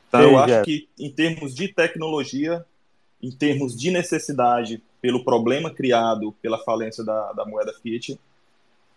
[0.09, 2.65] Então, eu acho que em termos de tecnologia,
[3.23, 8.19] em termos de necessidade, pelo problema criado pela falência da, da moeda Fiat,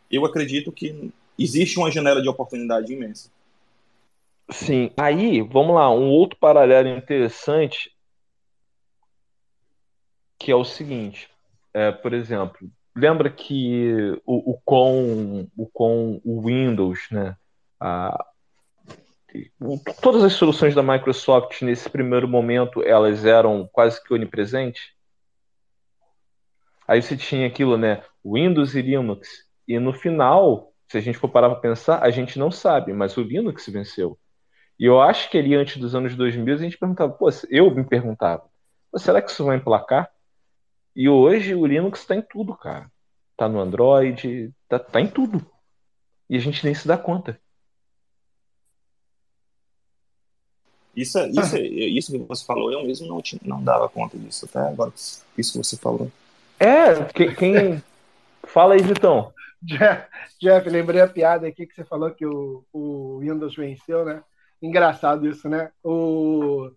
[0.09, 3.29] eu acredito que existe uma janela de oportunidade imensa.
[4.51, 7.91] Sim, aí, vamos lá, um outro paralelo interessante,
[10.37, 11.29] que é o seguinte,
[11.73, 17.35] é, por exemplo, lembra que o, o, com, o com o Windows, né,
[17.79, 18.25] a,
[20.01, 24.91] todas as soluções da Microsoft nesse primeiro momento elas eram quase que onipresentes?
[26.87, 28.03] Aí você tinha aquilo, né?
[28.25, 29.47] Windows e Linux.
[29.69, 33.15] E no final, se a gente for parar para pensar, a gente não sabe, mas
[33.15, 34.17] o Linux venceu.
[34.79, 37.83] E eu acho que ali antes dos anos 2000 a gente perguntava, pô, eu me
[37.83, 38.49] perguntava,
[38.95, 40.09] será que isso vai emplacar?
[40.95, 42.91] E hoje o Linux está em tudo, cara.
[43.37, 45.45] Tá no Android, tá, tá em tudo.
[46.27, 47.39] E a gente nem se dá conta.
[50.95, 54.91] Isso, isso, isso que você falou, eu mesmo não, não dava conta disso até agora.
[54.95, 56.11] Isso que você falou.
[56.59, 57.35] É, quem.
[57.35, 57.83] quem...
[58.43, 59.31] Fala aí, Vitão.
[59.61, 60.07] Jeff,
[60.39, 64.23] Jeff, lembrei a piada aqui que você falou que o, o Windows venceu, né?
[64.61, 65.71] Engraçado isso, né?
[65.83, 66.71] O,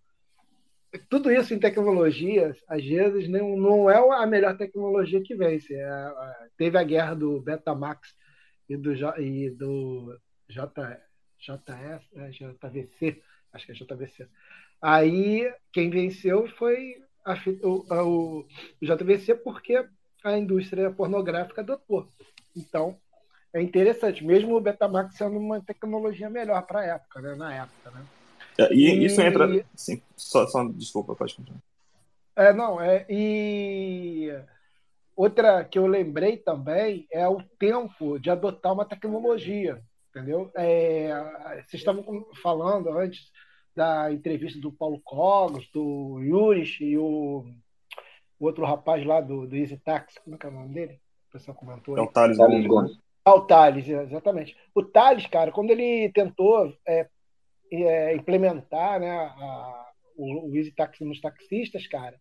[1.09, 5.75] tudo isso em tecnologias, às vezes, não, não é a melhor tecnologia que vence.
[5.75, 8.15] É, é, teve a guerra do Betamax
[8.69, 10.19] e do, e do
[10.49, 11.01] J,
[11.39, 12.31] JS, né?
[12.31, 13.23] JVC,
[13.53, 14.29] acho que é JVC.
[14.81, 17.87] Aí, quem venceu foi a, o,
[18.41, 18.47] o,
[18.83, 19.87] JVC porque
[20.25, 22.09] a indústria pornográfica adotou.
[22.57, 22.97] Então,
[23.55, 27.35] é interessante, mesmo o Betamax sendo uma tecnologia melhor para a época, né?
[27.35, 27.91] na época.
[27.91, 28.05] Né?
[28.59, 29.65] É, e, e, isso entra.
[29.75, 31.61] Sim, só, só desculpa, pode continuar.
[32.35, 34.31] É, não, é, e
[35.15, 40.51] outra que eu lembrei também é o tempo de adotar uma tecnologia, entendeu?
[40.55, 41.13] É,
[41.67, 43.31] vocês estavam falando antes
[43.77, 47.45] da entrevista do Paulo Cogos, do Yuris e o,
[48.39, 51.01] o, outro rapaz lá do, do Easy Taxi, como é que é o nome dele?
[51.33, 51.97] O pessoal comentou.
[51.97, 52.99] É o Thales Gomes.
[53.25, 54.55] Ah, o Thales, exatamente.
[54.75, 57.09] O Thales, cara, quando ele tentou é,
[57.73, 62.21] é, implementar né, a, o, o Easy Taxi nos taxistas, cara,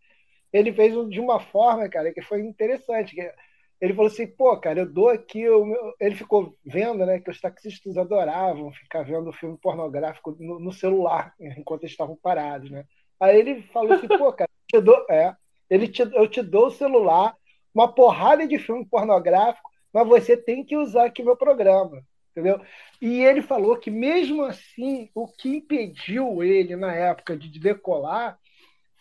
[0.54, 3.14] ele fez de uma forma, cara, que foi interessante.
[3.14, 3.34] Que
[3.82, 5.94] ele falou assim, pô, cara, eu dou aqui o meu...
[6.00, 11.34] Ele ficou vendo, né, que os taxistas adoravam ficar vendo filme pornográfico no, no celular
[11.58, 12.86] enquanto eles estavam parados, né?
[13.20, 15.36] Aí ele falou assim, pô, cara, eu te dou, é,
[15.70, 17.36] ele te, eu te dou o celular,
[17.74, 22.62] uma porrada de filme pornográfico, mas você tem que usar aqui meu programa, entendeu?
[23.02, 28.38] E ele falou que mesmo assim, o que impediu ele na época de decolar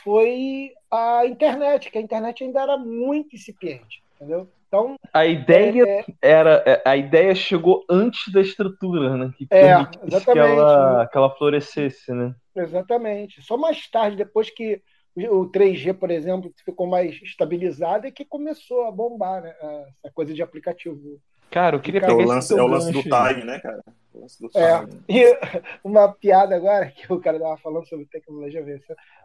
[0.02, 4.48] foi a internet, que a internet ainda era muito incipiente, entendeu?
[4.66, 9.32] Então, a ideia é, é era é, a ideia chegou antes da estrutura, né?
[9.36, 9.72] Que é,
[10.06, 10.32] exatamente.
[10.32, 12.32] Que ela, que ela florescesse, né?
[12.54, 13.42] Exatamente.
[13.42, 14.80] Só mais tarde, depois que
[15.16, 19.54] o 3G, por exemplo, ficou mais estabilizado e que começou a bombar, né?
[19.98, 21.20] Essa coisa de aplicativo.
[21.50, 23.82] Cara, eu queria pegar é o lance, é o lance do time, né, cara?
[24.14, 24.86] O lance do é.
[25.08, 25.38] E
[25.82, 28.64] uma piada agora que o cara estava falando sobre tecnologia.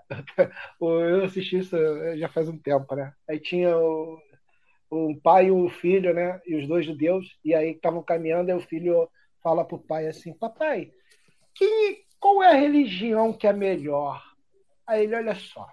[0.81, 1.77] Eu assisti isso
[2.17, 3.13] já faz um tempo, né?
[3.29, 4.19] Aí tinha o,
[4.91, 6.41] um pai e o filho, né?
[6.45, 9.07] E os dois judeus, e aí estavam caminhando, e o filho
[9.43, 10.91] fala pro pai assim: Papai,
[11.53, 14.34] que, qual é a religião que é melhor?
[14.87, 15.67] Aí ele, olha só,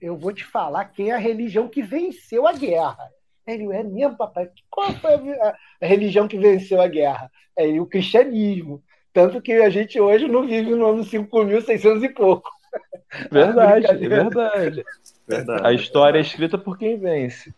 [0.00, 3.10] eu vou te falar quem é a religião que venceu a guerra.
[3.46, 4.50] Ele, é mesmo, papai?
[4.68, 7.30] Qual foi a, a religião que venceu a guerra?
[7.56, 8.82] É o cristianismo.
[9.12, 12.48] Tanto que a gente hoje não vive no ano 5.600 e pouco.
[13.30, 14.84] Verdade, é verdade.
[15.26, 15.66] verdade.
[15.66, 17.52] A história é escrita por quem vence.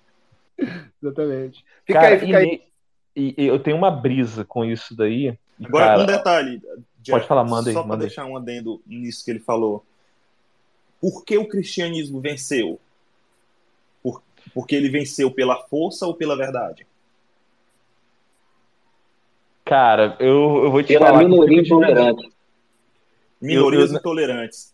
[1.03, 1.63] Exatamente.
[1.85, 2.63] Fica cara, aí, fica e, aí.
[3.15, 5.39] E, e, eu tenho uma brisa com isso daí.
[5.63, 6.63] Agora, cara, um detalhe.
[6.99, 7.75] Jeff, pode falar, manda aí.
[7.75, 9.85] Só para deixar um adendo nisso que ele falou.
[11.03, 12.81] Por que o cristianismo venceu?
[14.01, 14.23] Por,
[14.55, 16.87] porque ele venceu pela força ou pela verdade?
[19.65, 21.25] Cara, eu, eu vou te pela falar.
[21.25, 22.33] Minoria intolerante.
[23.41, 23.99] Minorias eu, eu...
[23.99, 24.73] intolerantes.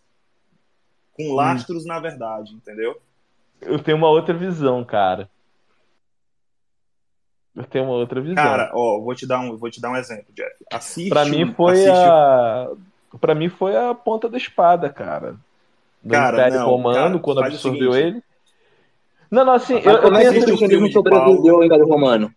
[1.13, 1.87] Com lastros hum.
[1.87, 3.01] na verdade, entendeu?
[3.59, 5.27] Eu tenho uma outra visão, cara.
[7.55, 8.35] Eu tenho uma outra visão.
[8.35, 10.55] Cara, ó, vou te dar um, vou te dar um exemplo, Jeff.
[10.71, 11.09] Assiste.
[11.09, 11.89] Pra mim foi assiste...
[11.89, 12.69] a.
[13.19, 15.35] Pra mim foi a ponta da espada, cara.
[16.03, 18.23] Do cara, Império não, Romano, cara, quando absorveu ele.
[19.29, 22.33] Não, não, assim, eu, é que o cristianismo sobreviveu ao Império Romano?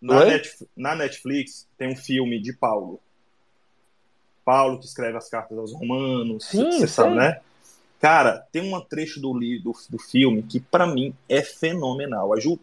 [0.00, 3.00] Na, Net, na Netflix tem um filme de Paulo.
[4.44, 7.40] Paulo que escreve as cartas aos romanos, Sim, você sabe, né?
[8.00, 12.34] Cara, tem um trecho do, do, do filme que para mim é fenomenal.
[12.34, 12.58] A Ju,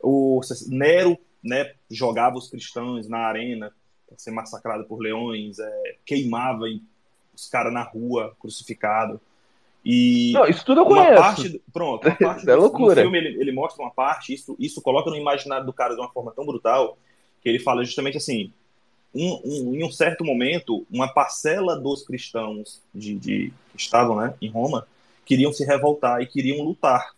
[0.00, 3.72] o Nero né, jogava os cristãos na arena
[4.06, 6.66] para ser massacrado por leões, é, queimava
[7.34, 9.20] os caras na rua, crucificado.
[9.84, 11.20] E não, isso tudo eu conheço.
[11.20, 12.94] Parte, pronto, uma parte é loucura.
[12.94, 16.00] No filme ele, ele, mostra uma parte, isso, isso coloca no imaginário do cara de
[16.00, 16.96] uma forma tão brutal
[17.42, 18.50] que ele fala justamente assim:
[19.14, 24.34] um, um, em um certo momento, uma parcela dos cristãos de, de, que estavam né,
[24.40, 24.86] em Roma
[25.24, 27.12] queriam se revoltar e queriam lutar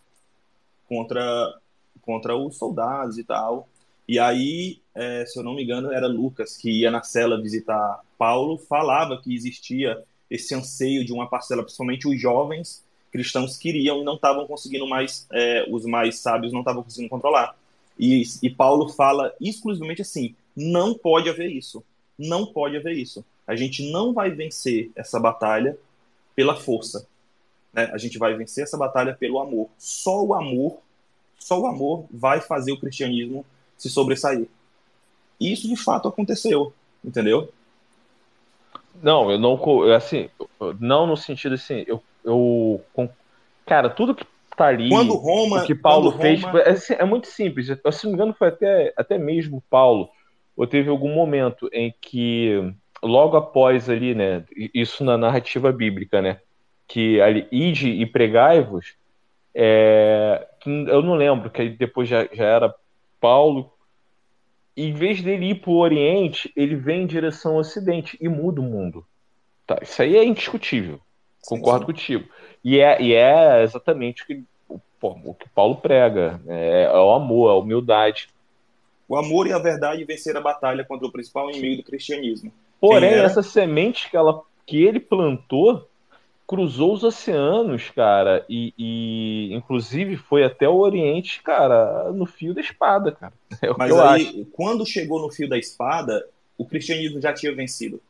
[0.89, 1.55] contra,
[2.03, 3.69] contra os soldados e tal.
[4.09, 8.01] E aí, é, se eu não me engano, era Lucas que ia na cela visitar
[8.17, 14.05] Paulo, falava que existia esse anseio de uma parcela, principalmente os jovens cristãos queriam e
[14.05, 17.57] não estavam conseguindo mais, é, os mais sábios não estavam conseguindo controlar.
[17.99, 21.83] E, e Paulo fala exclusivamente assim: não pode haver isso.
[22.19, 23.25] Não pode haver isso.
[23.47, 25.79] A gente não vai vencer essa batalha
[26.35, 27.07] pela força.
[27.73, 27.91] Né?
[27.93, 29.69] A gente vai vencer essa batalha pelo amor.
[29.79, 30.79] Só o amor,
[31.39, 33.45] só o amor vai fazer o cristianismo
[33.77, 34.49] se sobressair.
[35.39, 36.73] E isso de fato aconteceu,
[37.05, 37.53] entendeu?
[39.03, 39.59] Não, eu não,
[39.95, 40.29] assim,
[40.81, 42.81] não no sentido assim, eu, eu
[43.65, 44.25] cara, tudo que
[44.57, 46.23] tá ali, quando Roma, o que Paulo Roma...
[46.23, 47.69] fez, é, assim, é, muito simples.
[47.69, 50.09] Eu, se não me engano, foi até, até mesmo Paulo,
[50.57, 56.41] ou teve algum momento em que, logo após ali, né, isso na narrativa bíblica, né,
[56.89, 58.95] que ali, ide e pregai-vos,
[59.55, 62.75] é, eu não lembro, que depois já, já era
[63.21, 63.73] Paulo
[64.77, 68.61] em vez dele ir para o Oriente, ele vem em direção ao Ocidente e muda
[68.61, 69.07] o mundo.
[69.67, 71.01] Tá, isso aí é indiscutível.
[71.47, 71.93] Concordo sim.
[71.93, 72.29] contigo.
[72.63, 74.43] E é, e é exatamente o que,
[75.01, 76.41] pô, o que Paulo prega.
[76.47, 78.29] É, é, o amor, a humildade.
[79.09, 82.53] O amor e a verdade venceram a batalha contra o principal inimigo do cristianismo.
[82.81, 85.89] Porém, essa semente que, ela, que ele plantou
[86.47, 92.61] cruzou os oceanos, cara, e, e, inclusive foi até o Oriente, cara, no fio da
[92.61, 93.33] espada, cara.
[93.63, 94.45] É Mas aí, acho.
[94.53, 96.25] quando chegou no fio da espada,
[96.57, 98.01] o cristianismo já tinha vencido.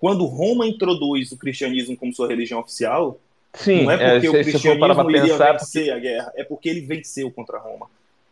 [0.00, 3.18] Quando Roma introduz o cristianismo como sua religião oficial,
[3.52, 5.90] Sim, não é porque é, o cristianismo iria vencer porque...
[5.90, 7.86] a guerra, é porque ele venceu contra Roma.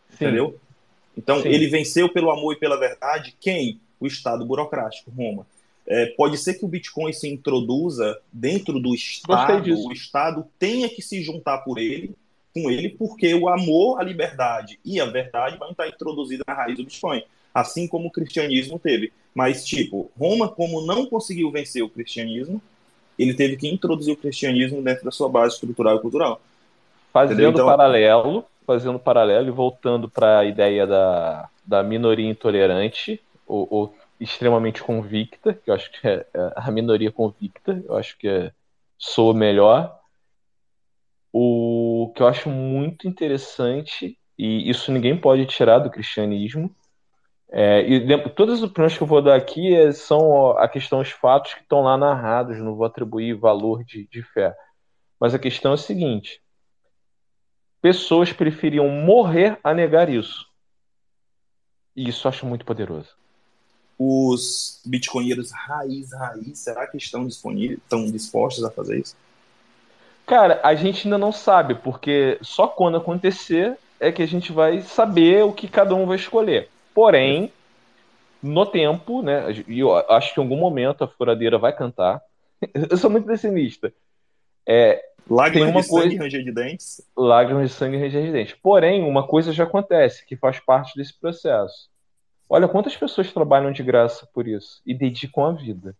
[0.09, 0.25] Sim.
[0.25, 0.59] Entendeu?
[1.17, 1.49] Então, Sim.
[1.49, 3.79] ele venceu pelo amor e pela verdade quem?
[3.99, 5.45] O Estado burocrático, Roma.
[5.85, 11.01] É, pode ser que o Bitcoin se introduza dentro do Estado, o Estado tenha que
[11.01, 12.15] se juntar por ele,
[12.53, 16.77] com ele, porque o amor, a liberdade e a verdade vão estar introduzidos na raiz
[16.77, 17.23] do Bitcoin,
[17.53, 19.11] assim como o cristianismo teve.
[19.33, 22.61] Mas, tipo, Roma, como não conseguiu vencer o cristianismo,
[23.17, 26.41] ele teve que introduzir o cristianismo dentro da sua base estrutural e cultural.
[27.11, 33.83] Fazendo então, paralelo, fazendo paralelo e voltando para a ideia da, da minoria intolerante, o,
[33.83, 33.93] o
[34.23, 38.53] extremamente convicta, que eu acho que é, é a minoria convicta, eu acho que é,
[38.97, 39.99] sou melhor.
[41.31, 46.73] O que eu acho muito interessante, e isso ninguém pode tirar do cristianismo,
[47.51, 51.11] é, e todas as opiniões que eu vou dar aqui é, são a questão, os
[51.11, 54.55] fatos que estão lá narrados, não vou atribuir valor de, de fé.
[55.19, 56.41] Mas a questão é a seguinte:
[57.81, 60.47] pessoas preferiam morrer a negar isso.
[61.95, 63.22] E isso eu acho muito poderoso
[63.97, 69.15] os bitcoinheiros raiz, raiz, será que estão disponíveis, estão dispostos a fazer isso?
[70.25, 74.81] Cara, a gente ainda não sabe, porque só quando acontecer é que a gente vai
[74.81, 76.69] saber o que cada um vai escolher.
[76.93, 77.51] Porém,
[78.41, 79.45] no tempo, né?
[79.67, 82.21] E eu acho que em algum momento a furadeira vai cantar.
[82.89, 83.93] Eu sou muito pessimista.
[84.67, 86.03] É, Lágrimas uma de coisa...
[86.03, 87.01] sangue e ranger de dentes.
[87.15, 88.55] Lágrimas de sangue e ranger de dentes.
[88.61, 91.89] Porém, uma coisa já acontece, que faz parte desse processo.
[92.53, 95.97] Olha quantas pessoas trabalham de graça por isso e dedicam a vida.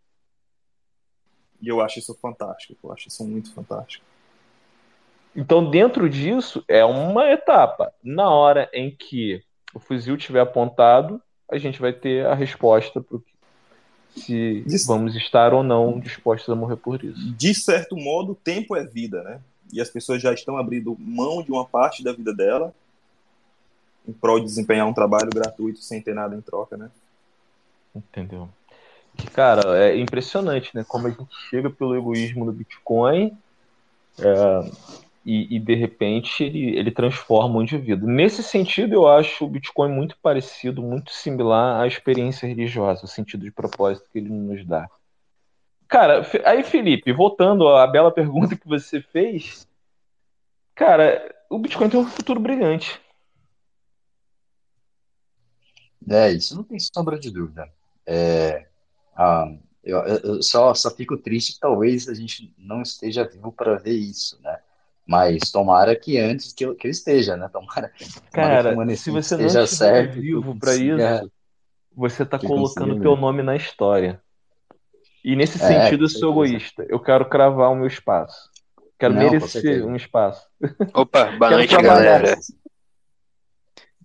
[1.59, 4.05] E eu acho isso fantástico, eu acho isso muito fantástico.
[5.35, 7.91] Então, dentro disso, é uma etapa.
[8.03, 9.43] Na hora em que
[9.73, 11.19] o fuzil estiver apontado,
[11.49, 13.17] a gente vai ter a resposta para
[14.15, 14.85] se de...
[14.85, 17.33] vamos estar ou não dispostos a morrer por isso.
[17.33, 19.41] De certo modo, tempo é vida, né?
[19.71, 22.75] E as pessoas já estão abrindo mão de uma parte da vida dela
[24.07, 26.89] em prol de desempenhar um trabalho gratuito sem ter nada em troca, né?
[27.95, 28.49] Entendeu?
[29.15, 30.83] Que, cara, é impressionante, né?
[30.87, 33.37] Como a gente chega pelo egoísmo do Bitcoin,
[34.19, 34.71] é,
[35.25, 38.09] e, e, de repente ele, ele transforma o indivíduo.
[38.09, 43.43] Nesse sentido, eu acho o Bitcoin muito parecido, muito similar à experiência religiosa, o sentido
[43.43, 44.89] de propósito que ele nos dá.
[45.87, 49.67] Cara, aí Felipe, voltando à bela pergunta que você fez,
[50.75, 52.99] cara, o Bitcoin tem um futuro brilhante.
[56.09, 57.67] É, isso não tem sombra de dúvida.
[58.05, 58.67] É,
[59.15, 59.51] ah,
[59.83, 63.93] eu, eu, só, só fico triste que talvez a gente não esteja vivo para ver
[63.93, 64.57] isso, né?
[65.05, 67.49] Mas tomara que antes que eu, que eu esteja, né?
[67.49, 67.91] Tomara,
[68.31, 71.31] tomara Cara, se você não estiver certo, vivo para isso,
[71.93, 74.21] você está colocando o teu nome na história.
[75.23, 76.85] E nesse é, sentido, eu sou egoísta.
[76.87, 78.49] Eu quero cravar o meu espaço.
[78.97, 80.47] Quero não, merecer um espaço.
[80.93, 82.37] Opa, boa noite, galera.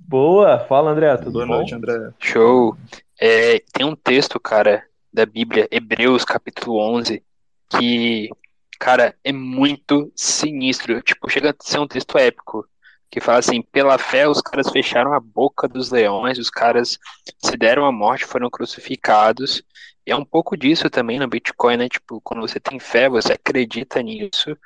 [0.09, 1.49] Boa, fala André, tudo boa bom?
[1.49, 2.13] Boa noite, André.
[2.19, 2.77] Show.
[3.21, 4.83] É, tem um texto, cara,
[5.13, 7.23] da Bíblia, Hebreus capítulo 11,
[7.69, 8.31] que
[8.79, 11.03] Cara, é muito sinistro.
[11.03, 12.67] Tipo, chega a ser um texto épico.
[13.11, 16.99] Que fala assim: pela fé, os caras fecharam a boca dos leões, os caras
[17.39, 19.63] se deram a morte, foram crucificados.
[20.07, 21.89] E é um pouco disso também no Bitcoin, né?
[21.89, 24.57] Tipo, quando você tem fé, você acredita nisso,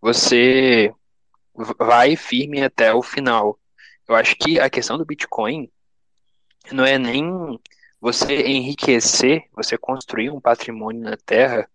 [0.00, 0.92] você
[1.78, 3.58] vai firme até o final.
[4.08, 5.70] Eu acho que a questão do Bitcoin
[6.72, 7.58] não é nem
[8.00, 11.68] você enriquecer, você construir um patrimônio na Terra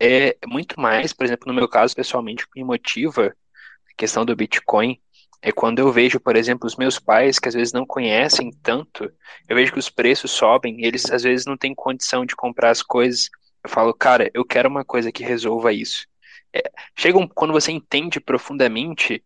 [0.00, 4.24] é muito mais, por exemplo, no meu caso, pessoalmente, o que me motiva a questão
[4.24, 5.00] do Bitcoin
[5.40, 9.12] é quando eu vejo, por exemplo, os meus pais que às vezes não conhecem tanto,
[9.48, 12.82] eu vejo que os preços sobem eles às vezes não têm condição de comprar as
[12.82, 13.28] coisas.
[13.62, 16.06] Eu falo, cara, eu quero uma coisa que resolva isso.
[16.52, 16.62] É,
[16.96, 19.22] chega um, quando você entende profundamente,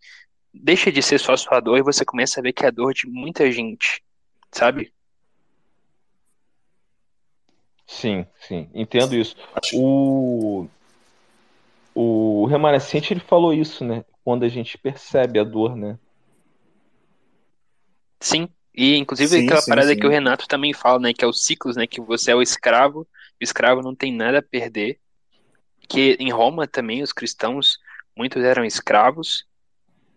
[0.63, 2.93] deixa de ser só sua dor e você começa a ver que é a dor
[2.93, 4.03] de muita gente,
[4.51, 4.93] sabe?
[7.87, 9.37] Sim, sim, entendo isso.
[9.73, 10.67] O,
[11.95, 14.05] o remanescente ele falou isso, né?
[14.25, 15.97] Quando a gente percebe a dor, né?
[18.21, 20.01] Sim, e inclusive sim, aquela sim, parada sim.
[20.01, 21.15] que o Renato também fala, né?
[21.15, 21.87] Que é os ciclos, né?
[21.87, 23.07] Que você é o escravo, o
[23.45, 24.99] escravo não tem nada a perder.
[25.89, 27.79] Que em Roma também os cristãos,
[28.17, 29.46] muitos eram escravos,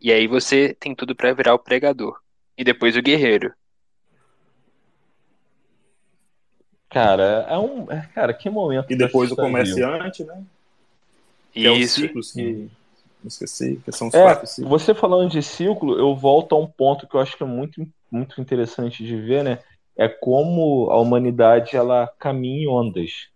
[0.02, 2.20] e aí você tem tudo para virar o pregador.
[2.58, 3.54] E depois o guerreiro.
[6.90, 7.90] Cara, é um.
[7.92, 8.92] É, cara, que momento.
[8.92, 10.44] E depois o comerciante, né?
[11.52, 11.68] Que Isso.
[11.68, 12.70] é os ciclos que.
[13.24, 14.70] Esqueci, que são os é, quatro ciclos.
[14.70, 17.86] Você falando de ciclo, eu volto a um ponto que eu acho que é muito,
[18.10, 19.60] muito interessante de ver, né?
[19.98, 23.28] É como a humanidade ela caminha em ondas.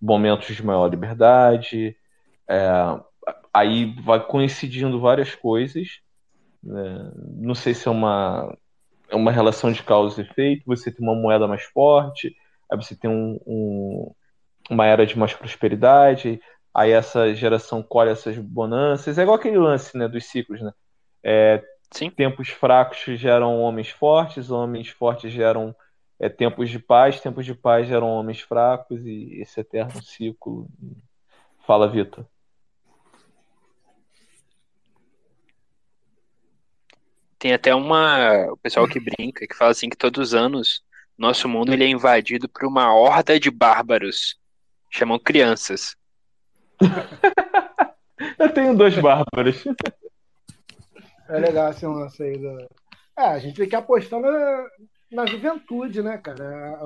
[0.00, 1.96] Momentos de maior liberdade,
[2.48, 3.00] é,
[3.52, 6.00] aí vai coincidindo várias coisas.
[6.62, 7.12] Né?
[7.36, 8.56] Não sei se é uma,
[9.08, 12.34] é uma relação de causa e efeito, você tem uma moeda mais forte,
[12.70, 14.14] aí você tem um, um,
[14.70, 16.40] uma era de mais prosperidade,
[16.74, 19.18] aí essa geração colhe essas bonanças.
[19.18, 20.72] É igual aquele lance né, dos ciclos, né?
[21.24, 21.62] É,
[21.92, 22.10] Sim.
[22.10, 25.76] Tempos fracos geram homens fortes, homens fortes geram
[26.18, 30.66] é, tempos de paz, tempos de paz geram homens fracos, e esse eterno ciclo.
[31.66, 32.26] Fala, Vitor.
[37.42, 38.52] Tem até uma.
[38.52, 40.80] O pessoal que brinca, que fala assim que todos os anos
[41.18, 44.38] nosso mundo ele é invadido por uma horda de bárbaros.
[44.88, 45.96] Chamam crianças.
[48.38, 49.64] Eu tenho dois bárbaros.
[51.28, 52.38] É legal esse lance aí.
[52.38, 52.60] Do...
[53.18, 54.64] É, a gente tem que apostar na,
[55.10, 56.78] na juventude, né, cara?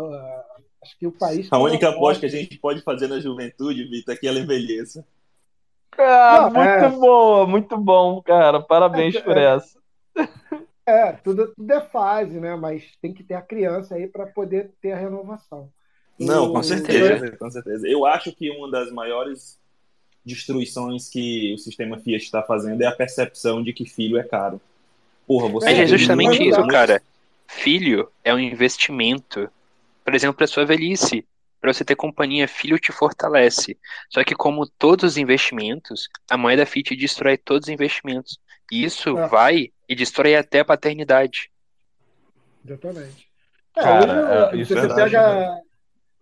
[0.82, 1.48] Acho que o país.
[1.50, 5.06] A única aposta que a gente pode fazer na juventude, Vitor, é que ela envelheça.
[5.98, 6.88] Ah, Não, muito é...
[6.88, 8.58] boa, muito bom, cara.
[8.62, 9.56] Parabéns é, por é...
[9.56, 9.84] essa.
[10.88, 12.54] É, tudo, tudo é fase, né?
[12.54, 15.68] Mas tem que ter a criança aí para poder ter a renovação.
[16.18, 17.88] Não, com certeza, com certeza.
[17.88, 19.58] Eu acho que uma das maiores
[20.24, 24.60] destruições que o sistema Fiat está fazendo é a percepção de que filho é caro.
[25.26, 27.02] Porra, você Mas é justamente isso, cara.
[27.48, 29.50] Filho é um investimento.
[30.04, 31.24] Por exemplo, para sua velhice.
[31.60, 33.76] Para você ter companhia, filho te fortalece.
[34.08, 38.38] Só que, como todos os investimentos, a moeda Fiat destrói todos os investimentos.
[38.70, 39.28] E isso é.
[39.28, 41.50] vai e destrói até a paternidade.
[42.64, 43.28] Exatamente.
[43.76, 45.62] É, cara, hoje, é, se, você verdade, pega, né?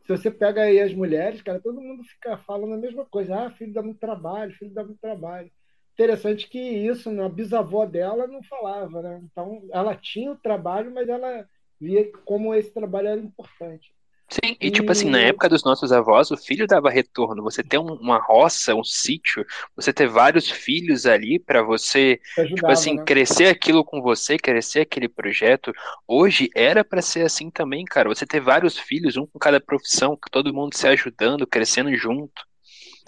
[0.03, 3.47] se você pega aí as mulheres, cara, todo mundo fica falando a mesma coisa.
[3.47, 5.51] Ah, filho dá muito trabalho, filho dá muito trabalho.
[5.95, 9.23] Interessante que isso, na bisavó dela não falava, né?
[9.25, 11.49] Então, ela tinha o trabalho, mas ela
[11.81, 13.94] via como esse trabalho era importante.
[14.29, 17.43] Sim, e tipo assim, na época dos nossos avós, o filho dava retorno.
[17.43, 19.45] Você ter um, uma roça, um sítio,
[19.77, 23.05] você ter vários filhos ali para você, tipo Ajudava, tipo assim, né?
[23.05, 25.73] crescer aquilo com você, crescer aquele projeto.
[26.09, 28.09] Hoje era para ser assim também, cara.
[28.09, 32.43] Você ter vários filhos, um com cada profissão, todo mundo se ajudando, crescendo junto.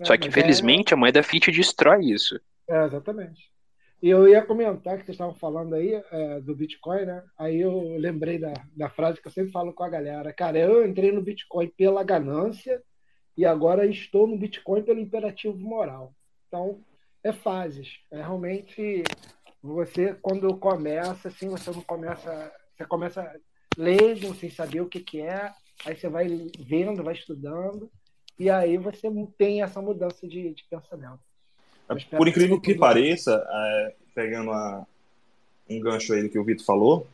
[0.01, 0.95] É, Só que, infelizmente, é...
[0.95, 2.39] a moeda Fit destrói isso.
[2.69, 3.56] É, exatamente.
[4.03, 7.25] E eu ia comentar que vocês estavam falando aí é, do Bitcoin, né?
[7.39, 10.33] Aí eu lembrei da, da frase que eu sempre falo com a galera.
[10.33, 12.83] Cara, eu entrei no Bitcoin pela ganância
[13.37, 16.15] e agora estou no Bitcoin pelo imperativo moral.
[16.47, 16.81] Então,
[17.25, 17.99] é fases.
[18.11, 19.03] É realmente
[19.63, 22.53] você, quando começa, assim, você não começa.
[22.77, 23.41] Você começa
[23.77, 25.53] leigo, sem saber o que, que é,
[25.85, 27.91] aí você vai vendo, vai estudando,
[28.39, 31.21] e aí você tem essa mudança de, de pensamento.
[32.11, 34.87] Por incrível que, pareça, é, pegando a,
[35.69, 37.07] um gancho aí do que o Vitor falou,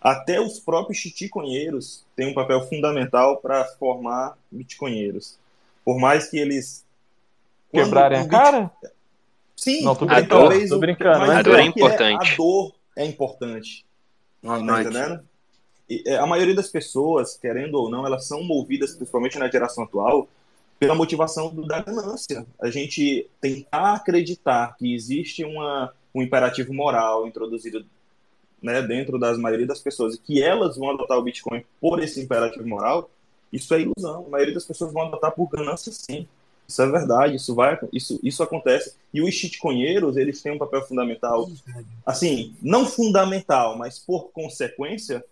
[0.00, 5.38] até os próprios chiticonheiros têm um papel fundamental para formar bitcoinheiros.
[5.84, 6.84] Por mais que eles.
[7.72, 8.70] Quebrarem a cara?
[9.56, 11.18] Sim, não, tô brincando, talvez, tô brincando.
[11.18, 12.30] Mas a dor é, é importante.
[12.30, 13.84] É, a dor é importante.
[14.40, 15.20] Tá entendendo?
[15.90, 19.84] E, é, a maioria das pessoas, querendo ou não, elas são movidas, principalmente na geração
[19.84, 20.28] atual,
[20.78, 22.46] pela motivação da ganância.
[22.60, 27.84] A gente tentar acreditar que existe uma, um imperativo moral introduzido
[28.62, 32.20] né, dentro das maioria das pessoas e que elas vão adotar o Bitcoin por esse
[32.20, 33.10] imperativo moral,
[33.52, 34.26] isso é ilusão.
[34.26, 36.26] A maioria das pessoas vão adotar por ganância sim.
[36.66, 38.94] Isso é verdade, isso vai, isso, isso acontece.
[39.12, 41.50] E os shitcoinheiros, eles têm um papel fundamental,
[42.04, 45.24] assim, não fundamental, mas por consequência,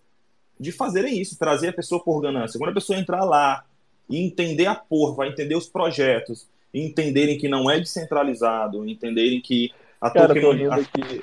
[0.59, 2.57] de fazerem isso, trazer a pessoa por ganância.
[2.57, 3.63] Quando a pessoa entrar lá,
[4.09, 10.09] e entender a porra, entender os projetos, entenderem que não é descentralizado, entenderem que a
[10.09, 11.21] Cara, token, a, que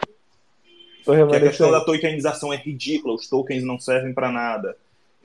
[1.37, 4.77] a questão da tokenização é ridícula, os tokens não servem para nada.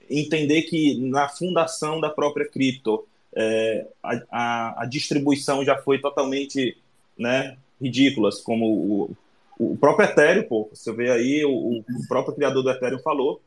[0.10, 3.06] Entender que na fundação da própria cripto
[3.36, 6.78] é, a, a, a, distribuição já foi totalmente
[7.18, 9.18] né, ridículas, como o,
[9.60, 13.40] o próprio Ethereum, pô, você vê aí, o, o próprio criador do Ethereum falou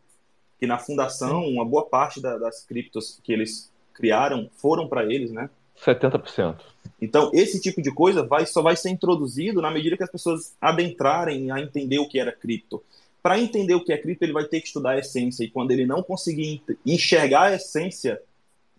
[0.61, 5.31] que na fundação uma boa parte da, das criptos que eles criaram foram para eles,
[5.31, 5.49] né?
[5.79, 6.57] 70%.
[7.01, 10.55] Então, esse tipo de coisa vai, só vai ser introduzido na medida que as pessoas
[10.61, 12.83] adentrarem a entender o que era cripto.
[13.23, 15.45] Para entender o que é cripto, ele vai ter que estudar a essência.
[15.45, 18.21] E quando ele não conseguir enxergar a essência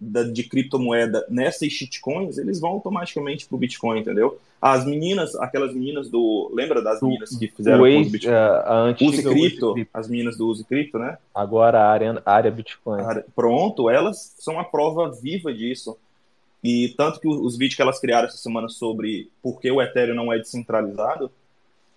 [0.04, 4.40] da, de criptomoeda nessas shitcoins, eles vão automaticamente para o Bitcoin, entendeu?
[4.62, 6.52] As meninas, aquelas meninas do.
[6.54, 8.34] Lembra das meninas que fizeram o Bitcoin?
[8.34, 11.18] É, a Use cripto, as meninas do Use Cripto, né?
[11.34, 13.04] Agora a área, a área Bitcoin.
[13.36, 15.98] Pronto, elas são a prova viva disso.
[16.64, 20.16] E tanto que os vídeos que elas criaram essa semana sobre por que o Ethereum
[20.16, 21.30] não é descentralizado,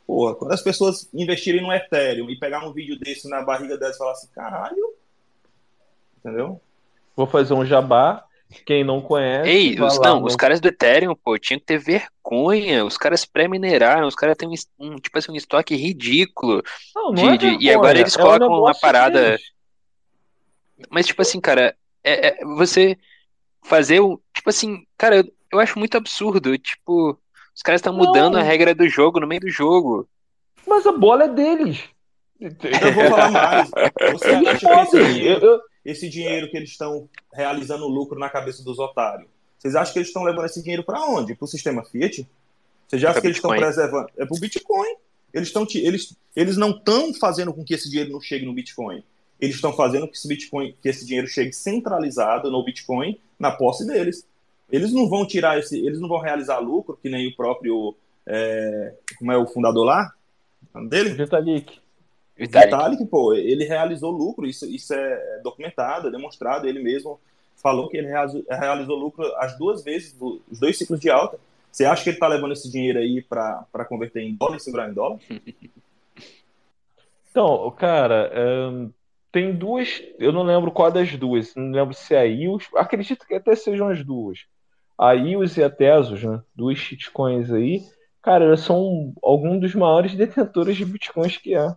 [0.04, 3.94] porra, quando as pessoas investirem no Ethereum e pegar um vídeo desse na barriga delas
[3.94, 4.92] e falar assim, caralho,
[6.18, 6.60] entendeu?
[7.16, 8.22] Vou fazer um jabá.
[8.64, 9.48] Quem não conhece.
[9.48, 10.26] Ei, os, não, no...
[10.26, 12.84] os caras do Ethereum, pô, tinham que ter vergonha.
[12.84, 16.62] Os caras pré-mineraram, os caras têm um, um, tipo assim, um estoque ridículo.
[16.94, 19.30] Não, não de, é de, e agora eles é colocam uma parada.
[19.30, 19.42] Deles.
[20.90, 21.74] Mas, tipo assim, cara,
[22.04, 22.96] é, é, você
[23.64, 24.20] fazer o.
[24.32, 26.56] Tipo assim, cara, eu, eu acho muito absurdo.
[26.56, 27.18] Tipo,
[27.54, 30.08] os caras estão mudando a regra do jogo no meio do jogo.
[30.66, 31.82] Mas a bola é deles.
[32.40, 33.70] Eu vou falar mais.
[34.12, 38.62] Você acha que esse, eu, eu, esse dinheiro que eles estão realizando lucro na cabeça
[38.62, 39.28] dos otários?
[39.58, 41.34] Vocês acham que eles estão levando esse dinheiro para onde?
[41.34, 42.28] Para o sistema Fiat?
[42.86, 44.08] Vocês acham que eles estão preservando?
[44.16, 44.96] É para o Bitcoin.
[45.32, 49.02] Eles, estão, eles, eles não estão fazendo com que esse dinheiro não chegue no Bitcoin.
[49.40, 53.86] Eles estão fazendo que esse, Bitcoin, que esse dinheiro chegue centralizado no Bitcoin, na posse
[53.86, 54.26] deles.
[54.70, 57.94] Eles não vão tirar esse, eles não vão realizar lucro, que nem o próprio,
[58.26, 60.12] é, como é o fundador lá?
[60.88, 61.10] dele?
[61.10, 61.80] Vitalik.
[62.36, 62.70] Vitalik.
[62.70, 67.18] Vitalik, pô, ele realizou lucro, isso, isso é documentado, é demonstrado, ele mesmo
[67.56, 71.38] falou que ele realizou, lucro as duas vezes, os dois ciclos de alta.
[71.72, 74.90] Você acha que ele tá levando esse dinheiro aí para converter em dólar e segurar
[74.90, 75.18] em dólar?
[77.28, 78.88] Então, cara, é,
[79.30, 83.26] tem duas, eu não lembro qual das duas, não lembro se é a IOS, acredito
[83.26, 84.46] que até sejam as duas.
[84.98, 87.82] A IOS e a Tesos, né, duas shitcoins aí,
[88.22, 91.76] cara, elas são alguns dos maiores detentores de bitcoins que há.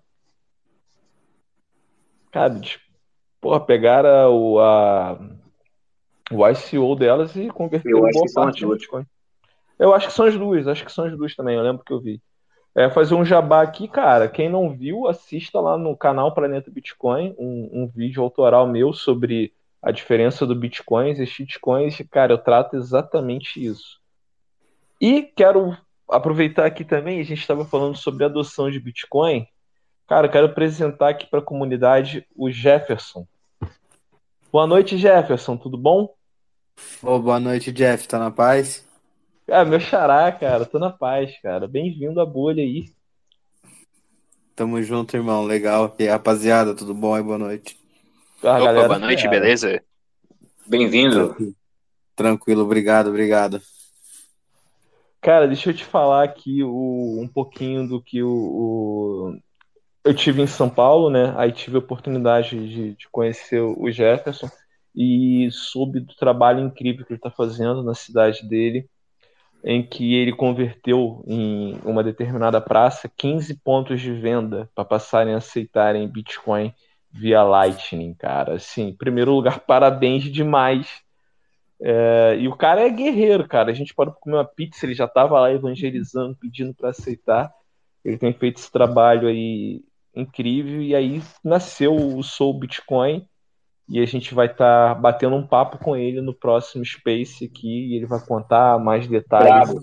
[2.32, 2.60] Cara,
[3.42, 5.20] porra, pegaram o, a,
[6.32, 9.06] o ICO delas e converteram boa parte em Bitcoin.
[9.78, 11.94] Eu acho que são as duas, acho que são as duas também, eu lembro que
[11.94, 12.22] eu vi.
[12.76, 14.28] É, fazer um jabá aqui, cara.
[14.28, 19.54] Quem não viu, assista lá no canal Planeta Bitcoin, um, um vídeo autoral meu sobre
[19.82, 21.98] a diferença do Bitcoin e shitcoins.
[22.12, 24.00] Cara, eu trato exatamente isso.
[25.02, 25.76] E quero
[26.08, 29.48] aproveitar aqui também, a gente estava falando sobre adoção de Bitcoin.
[30.10, 33.28] Cara, eu quero apresentar aqui para a comunidade o Jefferson.
[34.52, 36.16] Boa noite, Jefferson, tudo bom?
[37.04, 38.84] Oh, boa noite, Jeff, tá na paz?
[39.48, 41.68] Ah, meu xará, cara, tô na paz, cara.
[41.68, 42.92] Bem-vindo à bolha aí.
[44.56, 45.96] Tamo junto, irmão, legal.
[46.00, 47.22] E rapaziada, tudo bom aí?
[47.22, 47.80] Boa noite.
[48.42, 49.40] Ah, Opa, galera, boa noite, cara.
[49.40, 49.84] beleza?
[50.66, 51.28] Bem-vindo.
[51.28, 51.56] Tranquilo.
[52.16, 53.62] Tranquilo, obrigado, obrigado.
[55.22, 59.40] Cara, deixa eu te falar aqui o, um pouquinho do que o, o,
[60.04, 61.34] eu tive em São Paulo, né?
[61.38, 64.50] Aí tive a oportunidade de, de conhecer o Jefferson
[64.96, 68.90] e soube do trabalho incrível que ele está fazendo na cidade dele,
[69.64, 75.38] em que ele converteu em uma determinada praça 15 pontos de venda para passarem a
[75.38, 76.74] aceitarem Bitcoin
[77.12, 78.56] via Lightning, cara.
[78.56, 81.04] Assim, em primeiro lugar, parabéns demais
[81.82, 83.72] é, e o cara é guerreiro, cara.
[83.72, 87.52] A gente pode comer uma pizza, ele já estava lá evangelizando, pedindo para aceitar.
[88.04, 89.82] Ele tem feito esse trabalho aí
[90.16, 93.28] incrível e aí nasceu o Soul Bitcoin
[93.88, 97.88] e a gente vai estar tá batendo um papo com ele no próximo Space aqui
[97.88, 99.74] e ele vai contar mais detalhes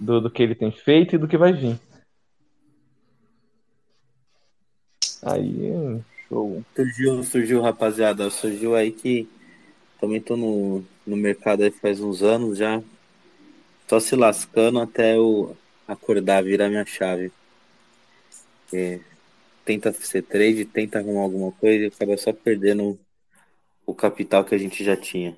[0.00, 1.78] do, do que ele tem feito e do que vai vir.
[5.22, 6.62] Aí, show.
[6.74, 8.30] Surgiu, surgiu, rapaziada.
[8.30, 9.28] Surgiu aí que
[10.00, 12.82] também tô no, no mercado aí faz uns anos já.
[13.88, 15.56] Só se lascando até eu
[15.88, 17.32] acordar, virar minha chave.
[18.72, 19.00] É,
[19.64, 22.98] tenta ser trade, tenta arrumar alguma coisa e acaba só perdendo
[23.86, 25.36] o capital que a gente já tinha.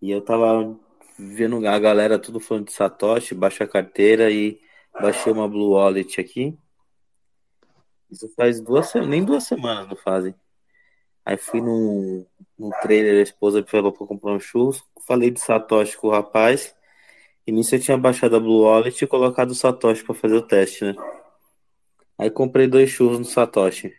[0.00, 0.76] E eu tava
[1.18, 4.60] vendo a galera tudo falando de Satoshi, baixa a carteira e
[5.00, 6.56] baixei uma Blue Wallet aqui.
[8.10, 10.34] Isso faz duas nem duas semanas não fazem.
[11.24, 12.26] Aí fui num,
[12.58, 14.82] num trailer, a esposa falou pra comprar um churros.
[15.06, 16.74] Falei de Satoshi com o rapaz.
[17.46, 20.42] E nisso eu tinha baixado a Blue Wallet e colocado o Satoshi pra fazer o
[20.42, 20.94] teste, né?
[22.22, 23.92] Aí comprei dois churros no Satoshi.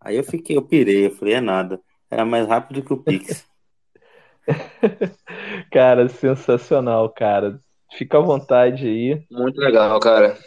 [0.00, 1.78] Aí eu fiquei, eu pirei, eu falei, é nada.
[2.10, 3.46] Era mais rápido que o Pix.
[5.70, 7.60] cara, sensacional, cara.
[7.98, 9.22] Fica à vontade aí.
[9.30, 10.38] Muito legal, cara.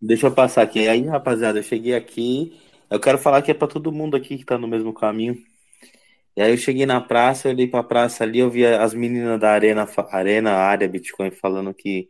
[0.00, 0.88] Deixa eu passar aqui.
[0.88, 2.58] Aí, rapaziada, eu cheguei aqui.
[2.90, 5.36] Eu quero falar que é para todo mundo aqui que tá no mesmo caminho.
[6.34, 9.38] E aí eu cheguei na praça, eu olhei pra praça ali, eu vi as meninas
[9.38, 12.08] da Arena, Arena área Bitcoin falando que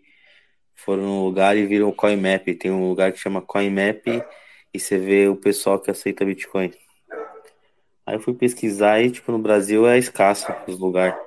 [0.79, 2.47] foram no lugar e viram o CoinMap.
[2.55, 4.07] Tem um lugar que chama CoinMap
[4.73, 6.73] e você vê o pessoal que aceita Bitcoin.
[8.07, 11.19] Aí eu fui pesquisar e, tipo, no Brasil é escasso os lugares.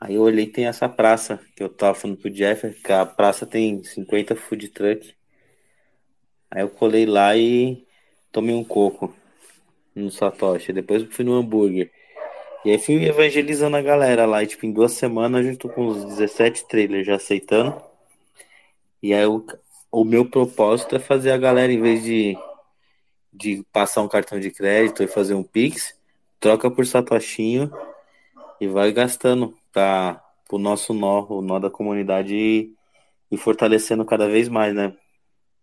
[0.00, 3.46] Aí eu olhei tem essa praça, que eu tava falando pro Jeff, que a praça
[3.46, 5.14] tem 50 food truck.
[6.50, 7.86] Aí eu colei lá e
[8.30, 9.14] tomei um coco
[9.94, 10.72] no Satoshi.
[10.72, 11.90] Depois fui no hambúrguer.
[12.64, 14.42] E aí fui evangelizando a galera lá.
[14.42, 17.91] E, tipo, em duas semanas tô com uns 17 trailers já aceitando.
[19.02, 19.44] E aí o,
[19.90, 22.36] o meu propósito é fazer a galera, em vez de,
[23.32, 25.94] de passar um cartão de crédito e fazer um Pix,
[26.38, 27.72] troca por Satoshinho
[28.60, 32.72] e vai gastando para o nosso nó, o nó da comunidade e,
[33.30, 34.94] e fortalecendo cada vez mais, né?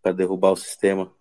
[0.02, 1.11] Para derrubar o sistema.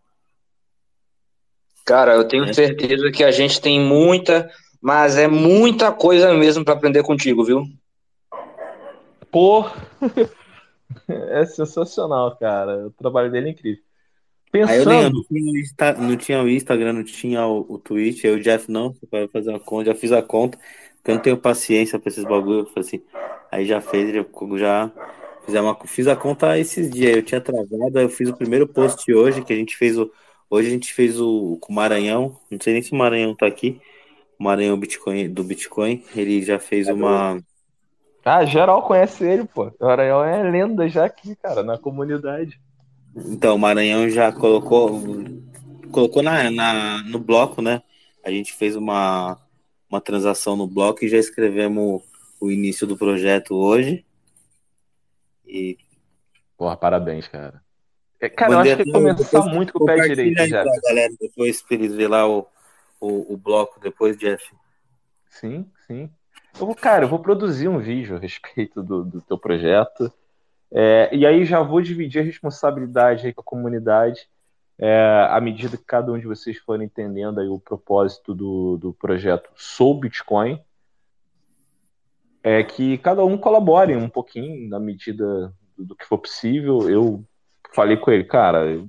[1.84, 2.52] Cara, eu tenho é.
[2.52, 4.50] certeza que a gente tem muita,
[4.80, 7.64] mas é muita coisa mesmo para aprender contigo, viu?
[9.30, 9.64] Pô,
[11.08, 12.86] é sensacional, cara.
[12.86, 13.82] O trabalho dele é incrível.
[14.50, 14.90] Pensando...
[14.90, 18.30] Aí eu não tinha, Insta, não tinha o Instagram, não tinha o, o Twitch, aí
[18.30, 20.58] o Jeff não, para fazer uma conta, já fiz a conta,
[20.96, 23.02] porque eu não tenho paciência para esses bagulho, eu falei assim,
[23.52, 24.22] aí já fez, já,
[24.58, 24.90] já
[25.44, 28.66] fiz, uma, fiz a conta esses dias, eu tinha travado, aí eu fiz o primeiro
[28.66, 30.10] post hoje, que a gente fez o,
[30.50, 33.46] Hoje a gente fez o com o Maranhão, não sei nem se o Maranhão tá
[33.46, 33.80] aqui.
[34.38, 37.38] O Maranhão Bitcoin, do Bitcoin, ele já fez uma.
[38.24, 39.72] Ah, geral conhece ele, pô.
[39.80, 42.60] O Maranhão é lenda já aqui, cara, na comunidade.
[43.16, 45.00] Então, o Maranhão já colocou
[45.90, 47.82] colocou na, na, no bloco, né?
[48.24, 49.38] A gente fez uma,
[49.88, 52.02] uma transação no bloco e já escrevemos
[52.40, 54.04] o início do projeto hoje.
[55.46, 55.78] E.
[56.56, 57.62] Porra, parabéns, cara.
[58.20, 60.64] É, cara, eu acho que começar muito com o pé direito, já.
[60.64, 62.46] galera, depois pra eles verem lá o,
[63.00, 64.44] o, o, bloco, depois, Jeff.
[65.30, 66.10] Sim, sim.
[66.60, 70.12] Eu cara, eu vou produzir um vídeo a respeito do, do teu projeto.
[70.72, 74.28] É, e aí já vou dividir a responsabilidade aí com a comunidade
[74.76, 78.92] é, à medida que cada um de vocês for entendendo aí o propósito do, do
[78.92, 80.60] projeto Sou Bitcoin.
[82.42, 86.90] É que cada um colabore um pouquinho na medida do, do que for possível.
[86.90, 87.24] Eu
[87.72, 88.84] falei com ele, cara,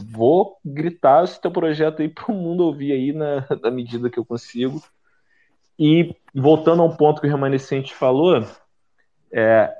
[0.00, 4.18] vou gritar esse teu projeto aí para o mundo ouvir aí na, na medida que
[4.18, 4.82] eu consigo.
[5.78, 8.44] E voltando ao ponto que o remanescente falou,
[9.32, 9.74] é,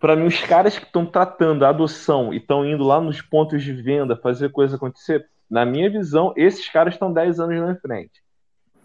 [0.00, 3.62] para mim, os caras que estão tratando a adoção e estão indo lá nos pontos
[3.62, 8.22] de venda fazer coisa acontecer, na minha visão, esses caras estão 10 anos na frente.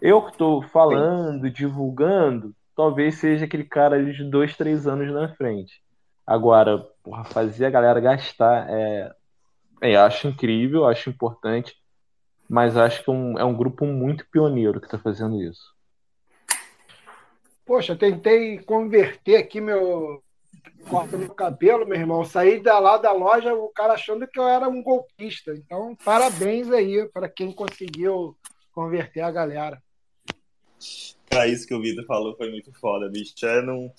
[0.00, 1.52] Eu que estou falando, Sim.
[1.52, 5.80] divulgando, talvez seja aquele cara de 2, 3 anos na frente.
[6.26, 9.12] Agora, porra, fazer a galera gastar é,
[9.80, 11.74] é, acho incrível, acho importante,
[12.48, 15.75] mas acho que é um, é um grupo muito pioneiro que está fazendo isso.
[17.66, 20.22] Poxa, tentei converter aqui meu,
[20.88, 22.24] corta meu cabelo, meu irmão.
[22.24, 25.52] Saí da lá da loja, o cara achando que eu era um golpista.
[25.52, 28.36] Então, parabéns aí para quem conseguiu
[28.72, 29.82] converter a galera.
[31.28, 33.34] Cara, isso que o Vitor falou foi muito foda, bicho.
[33.44, 33.92] É não...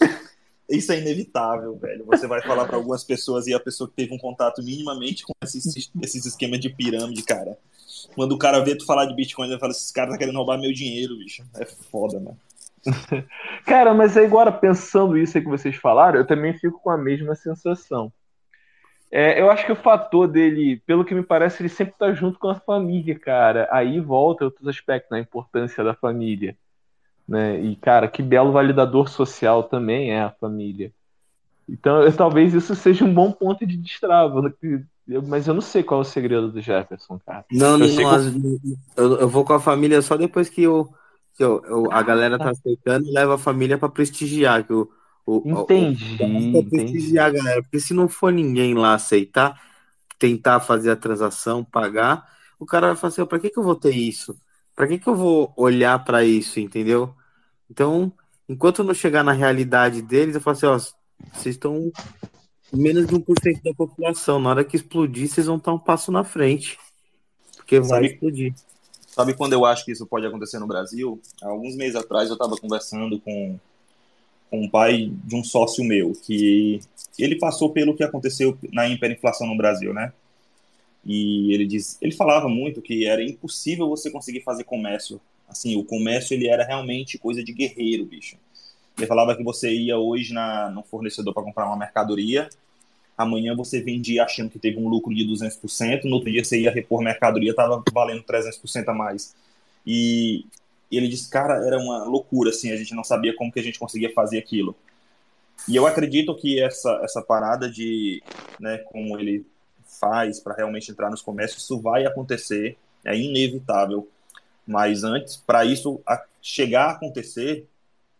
[0.70, 2.06] Isso é inevitável, velho.
[2.06, 5.34] Você vai falar para algumas pessoas e a pessoa que teve um contato minimamente com
[5.42, 7.58] esses, esses esquemas de pirâmide, cara.
[8.16, 10.58] Quando o cara vê tu falar de Bitcoin, ele fala: esses caras tá querendo roubar
[10.58, 11.46] meu dinheiro, bicho.
[11.56, 12.38] É foda, mano.
[13.66, 17.36] Cara, mas agora pensando isso aí que vocês falaram, eu também fico com a mesma
[17.36, 18.12] sensação.
[19.10, 22.38] É, eu acho que o fator dele, pelo que me parece, ele sempre tá junto
[22.38, 23.68] com a família, cara.
[23.72, 25.20] Aí volta outros aspectos, né?
[25.20, 26.58] importância da família.
[27.28, 27.60] Né?
[27.62, 30.92] E, cara, que belo validador social também é a família.
[31.70, 34.42] Então, eu, talvez isso seja um bom ponto de destrava.
[34.42, 34.84] Né?
[35.26, 37.46] Mas eu não sei qual é o segredo do Jefferson, cara.
[37.52, 38.60] Não, eu, não,
[38.96, 40.94] eu, eu vou com a família só depois que eu
[41.38, 44.66] que eu, eu, a galera tá aceitando e leva a família para prestigiar.
[44.66, 44.90] Que o,
[45.26, 46.18] o, entendi.
[46.20, 49.62] O, o, prestigiar a galera, porque se não for ninguém lá aceitar,
[50.18, 52.28] tentar fazer a transação, pagar,
[52.58, 54.36] o cara vai falar assim: para que, que eu vou ter isso?
[54.76, 57.14] Para que, que eu vou olhar para isso, entendeu?
[57.70, 58.12] Então,
[58.50, 60.78] enquanto não chegar na realidade deles, eu falo assim: ó,
[61.34, 61.92] vocês estão
[62.74, 64.40] menos de 1% da população.
[64.40, 66.80] Na hora que explodir, vocês vão estar um passo na frente.
[67.58, 68.54] Porque vai Sabe, explodir.
[69.18, 71.20] Sabe quando eu acho que isso pode acontecer no Brasil?
[71.42, 73.58] Há alguns meses atrás eu estava conversando com,
[74.48, 76.80] com um pai de um sócio meu, que
[77.18, 80.14] ele passou pelo que aconteceu na hiperinflação no Brasil, né?
[81.04, 85.20] E ele diz, ele falava muito que era impossível você conseguir fazer comércio.
[85.50, 88.38] Assim, o comércio ele era realmente coisa de guerreiro, bicho.
[88.96, 92.50] Ele falava que você ia hoje na, no fornecedor para comprar uma mercadoria,
[93.18, 96.72] amanhã você vendia achando que teve um lucro de 200%, no outro dia você ia
[96.72, 99.36] repor mercadoria, estava valendo 300% a mais.
[99.86, 100.46] E
[100.92, 103.80] ele disse, cara, era uma loucura, assim, a gente não sabia como que a gente
[103.80, 104.76] conseguia fazer aquilo.
[105.68, 108.22] E eu acredito que essa, essa parada de,
[108.60, 109.46] né, como ele
[110.00, 114.08] faz para realmente entrar nos comércios, isso vai acontecer, é inevitável.
[114.66, 116.02] Mas antes, para isso
[116.42, 117.68] chegar a acontecer,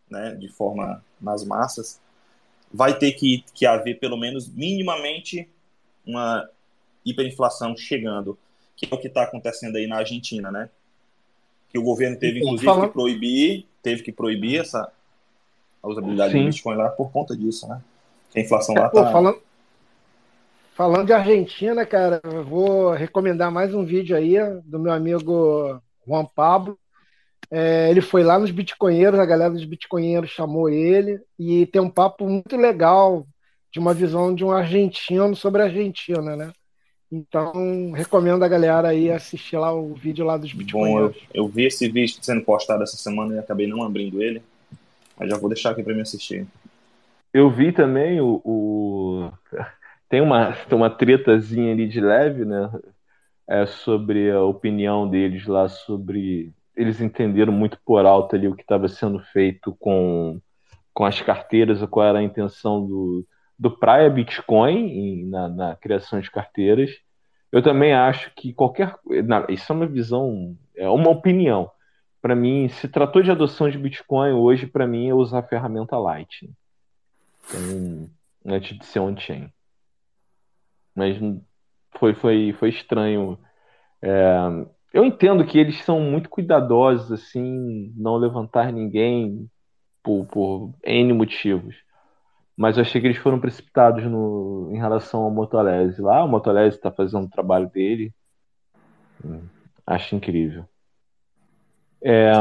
[0.10, 2.00] né, de forma nas massas,
[2.72, 5.48] vai ter que, que haver pelo menos minimamente
[6.06, 6.48] uma
[7.06, 8.38] hiperinflação chegando,
[8.76, 10.70] que é o que está acontecendo aí na Argentina, né?
[11.70, 12.88] Que o governo teve, inclusive, falando...
[12.88, 14.92] que proibir, teve que proibir essa
[15.82, 16.40] a usabilidade Sim.
[16.40, 17.82] do Bitcoin lá por conta disso, né?
[18.32, 19.12] Que a inflação lá está...
[19.12, 19.42] falando,
[20.74, 24.36] falando de Argentina, cara, eu vou recomendar mais um vídeo aí
[24.66, 26.78] do meu amigo Juan Pablo,
[27.50, 31.90] é, ele foi lá nos Bitcoinheiros, a galera dos Bitcoinheiros chamou ele e tem um
[31.90, 33.26] papo muito legal
[33.72, 36.52] de uma visão de um argentino sobre a Argentina, né?
[37.10, 41.16] Então, recomendo a galera aí assistir lá o vídeo lá dos Bitcoinheiros.
[41.16, 44.42] Bom, eu, eu vi esse vídeo sendo postado essa semana e acabei não abrindo ele,
[45.18, 46.46] mas já vou deixar aqui para me assistir.
[47.34, 49.32] Eu vi também o, o...
[50.10, 52.70] tem uma tem uma tretazinha ali de leve, né?
[53.50, 58.62] É sobre a opinião deles lá sobre eles entenderam muito por alto ali o que
[58.62, 60.40] estava sendo feito com,
[60.94, 63.26] com as carteiras, qual era a intenção do,
[63.58, 66.92] do Praia Bitcoin em, na, na, criação de carteiras.
[67.52, 68.96] Eu também acho que qualquer.
[69.50, 71.72] isso é uma visão, é uma opinião.
[72.22, 75.98] Para mim, se tratou de adoção de Bitcoin, hoje, para mim, é usar a ferramenta
[75.98, 76.54] Lightning.
[77.48, 78.10] Então,
[78.46, 79.52] antes de ser on-chain.
[80.94, 81.18] Mas
[81.98, 83.40] foi, foi, foi estranho.
[84.02, 84.38] É,
[84.94, 89.50] eu entendo que eles são muito cuidadosos, assim, não levantar ninguém
[90.02, 91.76] por, por N motivos.
[92.56, 96.02] Mas eu achei que eles foram precipitados no, em relação ao Motolese.
[96.02, 98.12] Lá, o Motolese está fazendo o trabalho dele.
[99.24, 99.42] Hum,
[99.86, 100.66] acho incrível.
[102.02, 102.32] É...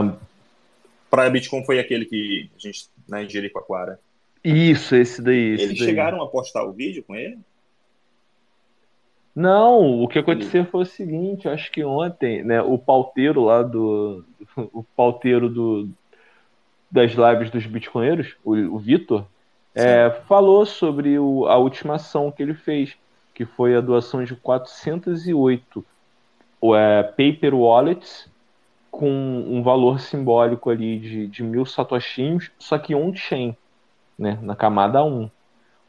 [1.11, 4.01] Praia Bitcoin foi aquele que a gente, na né, Jericoacoara.
[4.43, 5.55] Isso, esse daí.
[5.55, 5.89] Esse Eles daí.
[5.89, 7.39] chegaram a postar o vídeo com ele?
[9.37, 14.25] Não, o que aconteceu foi o seguinte, acho que ontem, né, o pauteiro lá do.
[14.73, 15.87] O pauteiro do,
[16.91, 19.27] das lives dos bitcoinheiros, o, o Vitor,
[19.75, 22.97] é, falou sobre o, a última ação que ele fez,
[23.35, 25.85] que foi a doação de 408
[26.75, 28.31] é, paper wallets
[28.91, 33.55] com um valor simbólico ali de, de mil satoshinhos, só que on-chain,
[34.19, 35.29] né, na camada 1.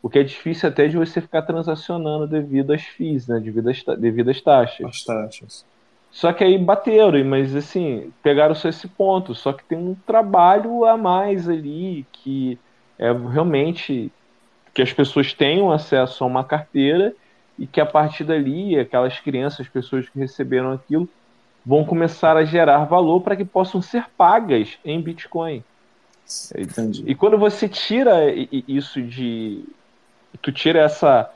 [0.01, 3.39] O que é difícil até de você ficar transacionando devido às FIIs, né?
[3.39, 4.85] Devido às, devido às taxas.
[4.85, 5.65] As taxas.
[6.11, 9.35] Só que aí bateram, mas assim, pegaram só esse ponto.
[9.35, 12.57] Só que tem um trabalho a mais ali que
[12.97, 14.11] é realmente
[14.73, 17.13] que as pessoas tenham acesso a uma carteira
[17.57, 21.09] e que a partir dali, aquelas crianças, as pessoas que receberam aquilo,
[21.65, 25.63] vão começar a gerar valor para que possam ser pagas em Bitcoin.
[26.57, 27.03] Entendi.
[27.07, 28.31] E quando você tira
[28.67, 29.63] isso de
[30.41, 31.31] tu tira essa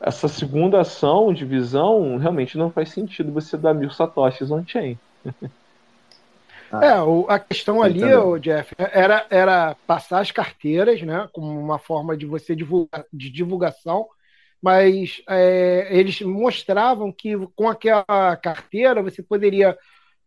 [0.00, 4.98] essa segunda ação de visão, realmente não faz sentido você dar mil satoshis on-chain.
[6.82, 11.78] é, o, a questão ali, o Jeff, era, era passar as carteiras, né, como uma
[11.78, 14.06] forma de você divulgar, de divulgação,
[14.60, 19.76] mas é, eles mostravam que com aquela carteira você poderia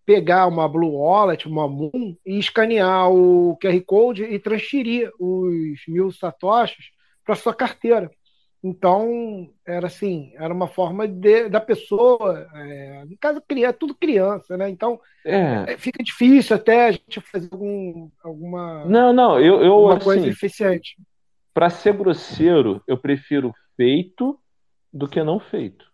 [0.05, 6.11] pegar uma Blue Wallet, uma Moon e escanear o QR Code e transferir os mil
[6.11, 6.85] satoshis
[7.29, 8.09] para sua carteira.
[8.63, 14.57] Então, era assim, era uma forma de, da pessoa, é, no caso, é tudo criança,
[14.57, 14.67] né?
[14.67, 15.73] Então, é.
[15.73, 15.77] é.
[15.77, 18.83] fica difícil até a gente fazer algum, alguma.
[18.85, 19.61] Não, não, eu.
[19.61, 20.97] eu uma assim, coisa eficiente.
[21.53, 24.37] Para ser grosseiro, eu prefiro feito
[24.91, 25.85] do que não feito.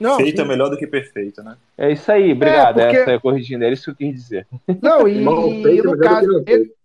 [0.00, 0.42] Não, feito sim.
[0.42, 1.56] é melhor do que perfeito, né?
[1.78, 2.80] É isso aí, obrigado.
[2.80, 2.98] É, porque...
[2.98, 4.46] Essa é corrigindo, é isso que eu quis dizer.
[4.82, 6.42] Não, e, e no caso.
[6.44, 6.75] Ele...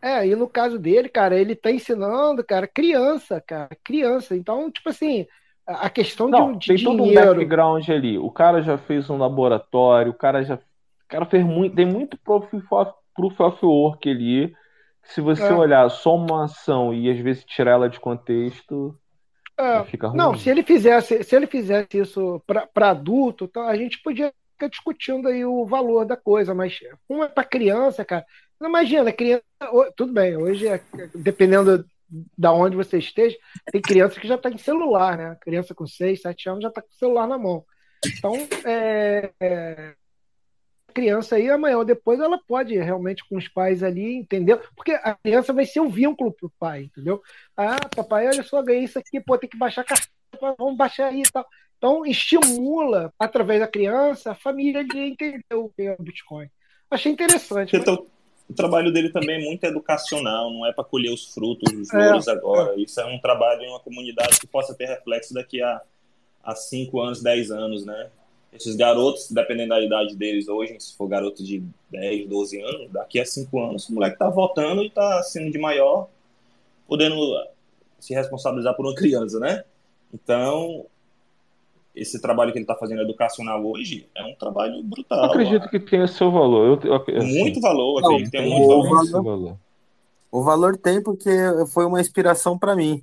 [0.00, 4.36] É, e no caso dele, cara, ele tá ensinando, cara, criança, cara, criança.
[4.36, 5.26] Então, tipo assim,
[5.66, 6.98] a questão Não, de, de tem dinheiro...
[6.98, 8.18] todo um background ali.
[8.18, 12.16] O cara já fez um laboratório, o cara já, o cara fez muito, tem muito
[12.18, 14.54] proof of, proof of work ali.
[15.02, 15.52] Se você é.
[15.52, 18.96] olhar só uma ação e às vezes tirar ela de contexto,
[19.58, 19.82] é.
[19.84, 20.16] fica ruim.
[20.16, 24.68] Não, se ele fizesse, se ele fizesse isso para adulto, então a gente podia ficar
[24.68, 28.24] discutindo aí o valor da coisa, mas como é para criança, cara,
[28.60, 29.44] não imagina, criança.
[29.96, 30.80] Tudo bem, hoje, é,
[31.14, 31.84] dependendo
[32.36, 33.36] da onde você esteja,
[33.70, 35.36] tem criança que já está em celular, né?
[35.40, 37.64] Criança com 6, 7 anos já está com o celular na mão.
[38.04, 38.34] Então,
[38.64, 39.94] é, é,
[40.94, 45.14] criança aí, amanhã ou depois, ela pode realmente com os pais ali entender, porque a
[45.14, 47.20] criança vai ser um vínculo para o pai, entendeu?
[47.56, 51.08] Ah, papai, olha só, ganhei isso aqui, pô, tem que baixar a carteira, vamos baixar
[51.08, 51.46] aí e tal.
[51.76, 56.48] Então, estimula, através da criança, a família de entender o que é o Bitcoin.
[56.90, 57.76] Achei interessante.
[57.76, 57.84] Mas
[58.48, 62.06] o trabalho dele também é muito educacional, não é para colher os frutos, os é,
[62.06, 62.74] louros é, agora.
[62.74, 62.80] É.
[62.80, 65.80] Isso é um trabalho em uma comunidade que possa ter reflexo daqui a,
[66.44, 68.08] a 5 anos, 10 anos, né?
[68.52, 73.20] Esses garotos, dependendo da idade deles hoje, se for garoto de 10, 12 anos, daqui
[73.20, 76.08] a 5 anos, o moleque tá votando e tá sendo de maior,
[76.86, 77.16] podendo
[77.98, 79.64] se responsabilizar por uma criança, né?
[80.14, 80.86] Então,
[81.96, 85.18] esse trabalho que ele está fazendo educacional hoje é um trabalho brutal.
[85.18, 86.80] Eu acredito que tem o seu valor.
[86.84, 89.22] Eu, eu, assim, muito valor, não, tem, tem muito valor.
[89.24, 89.58] valor.
[90.30, 91.30] O valor tem porque
[91.72, 93.02] foi uma inspiração para mim.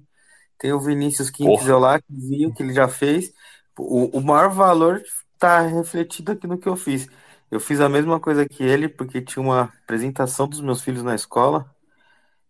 [0.60, 3.34] Tem o Vinícius Quintes lá, que viu que ele já fez.
[3.78, 5.02] O, o maior valor
[5.34, 7.10] está refletido aqui no que eu fiz.
[7.49, 11.15] Eu fiz a mesma coisa que ele, porque tinha uma apresentação dos meus filhos na
[11.15, 11.65] escola.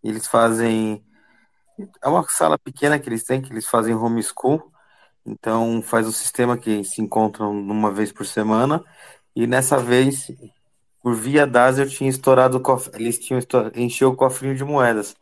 [0.03, 1.02] Eles fazem.
[2.03, 4.73] É uma sala pequena que eles têm, que eles fazem homeschool.
[5.26, 8.84] Então faz o sistema que se encontram uma vez por semana.
[9.36, 10.28] E nessa vez,
[11.02, 14.64] por via das, eu tinha estourado o cofre, eles tinham estourado, encheu o cofrinho de
[14.64, 15.16] moedas.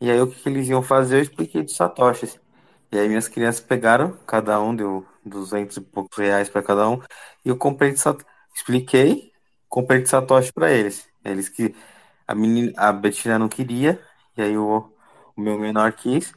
[0.00, 2.38] E aí o que, que eles iam fazer, eu expliquei de satoshis.
[2.90, 7.00] E aí minhas crianças pegaram, cada um deu 200 e poucos reais para cada um,
[7.44, 9.32] e eu comprei de satoshi, expliquei,
[9.68, 11.08] comprei de satoshi para eles.
[11.24, 11.74] Eles que
[12.26, 14.00] a menina, a Betina não queria,
[14.36, 14.90] e aí o,
[15.36, 16.32] o meu menor quis.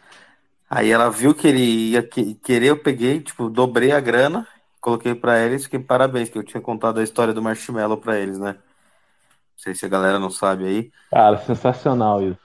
[0.75, 4.45] Aí ela viu que ele ia querer, eu peguei, tipo, dobrei a grana,
[4.81, 8.37] coloquei para eles, fiquei parabéns, que eu tinha contado a história do marshmallow para eles,
[8.37, 8.51] né?
[8.51, 10.91] Não sei se a galera não sabe aí.
[11.09, 12.41] Cara, sensacional isso.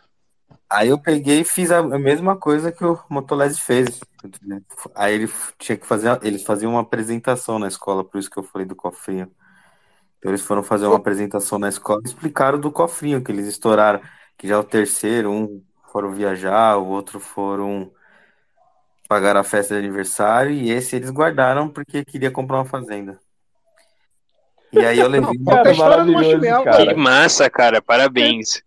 [0.71, 3.99] Aí eu peguei e fiz a mesma coisa que o Motolese fez.
[4.95, 5.29] Aí ele
[5.59, 8.77] tinha que fazer, eles faziam uma apresentação na escola, por isso que eu falei do
[8.77, 9.29] cofrinho.
[10.21, 14.01] Então eles foram fazer uma apresentação na escola e explicaram do cofrinho que eles estouraram,
[14.39, 17.91] que já é o terceiro, um foram viajar, o outro foram
[19.11, 23.19] pagaram a festa de aniversário e esse eles guardaram porque queria comprar uma fazenda.
[24.73, 26.87] E aí eu levei cara, maravilhoso, cara.
[26.87, 28.63] Que massa, cara, parabéns.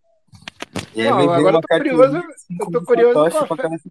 [0.94, 2.24] E aí Não, agora eu tô curioso,
[2.60, 3.90] eu tô curioso com a fe...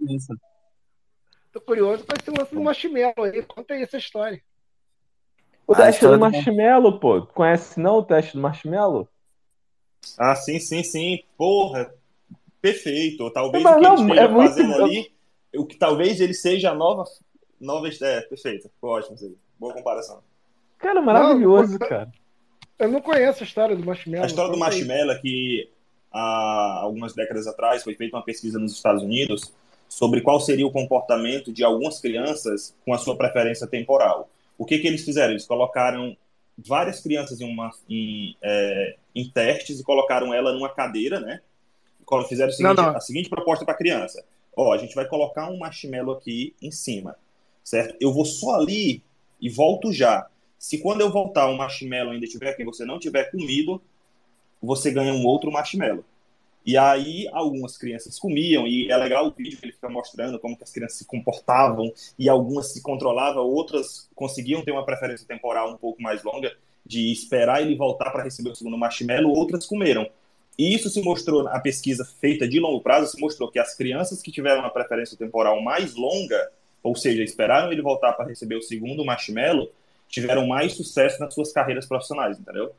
[1.52, 4.42] Tô curioso com esse lance do marshmallow aí, conta aí essa história.
[5.66, 9.08] O teste do marshmallow, pô, conhece não o teste do marshmallow?
[10.18, 11.94] Ah, sim, sim, sim, porra,
[12.60, 14.84] perfeito, talvez não, o que não, eles é fazendo muito...
[14.84, 15.11] ali
[15.54, 17.04] o que talvez ele seja a nova.
[17.60, 18.68] nova é, perfeito.
[18.68, 19.36] Ficou ótimo isso aí.
[19.58, 20.20] Boa comparação.
[20.78, 22.12] Cara, maravilhoso, não, cara.
[22.78, 24.24] Eu não conheço a história do marshmallow.
[24.24, 25.70] A história do marshmallow é que
[26.10, 29.52] há algumas décadas atrás foi feita uma pesquisa nos Estados Unidos
[29.88, 34.28] sobre qual seria o comportamento de algumas crianças com a sua preferência temporal.
[34.56, 35.32] O que, que eles fizeram?
[35.32, 36.16] Eles colocaram
[36.56, 41.40] várias crianças em, uma, em, é, em testes e colocaram ela numa cadeira, né?
[42.28, 42.96] Fizeram seguinte, não, não.
[42.96, 44.24] a seguinte proposta para a criança:
[44.56, 47.16] ó, a gente vai colocar um marshmallow aqui em cima,
[47.62, 47.96] certo?
[48.00, 49.02] Eu vou só ali
[49.40, 50.26] e volto já.
[50.58, 53.82] Se quando eu voltar o marshmallow ainda estiver aqui, você não tiver comido,
[54.62, 56.04] você ganha um outro marshmallow.
[56.64, 60.56] E aí algumas crianças comiam, e é legal o vídeo que ele fica mostrando como
[60.56, 65.72] que as crianças se comportavam, e algumas se controlavam, outras conseguiam ter uma preferência temporal
[65.72, 66.56] um pouco mais longa,
[66.86, 70.08] de esperar ele voltar para receber o segundo marshmallow, outras comeram.
[70.58, 74.20] E isso se mostrou, a pesquisa feita de longo prazo, se mostrou que as crianças
[74.20, 76.50] que tiveram uma preferência temporal mais longa,
[76.82, 79.72] ou seja, esperaram ele voltar para receber o segundo marshmallow,
[80.08, 82.74] tiveram mais sucesso nas suas carreiras profissionais, entendeu?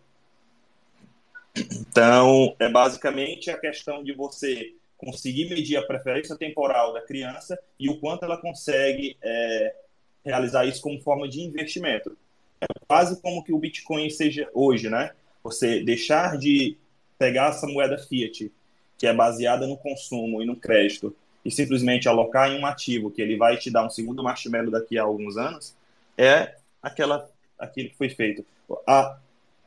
[1.55, 7.89] Então, é basicamente a questão de você conseguir medir a preferência temporal da criança e
[7.89, 9.75] o quanto ela consegue é,
[10.23, 12.15] realizar isso como forma de investimento.
[12.61, 15.11] É quase como que o Bitcoin seja hoje, né?
[15.43, 16.77] Você deixar de
[17.17, 18.51] pegar essa moeda fiat,
[18.97, 23.21] que é baseada no consumo e no crédito, e simplesmente alocar em um ativo que
[23.21, 25.75] ele vai te dar um segundo marshmallow daqui a alguns anos,
[26.17, 27.29] é aquela
[27.59, 28.45] aquilo que foi feito.
[28.87, 29.17] A,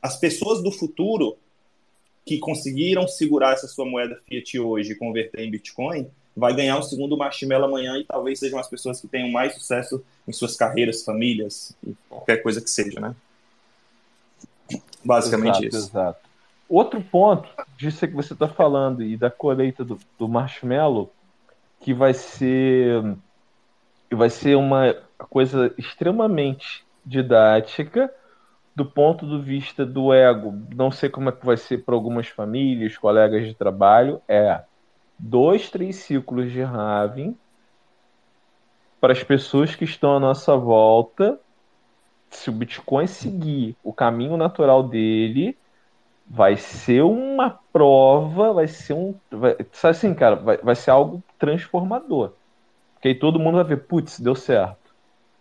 [0.02, 1.36] as pessoas do futuro
[2.24, 6.82] que conseguiram segurar essa sua moeda fiat hoje e converter em Bitcoin, vai ganhar um
[6.82, 11.04] segundo marshmallow amanhã e talvez sejam as pessoas que tenham mais sucesso em suas carreiras,
[11.04, 11.74] famílias
[12.08, 13.14] qualquer coisa que seja, né?
[15.04, 15.88] Basicamente exato, isso.
[15.88, 16.25] Exato.
[16.68, 21.12] Outro ponto disso que você está falando e da colheita do, do marshmallow,
[21.80, 23.16] que vai ser
[24.10, 24.94] vai ser uma
[25.28, 28.12] coisa extremamente didática
[28.74, 32.28] do ponto de vista do ego, não sei como é que vai ser para algumas
[32.28, 34.60] famílias, colegas de trabalho, é
[35.18, 37.34] dois, três ciclos de Raven
[39.00, 41.40] para as pessoas que estão à nossa volta.
[42.28, 45.56] Se o Bitcoin seguir o caminho natural dele,
[46.28, 49.14] vai ser uma prova, vai ser um.
[49.30, 52.32] Vai, sabe assim, cara, vai, vai ser algo transformador.
[52.94, 54.94] Porque aí todo mundo vai ver, putz, deu certo.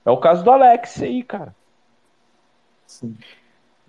[0.06, 1.56] É o caso do Alex aí, cara.
[2.86, 3.18] Sim.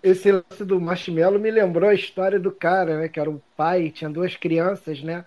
[0.03, 3.09] Esse lance do marshmallow me lembrou a história do cara, né?
[3.09, 5.25] Que era um pai, tinha duas crianças, né?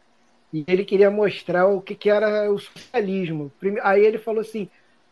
[0.52, 3.52] E ele queria mostrar o que, que era o socialismo.
[3.84, 4.68] Aí ele falou assim.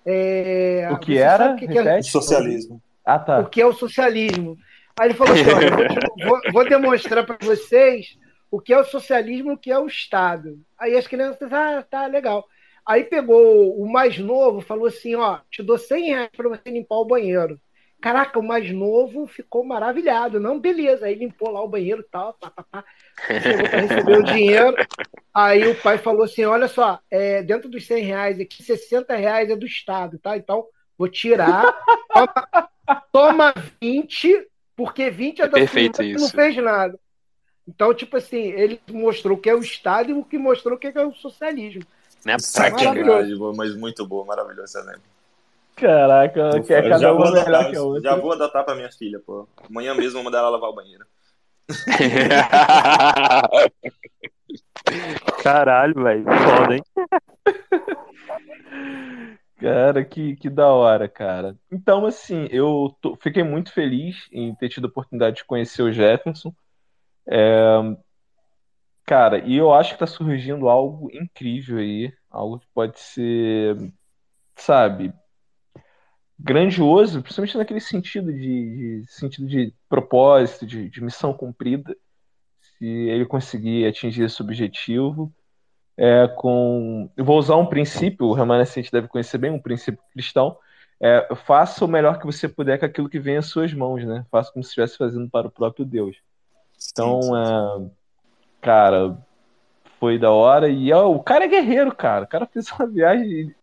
[0.05, 1.53] É, o que era?
[1.53, 2.01] O que, que era?
[2.01, 2.81] Socialismo.
[3.05, 3.39] Ah, tá.
[3.39, 4.57] O que é o socialismo?
[4.99, 5.43] Aí ele falou assim:
[6.25, 8.17] vou, vou, vou, demonstrar para vocês
[8.49, 10.59] o que é o socialismo o que é o Estado.
[10.77, 12.45] Aí as crianças, ah, tá, legal.
[12.85, 16.95] Aí pegou o mais novo, falou assim: ó, te dou 100 reais para você limpar
[16.95, 17.59] o banheiro.
[17.99, 20.39] Caraca, o mais novo ficou maravilhado.
[20.39, 21.07] Não, beleza.
[21.07, 22.85] Aí limpou lá o banheiro e tal, pá, pá, pá.
[23.41, 24.75] Chegou para receber o dinheiro.
[25.33, 29.49] Aí o pai falou assim: olha só, é, dentro dos 100 reais aqui, 60 reais
[29.49, 30.37] é do Estado, tá?
[30.37, 30.65] Então,
[30.97, 31.75] vou tirar.
[32.13, 32.69] Toma,
[33.11, 34.47] toma 20,
[34.77, 36.23] porque 20 é, é da Perfeito isso.
[36.23, 36.97] não fez nada.
[37.67, 40.79] Então, tipo assim, ele mostrou o que é o Estado e o que mostrou o
[40.79, 41.83] que é o socialismo.
[42.23, 42.37] Né?
[42.55, 43.53] Maravilhoso.
[43.57, 44.95] Mas muito boa, maravilhoso, né?
[45.75, 48.09] Caraca, que é cada uma melhor que a outra.
[48.09, 49.45] Já vou adotar pra minha filha, pô.
[49.69, 51.05] Amanhã mesmo vou mandar ela lavar o banheiro.
[55.43, 56.23] Caralho, velho.
[56.23, 56.83] Foda, hein?
[59.57, 61.57] Cara, que, que da hora, cara.
[61.71, 65.91] Então, assim, eu tô, fiquei muito feliz em ter tido a oportunidade de conhecer o
[65.91, 66.53] Jefferson.
[67.27, 67.79] É,
[69.03, 72.13] cara, e eu acho que tá surgindo algo incrível aí.
[72.29, 73.75] Algo que pode ser,
[74.55, 75.13] sabe,
[76.39, 81.95] grandioso, principalmente naquele sentido de, de sentido de propósito, de, de, missão cumprida,
[82.61, 85.33] se ele conseguir atingir esse objetivo.
[85.97, 90.57] É, com, eu vou usar um princípio, o remanescente deve conhecer bem, um princípio cristão.
[90.99, 94.25] É, faça o melhor que você puder com aquilo que vem às suas mãos, né?
[94.31, 96.17] Faça como se estivesse fazendo para o próprio Deus.
[96.91, 97.85] Então, sim, sim, sim.
[97.85, 97.89] É,
[98.61, 99.17] cara,
[99.99, 100.69] foi da hora.
[100.69, 102.25] E ó, o cara é guerreiro, cara.
[102.25, 103.53] O cara fez uma viagem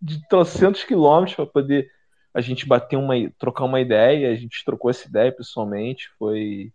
[0.00, 1.90] de trocentos quilômetros para poder
[2.34, 6.72] a gente bater uma, trocar uma ideia, a gente trocou essa ideia pessoalmente, foi,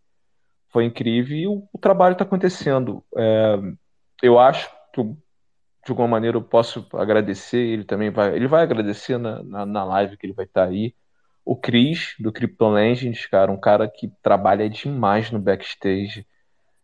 [0.70, 3.04] foi incrível e o, o trabalho está acontecendo.
[3.16, 3.60] É,
[4.22, 4.70] eu acho
[5.04, 5.18] que
[5.86, 9.84] de alguma maneira eu posso agradecer, ele também vai, ele vai agradecer na, na, na
[9.86, 10.94] live que ele vai estar tá aí.
[11.46, 16.28] O Cris, do Crypto Legends, cara, um cara que trabalha demais no backstage.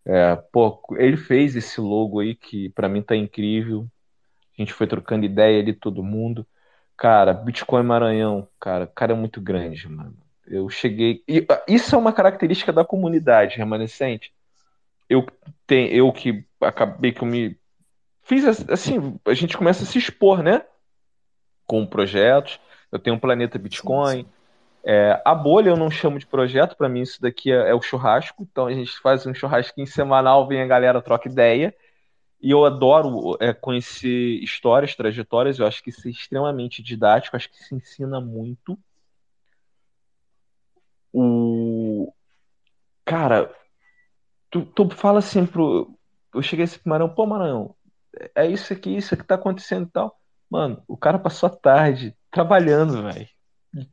[0.06, 3.88] É, pô, ele fez esse logo aí que para mim tá incrível.
[4.58, 6.48] A gente foi trocando ideia ali, todo mundo.
[6.96, 10.16] Cara, Bitcoin Maranhão, cara, cara é muito grande, mano.
[10.46, 11.24] Eu cheguei.
[11.28, 14.34] E, ah, isso é uma característica da comunidade remanescente.
[15.10, 15.26] Eu,
[15.68, 17.60] tenho, eu que acabei que eu me.
[18.24, 20.66] Fiz assim, a gente começa a se expor, né?
[21.66, 22.60] Com projetos.
[22.92, 24.26] Eu tenho um planeta Bitcoin.
[24.86, 27.82] É, a bolha eu não chamo de projeto, para mim isso daqui é, é, o
[27.82, 28.44] churrasco.
[28.44, 31.76] Então a gente faz um churrasquinho semanal, vem a galera, troca ideia.
[32.42, 37.50] E eu adoro é, conhecer histórias, trajetórias, eu acho que isso é extremamente didático, acho
[37.50, 38.78] que se ensina muito.
[41.14, 42.12] O...
[43.06, 43.54] Cara,
[44.50, 45.98] tu, tu fala assim pro.
[46.34, 47.76] eu cheguei assim pro Marão, pô, Marão,
[48.36, 50.18] é isso aqui, isso aqui tá acontecendo e tal.
[50.50, 53.28] Mano, o cara passou a tarde trabalhando, velho.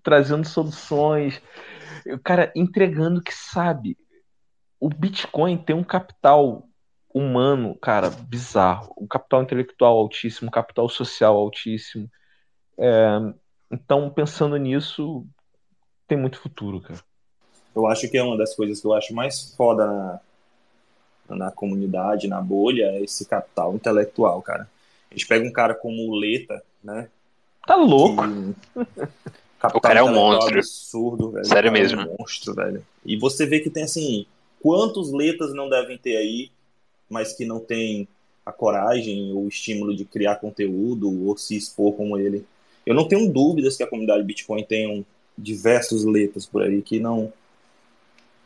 [0.03, 1.41] Trazendo soluções.
[2.07, 3.97] O cara entregando que sabe.
[4.79, 6.65] O Bitcoin tem um capital
[7.13, 8.95] humano, cara, bizarro.
[8.99, 12.11] Um capital intelectual altíssimo, um capital social altíssimo.
[12.79, 13.19] É,
[13.71, 15.27] então, pensando nisso,
[16.07, 17.01] tem muito futuro, cara.
[17.75, 20.21] Eu acho que é uma das coisas que eu acho mais foda
[21.35, 24.69] na, comunidade, na bolha, é esse capital intelectual, cara.
[25.11, 27.09] A gente pega um cara como o Leta, né?
[27.67, 28.23] Tá louco.
[29.75, 30.59] o cara é um monstro.
[30.59, 31.47] Absurdo, velho.
[31.47, 32.01] Sério mesmo.
[32.01, 32.85] É um monstro, velho.
[33.05, 34.27] E você vê que tem assim,
[34.61, 36.51] quantos letas não devem ter aí,
[37.09, 38.07] mas que não tem
[38.45, 42.47] a coragem ou o estímulo de criar conteúdo ou se expor como ele.
[42.87, 45.05] Eu não tenho dúvidas que a comunidade Bitcoin tem
[45.37, 47.33] diversos letas por aí que não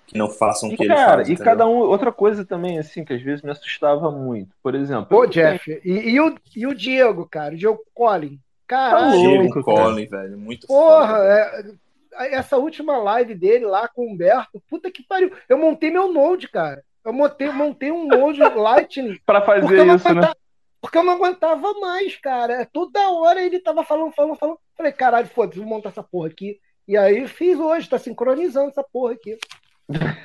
[0.07, 1.29] que não façam o que cara, ele faz.
[1.29, 1.53] E entendeu?
[1.53, 4.55] cada um, outra coisa também, assim, que às vezes me assustava muito.
[4.63, 5.07] Por exemplo.
[5.07, 8.39] Pô, Jeff, e, e, o, e o Diego, cara, o Diego Collin.
[8.67, 11.79] Caralho, tá Diego Collin, velho, muito Porra, foda,
[12.17, 15.33] é, essa última live dele lá com o Humberto, puta que pariu.
[15.49, 16.83] Eu montei meu Node, cara.
[17.05, 19.19] Eu montei, montei um Node Lightning.
[19.27, 20.33] pra fazer isso, né?
[20.81, 22.69] Porque eu não aguentava mais, cara.
[22.71, 24.59] Toda hora ele tava falando, falando, falando.
[24.77, 26.59] Falei, caralho, foda-se, vou montar essa porra aqui.
[26.87, 29.39] E aí fiz hoje, tá sincronizando essa porra aqui.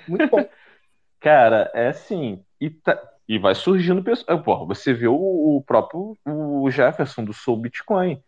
[0.07, 0.45] Muito bom.
[1.19, 2.43] Cara, é assim.
[2.59, 4.41] E, tá, e vai surgindo pessoas.
[4.41, 8.21] Porra, você vê o, o, próprio o Jefferson do Soul Bitcoin.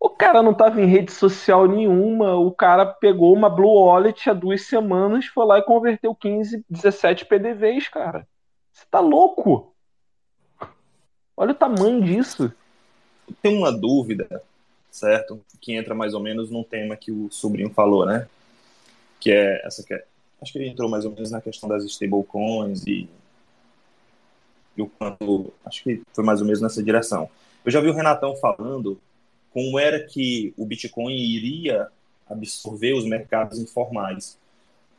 [0.00, 2.34] O cara não tava em rede social nenhuma.
[2.34, 7.26] O cara pegou uma Blue Wallet há duas semanas, foi lá e converteu 15, 17
[7.26, 8.26] PDVs, cara.
[8.72, 9.72] Você tá louco?
[11.36, 12.52] Olha o tamanho disso.
[13.40, 14.42] Tem uma dúvida,
[14.90, 15.40] certo?
[15.60, 18.26] Que entra mais ou menos num tema que o sobrinho falou, né?
[19.20, 20.04] Que é essa que é
[20.42, 23.08] acho que ele entrou mais ou menos na questão das stablecoins e,
[24.76, 25.52] e o quanto.
[25.64, 27.30] Acho que foi mais ou menos nessa direção.
[27.64, 29.00] Eu já vi o Renatão falando
[29.52, 31.88] como era que o Bitcoin iria
[32.28, 34.36] absorver os mercados informais.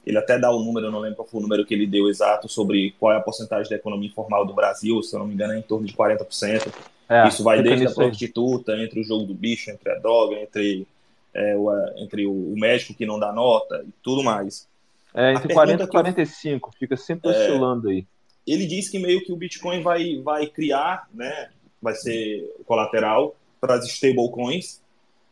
[0.06, 2.10] Ele até dá o número, eu não lembro qual foi o número que ele deu
[2.10, 5.34] exato sobre qual é a porcentagem da economia informal do Brasil, se eu não me
[5.34, 6.72] engano é em torno de 40%.
[7.10, 10.86] É, Isso vai desde a prostituta, entre o jogo do bicho, entre a droga, entre,
[11.34, 14.68] é, o, entre o médico que não dá nota e tudo mais.
[15.14, 16.74] É, entre 40 e 45, eu...
[16.78, 18.06] fica sempre é, oscilando aí.
[18.46, 23.76] Ele diz que meio que o Bitcoin vai, vai criar, né, vai ser colateral para
[23.76, 24.82] as stablecoins,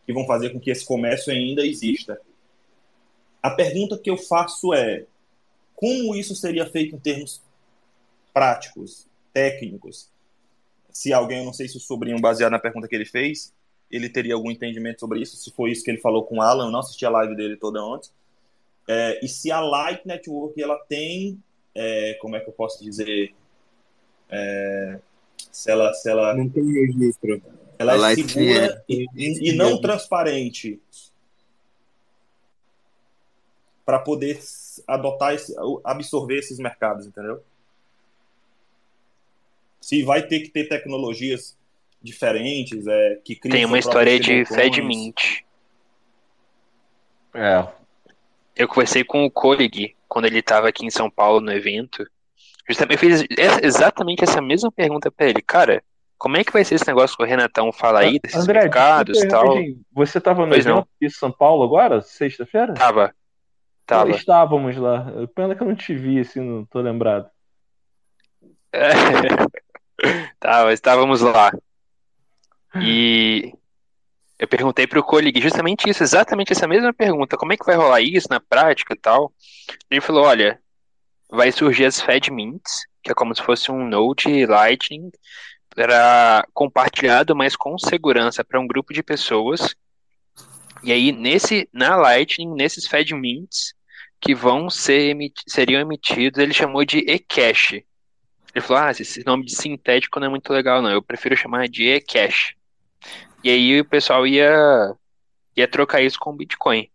[0.06, 2.20] que vão fazer com que esse comércio ainda exista.
[3.42, 5.06] A pergunta que eu faço é:
[5.76, 7.42] como isso seria feito em termos
[8.34, 10.10] práticos, técnicos?
[10.92, 13.54] Se alguém, eu não sei se o sobrinho, baseado na pergunta que ele fez,
[13.90, 16.66] ele teria algum entendimento sobre isso, se foi isso que ele falou com o Alan,
[16.66, 18.12] eu não assisti a live dele toda antes,
[18.88, 21.42] é, e se a Light Network ela tem,
[21.74, 23.34] é, como é que eu posso dizer,
[24.30, 25.00] é,
[25.52, 27.42] se ela, se ela não tem registro,
[27.78, 30.80] ela a é segura e, e, não transparente
[33.86, 34.40] para poder
[34.88, 35.54] adotar esse,
[35.84, 37.44] absorver esses mercados, entendeu?
[39.80, 41.58] Se vai ter que ter tecnologias
[42.02, 45.44] diferentes, é, que Tem uma história de FedMint.
[47.34, 47.68] É,
[48.56, 52.06] eu conversei com o Kolig quando ele estava aqui em São Paulo no evento.
[52.68, 53.26] Justamente, eu fiz
[53.62, 55.42] exatamente essa mesma pergunta para ele.
[55.42, 55.84] Cara,
[56.18, 59.22] como é que vai ser esse negócio que o Renatão fala aí, desses André, mercados
[59.22, 59.56] e tal?
[59.94, 62.74] Você estava no evento em São Paulo agora, sexta-feira?
[62.74, 63.14] Tava.
[63.86, 64.12] Tava.
[64.12, 65.12] estávamos lá.
[65.36, 67.30] Pena que eu não te vi, assim, não tô lembrado.
[68.74, 70.24] É.
[70.40, 71.52] tá, estávamos lá.
[72.82, 73.54] E
[74.42, 77.38] eu perguntei para o Colig justamente isso, exatamente essa mesma pergunta.
[77.38, 79.32] Como é que vai rolar isso na prática e tal?
[79.88, 80.60] Ele falou, olha,
[81.30, 85.12] vai surgir as FedMints, que é como se fosse um Node Lightning,
[85.76, 89.76] para compartilhado, mas com segurança para um grupo de pessoas.
[90.82, 93.76] E aí, nesse, na Lightning, nesses FedMints,
[94.20, 95.16] que vão ser
[95.48, 97.74] seriam emitidos, ele chamou de eCash.
[97.74, 100.90] Ele falou, ah, esse nome de sintético não é muito legal, não.
[100.90, 102.56] Eu prefiro chamar de eCash.
[103.44, 104.96] E aí o pessoal ia,
[105.56, 106.90] ia trocar isso com Bitcoin.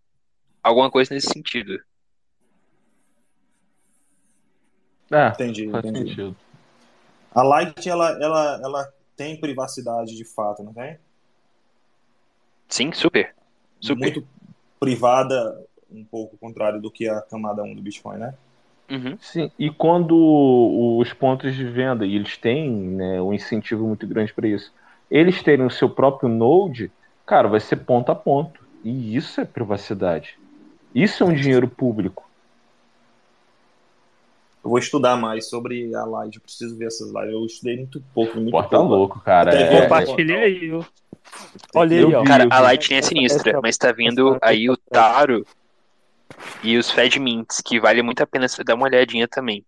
[0.62, 1.78] Alguma coisa nesse sentido.
[5.10, 5.98] É, entendi, entendi.
[5.98, 6.36] Sentido.
[7.35, 10.98] A Light, ela, ela, ela tem privacidade de fato, não tem?
[12.68, 13.35] Sim, super.
[13.81, 14.01] super.
[14.01, 14.27] Muito
[14.81, 18.35] privada, um pouco contrário do que a camada 1 do Bitcoin, né?
[18.90, 19.18] Uhum.
[19.20, 24.32] Sim, e quando os pontos de venda, e eles têm né, um incentivo muito grande
[24.32, 24.73] para isso,
[25.10, 26.90] eles terem o seu próprio node,
[27.24, 28.60] cara, vai ser ponto a ponto.
[28.84, 30.38] E isso é privacidade.
[30.94, 32.24] Isso é um dinheiro público.
[34.64, 36.36] eu vou estudar mais sobre a live.
[36.36, 37.32] Eu preciso ver essas lives.
[37.32, 38.84] Eu estudei muito pouco, muito tá pouco.
[38.84, 39.54] louco, cara.
[39.54, 39.82] É...
[39.82, 40.86] Compartilhei aí, viu?
[41.74, 42.24] Olha aí, ó.
[42.24, 45.44] Cara, a Lightning é sinistra, mas tá vindo aí o Taro
[46.62, 49.64] e os Fed Mints, que vale muito a pena você dar uma olhadinha também.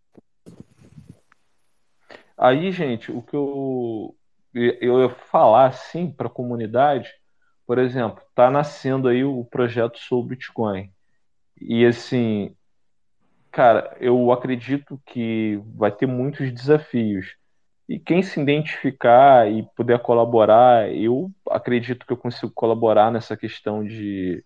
[2.37, 4.15] Aí, gente, o que eu,
[4.55, 7.11] eu falar assim para a comunidade,
[7.67, 10.91] por exemplo, tá nascendo aí o projeto sobre Bitcoin.
[11.61, 12.55] E assim,
[13.51, 17.37] cara, eu acredito que vai ter muitos desafios.
[17.89, 23.85] E quem se identificar e puder colaborar, eu acredito que eu consigo colaborar nessa questão
[23.85, 24.45] de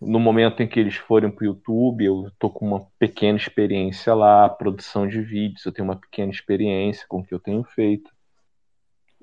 [0.00, 4.14] no momento em que eles forem para o YouTube, eu estou com uma pequena experiência
[4.14, 8.10] lá, produção de vídeos, eu tenho uma pequena experiência com o que eu tenho feito.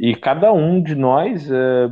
[0.02, 1.92] E cada um de nós, é...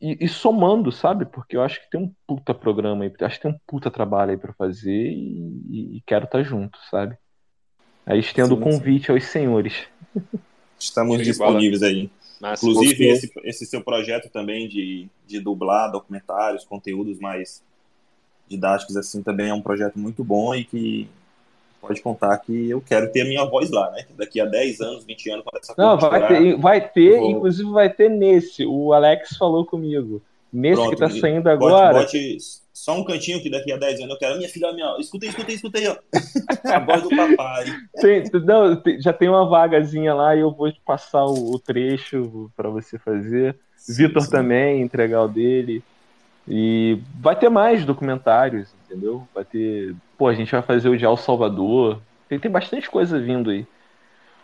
[0.00, 1.24] e, e, somando, sabe?
[1.24, 4.32] Porque eu acho que tem um puta programa aí, acho que tem um puta trabalho
[4.32, 7.16] aí para fazer e, e, quero estar tá junto, sabe?
[8.04, 9.12] Aí estendo o convite sim.
[9.12, 9.86] aos senhores.
[10.76, 12.10] Estamos disponíveis aí.
[12.40, 17.62] Mas, Inclusive, esse, esse seu projeto também de, de dublar documentários, conteúdos mais
[18.48, 21.08] didáticos assim também é um projeto muito bom e que
[21.86, 24.04] pode contar que eu quero ter a minha voz lá, né?
[24.16, 27.30] Daqui a 10 anos, 20 anos, quando essa Não, vai ter, vai ter vou...
[27.30, 28.64] inclusive vai ter nesse.
[28.64, 30.22] O Alex falou comigo.
[30.52, 32.00] Nesse Pronto, que tá saindo agora.
[32.00, 32.38] Bote,
[32.72, 34.36] só um cantinho que daqui a 10 anos eu quero.
[34.36, 34.96] Minha filha, minha.
[34.98, 35.96] Escutei, escutei, escutei, ó.
[36.64, 37.64] a voz do papai.
[38.00, 42.50] Tem, não, já tem uma vagazinha lá e eu vou te passar o, o trecho
[42.56, 43.56] para você fazer.
[43.88, 45.82] Vitor também, entregar o dele.
[46.48, 49.26] E vai ter mais documentários, entendeu?
[49.34, 49.94] Vai ter.
[50.16, 52.00] Pô, a gente vai fazer o de El Salvador.
[52.28, 53.66] Tem, tem bastante coisa vindo aí.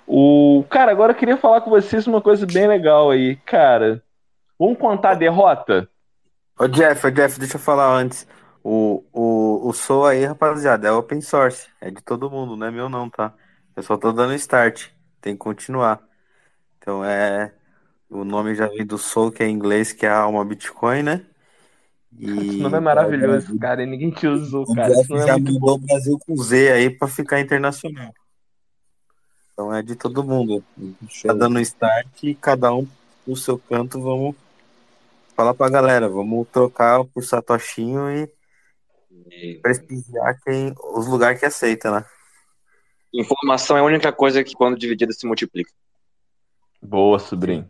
[0.07, 0.65] O.
[0.69, 3.37] Cara, agora eu queria falar com vocês uma coisa bem legal aí.
[3.37, 4.03] Cara,
[4.59, 5.89] vamos contar a derrota?
[6.59, 8.27] Ô Jeff, ô Jeff, deixa eu falar antes.
[8.65, 11.69] O, o, o Soul aí, rapaziada, é open source.
[11.81, 13.33] É de todo mundo, não é meu não, tá?
[13.77, 14.89] Eu só tô dando start.
[15.21, 16.01] Tem que continuar.
[16.79, 17.55] Então é.
[18.11, 21.03] O nome já vem do Soul, que é em inglês, que é a alma Bitcoin,
[21.03, 21.25] né?
[22.21, 24.93] Esse nome é maravilhoso, cara, e ninguém te usou, o cara.
[24.93, 28.13] O já é mandou o Brasil com Z aí pra ficar internacional.
[29.53, 30.65] Então é de todo mundo.
[31.25, 32.87] Tá dando start e cada um
[33.27, 34.35] no seu canto, vamos
[35.37, 38.31] falar pra galera, vamos trocar por Satoshinho e,
[39.31, 39.59] e...
[39.63, 42.05] prestigiar quem, os lugares que aceita, né?
[43.13, 45.71] Informação é a única coisa que quando dividida se multiplica.
[46.81, 47.69] Boa, sobrinho.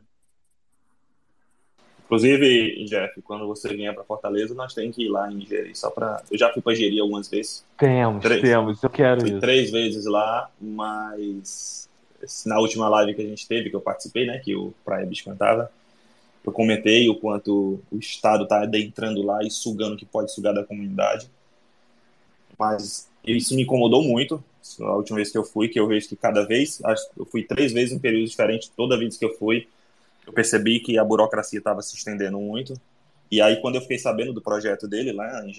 [2.12, 5.88] Inclusive, Jeff, quando você vier para Fortaleza, nós temos que ir lá em Jeri, só
[5.88, 6.22] para.
[6.30, 7.64] Eu já fui para Jeri algumas vezes.
[7.78, 8.42] Temos, três.
[8.42, 9.40] temos, eu quero fui isso.
[9.40, 11.88] três vezes lá, mas
[12.44, 15.24] na última live que a gente teve, que eu participei, né, que o Praia Bicho
[15.24, 15.72] cantava,
[16.44, 20.52] eu comentei o quanto o Estado está adentrando lá e sugando o que pode sugar
[20.52, 21.30] da comunidade.
[22.58, 24.44] Mas isso me incomodou muito.
[24.82, 26.78] A última vez que eu fui, que eu vejo que cada vez,
[27.16, 29.66] eu fui três vezes em períodos diferentes, toda vez que eu fui,
[30.26, 32.74] eu percebi que a burocracia estava se estendendo muito.
[33.30, 35.52] E aí, quando eu fiquei sabendo do projeto dele lá em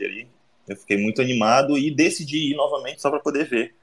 [0.67, 3.75] eu fiquei muito animado e decidi ir novamente só para poder ver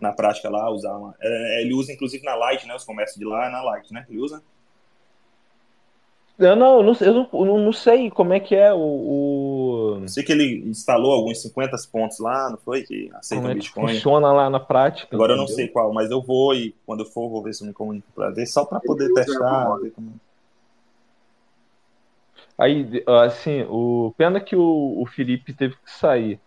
[0.00, 1.14] na prática lá, usar uma.
[1.20, 2.74] É, ele usa inclusive na Light, né?
[2.74, 4.04] Os comércios de lá é na Light, né?
[4.08, 4.42] Ele usa.
[6.38, 10.02] Eu não, eu não, eu não, não sei como é que é o, o.
[10.06, 12.82] sei que ele instalou alguns 50 pontos lá, não foi?
[12.82, 13.94] Que aceita como é Bitcoin.
[13.94, 15.16] funciona lá na prática.
[15.16, 15.44] Agora entendeu?
[15.44, 17.68] eu não sei qual, mas eu vou e quando eu for, vou ver se eu
[17.68, 19.78] me comunico para ver, só para poder testar.
[19.94, 20.20] Como...
[22.58, 26.38] Aí, assim, o pena que o, o Felipe teve que sair.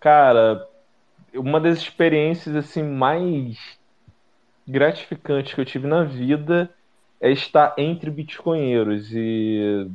[0.00, 0.66] Cara,
[1.32, 3.56] uma das experiências assim mais
[4.66, 6.68] gratificantes que eu tive na vida
[7.20, 9.88] é estar entre bitcoinheiros e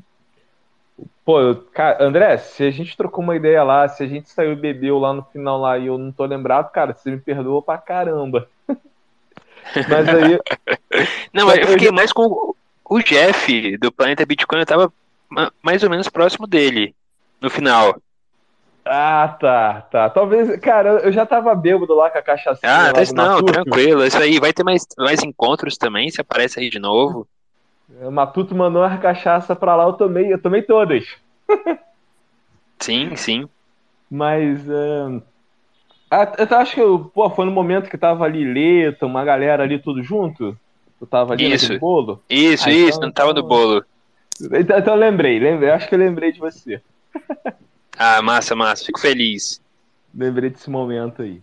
[1.26, 4.54] pô, eu, cara, André, se a gente trocou uma ideia lá, se a gente saiu
[4.54, 7.62] e bebeu lá no final lá e eu não tô lembrado, cara, você me perdoa
[7.62, 8.48] pra caramba.
[9.90, 10.40] Mas aí
[11.34, 12.54] Não, mas eu fiquei mais com
[12.86, 14.94] o Jeff do Planeta Bitcoin, eu tava
[15.64, 16.94] mais ou menos próximo dele
[17.42, 18.00] no final.
[18.86, 20.10] Ah, tá, tá.
[20.10, 22.60] Talvez, cara, eu já tava bêbado lá com a cachaça.
[22.64, 24.06] Ah, não, tranquilo.
[24.06, 27.28] Isso aí vai ter mais, mais encontros também, se aparece aí de novo.
[28.02, 31.06] O Matuto mandou a cachaça pra lá, eu tomei, eu tomei todas.
[32.80, 33.48] sim, sim.
[34.12, 34.60] Mas.
[34.68, 35.22] Uh...
[36.38, 39.80] eu acho que eu, pô, foi no momento que tava ali Leta, uma galera ali
[39.80, 40.58] tudo junto.
[41.00, 41.72] Eu tava ali isso.
[41.72, 42.22] no bolo.
[42.30, 43.86] Isso, ah, isso, então, não tava no então- bolo.
[44.42, 46.82] Então, então eu lembrei, lembrei, acho que eu lembrei de você.
[47.98, 48.86] Ah, massa, massa.
[48.86, 49.62] Fico feliz.
[50.14, 51.42] Lembrei desse momento aí.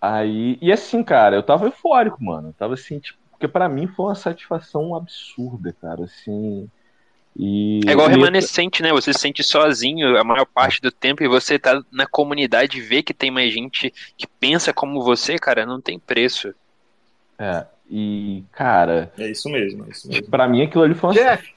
[0.00, 2.48] Aí, e assim, cara, eu tava eufórico, mano.
[2.48, 6.68] Eu tava assim, tipo, porque para mim foi uma satisfação absurda, cara, assim.
[7.36, 7.80] E...
[7.86, 8.92] É igual remanescente, né?
[8.92, 12.80] Você se sente sozinho a maior parte do tempo e você tá na comunidade e
[12.80, 16.54] vê que tem mais gente que pensa como você, cara, não tem preço.
[17.38, 19.12] É, e, cara.
[19.18, 20.30] É isso mesmo, é isso mesmo.
[20.30, 21.14] Pra mim aquilo ali foi uma.
[21.14, 21.54] Jeff,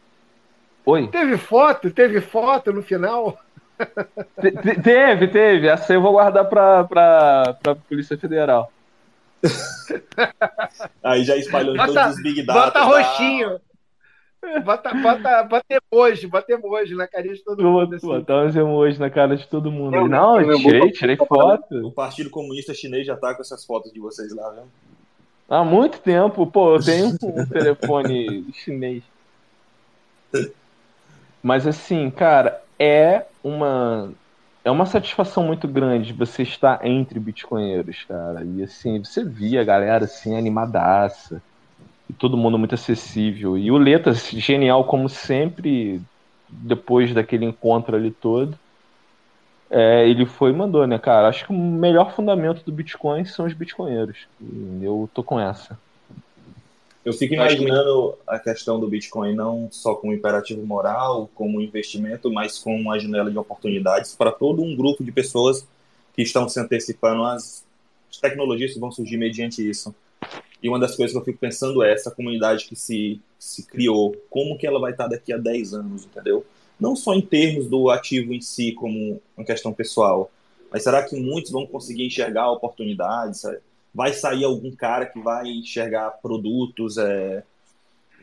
[0.87, 1.07] Oi.
[1.09, 1.91] Teve foto?
[1.91, 3.37] Teve foto no final?
[4.41, 5.67] Te, teve, teve.
[5.67, 8.71] Essa eu vou guardar pra, pra, pra Polícia Federal.
[11.03, 12.59] Aí já espalhou bota, todos os Big Data.
[12.59, 13.59] Bota roxinho.
[14.63, 17.95] Bota, bota, bota emoji, bota emoji na carinha de todo mundo.
[17.95, 18.07] Assim.
[18.07, 19.91] Botar uns emojis na cara de todo mundo.
[19.91, 21.87] Não, não eu tirei, tirei foto.
[21.87, 24.63] O Partido Comunista Chinês já tá com essas fotos de vocês lá, viu?
[25.49, 26.45] Há muito tempo.
[26.45, 27.17] Pô, eu tenho um
[27.49, 29.03] telefone chinês.
[31.41, 34.11] Mas assim, cara, é uma
[34.63, 38.43] é uma satisfação muito grande você estar entre bitcoinheiros, cara.
[38.43, 41.41] E assim, você via a galera assim animadaça
[42.09, 43.57] e todo mundo muito acessível.
[43.57, 46.01] E o Letas, genial como sempre,
[46.49, 48.57] depois daquele encontro ali todo,
[49.69, 51.27] é, ele foi e mandou, né, cara?
[51.27, 54.27] Acho que o melhor fundamento do Bitcoin são os bitcoinheiros.
[54.39, 55.79] E eu tô com essa.
[57.07, 62.59] Eu fico imaginando a questão do Bitcoin não só como imperativo moral, como investimento, mas
[62.59, 65.65] como uma janela de oportunidades para todo um grupo de pessoas
[66.13, 67.63] que estão se antecipando às
[68.21, 69.95] tecnologias que vão surgir mediante isso.
[70.61, 74.13] E uma das coisas que eu fico pensando é essa comunidade que se, se criou,
[74.29, 76.45] como que ela vai estar daqui a 10 anos, entendeu?
[76.77, 80.29] Não só em termos do ativo em si, como uma questão pessoal,
[80.69, 83.45] mas será que muitos vão conseguir enxergar oportunidades?
[83.97, 87.41] Vai sair algum cara que vai enxergar produtos, é,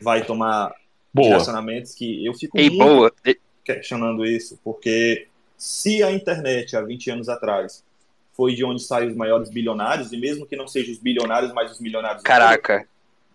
[0.01, 0.73] vai tomar
[1.13, 1.27] boa.
[1.27, 3.13] direcionamentos que eu fico Ei, muito boa.
[3.61, 5.27] questionando isso, porque
[5.57, 7.83] se a internet há 20 anos atrás
[8.31, 11.73] foi de onde saem os maiores bilionários, e mesmo que não sejam os bilionários, mas
[11.73, 12.87] os milionários Caraca.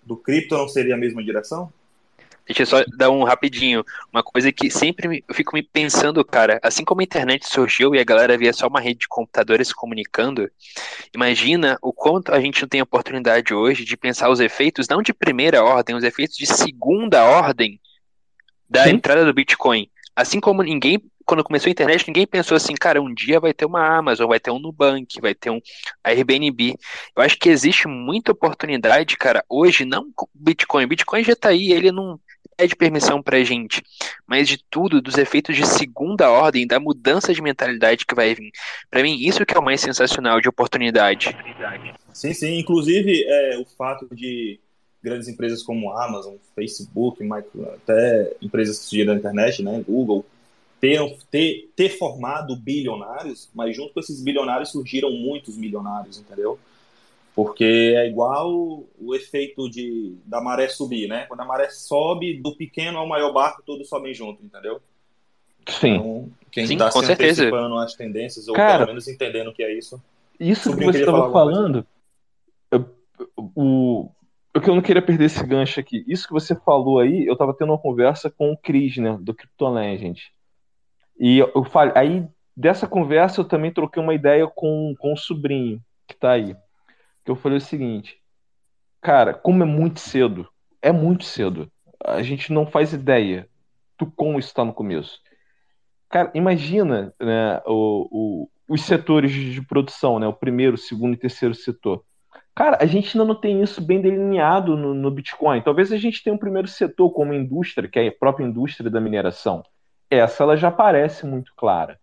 [0.03, 1.71] do, do cripto, não seria a mesma direção?
[2.51, 3.85] Deixa eu só dar um rapidinho.
[4.13, 8.01] Uma coisa que sempre eu fico me pensando, cara, assim como a internet surgiu e
[8.01, 10.51] a galera via só uma rede de computadores se comunicando,
[11.15, 15.13] imagina o quanto a gente não tem oportunidade hoje de pensar os efeitos, não de
[15.13, 17.81] primeira ordem, os efeitos de segunda ordem
[18.69, 18.95] da Sim.
[18.95, 19.89] entrada do Bitcoin.
[20.17, 23.65] Assim como ninguém quando começou a internet, ninguém pensou assim, cara, um dia vai ter
[23.65, 25.61] uma Amazon, vai ter um Nubank, vai ter um
[26.03, 26.75] Airbnb.
[27.17, 30.89] Eu acho que existe muita oportunidade, cara, hoje, não com Bitcoin.
[30.89, 32.19] Bitcoin já tá aí, ele não
[32.61, 33.83] pede permissão pra gente,
[34.27, 38.53] mas de tudo, dos efeitos de segunda ordem, da mudança de mentalidade que vai vir.
[38.91, 41.35] Para mim, isso que é o mais sensacional de oportunidade.
[42.13, 42.59] Sim, sim.
[42.59, 44.61] Inclusive, é, o fato de
[45.03, 47.27] grandes empresas como Amazon, Facebook,
[47.75, 50.27] até empresas que surgiram na internet, né, Google,
[50.79, 51.01] ter,
[51.31, 56.59] ter, ter formado bilionários, mas junto com esses bilionários surgiram muitos milionários, entendeu?
[57.35, 61.27] Porque é igual o efeito de, da maré subir, né?
[61.27, 64.81] Quando a maré sobe, do pequeno ao maior barco, todos sobem junto, entendeu?
[65.69, 65.95] Sim.
[65.95, 67.43] Então, quem está se certeza.
[67.43, 70.03] antecipando às tendências, ou Cara, pelo menos entendendo o que é isso.
[70.39, 71.87] Isso que você estava falando,
[72.71, 72.89] eu,
[73.37, 74.11] o,
[74.55, 77.35] o que eu não queria perder esse gancho aqui, isso que você falou aí, eu
[77.35, 80.33] estava tendo uma conversa com o Cris, né, do CryptoLegend.
[81.19, 82.27] E eu falei, aí
[82.57, 86.57] dessa conversa eu também troquei uma ideia com, com o sobrinho que tá aí.
[87.31, 88.19] Eu falei o seguinte,
[89.01, 90.49] cara, como é muito cedo,
[90.83, 91.71] é muito cedo.
[92.05, 93.49] A gente não faz ideia
[93.99, 95.21] do como isso está no começo.
[96.09, 101.55] Cara, imagina né, o, o, os setores de produção, né, o primeiro, segundo e terceiro
[101.55, 102.05] setor.
[102.55, 105.63] Cara, a gente ainda não tem isso bem delineado no, no Bitcoin.
[105.63, 109.01] Talvez a gente tenha um primeiro setor como indústria, que é a própria indústria da
[109.01, 109.63] mineração
[110.11, 111.99] essa ela já parece muito clara.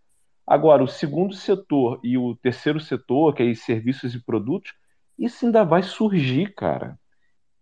[0.46, 4.74] Agora, o segundo setor e o terceiro setor, que é serviços e produtos,
[5.18, 7.00] isso ainda vai surgir, cara.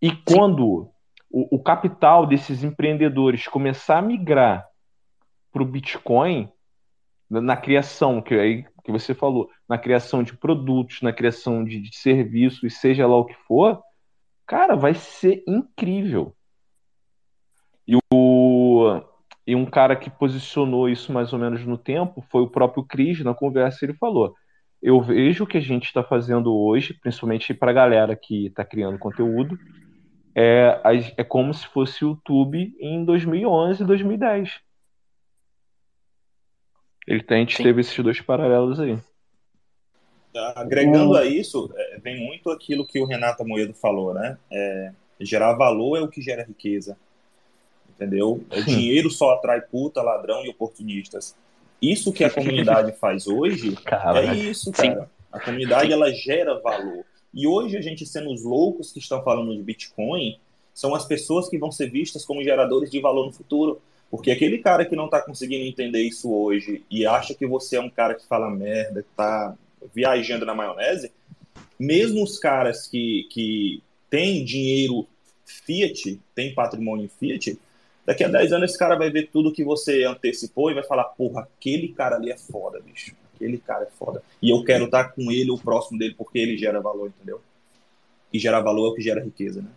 [0.02, 0.92] E quando
[1.30, 4.68] o, o, capital desses empreendedores começar a migrar
[5.52, 6.50] para o Bitcoin,
[7.30, 11.82] na, na, criação, que aí que você falou, na criação de produtos, na criação de,
[11.82, 13.82] de serviços, seja lá o que for,
[14.46, 16.36] cara, vai ser incrível.
[17.88, 19.02] E o
[19.48, 23.24] e um cara que posicionou isso mais ou menos no tempo foi o próprio Cris,
[23.24, 24.36] na conversa ele falou:
[24.86, 28.64] Eu vejo o que a gente está fazendo hoje, principalmente para a galera que está
[28.64, 29.58] criando conteúdo,
[30.36, 30.80] é,
[31.18, 34.62] é como se fosse o YouTube em 2011 e 2010.
[37.08, 37.64] Ele tem, a gente Sim.
[37.64, 38.96] teve esses dois paralelos aí.
[40.56, 44.38] Agregando a isso, é, vem muito aquilo que o Renato Moedo falou, né?
[44.52, 44.92] É,
[45.22, 46.96] gerar valor é o que gera riqueza
[47.96, 48.44] entendeu?
[48.52, 51.36] O dinheiro só atrai puta, ladrão e oportunistas.
[51.82, 53.76] Isso que a comunidade faz hoje
[54.16, 55.02] é isso, cara.
[55.02, 55.08] Sim.
[55.32, 57.06] A comunidade ela gera valor.
[57.34, 60.40] E hoje a gente sendo os loucos que estão falando de Bitcoin,
[60.74, 63.82] são as pessoas que vão ser vistas como geradores de valor no futuro.
[64.10, 67.82] Porque aquele cara que não tá conseguindo entender isso hoje e acha que você é
[67.82, 69.56] um cara que fala merda, que tá
[69.94, 71.12] viajando na maionese,
[71.80, 75.06] mesmo os caras que, que têm dinheiro
[75.46, 77.58] Fiat, têm patrimônio Fiat,
[78.06, 81.06] daqui a 10 anos esse cara vai ver tudo que você antecipou e vai falar,
[81.06, 83.16] porra, aquele cara ali é foda, bicho.
[83.36, 84.24] Aquele cara é foda.
[84.42, 87.42] E eu quero estar com ele ou próximo dele porque ele gera valor, entendeu?
[88.32, 89.70] E gerar valor é o que gera riqueza, né?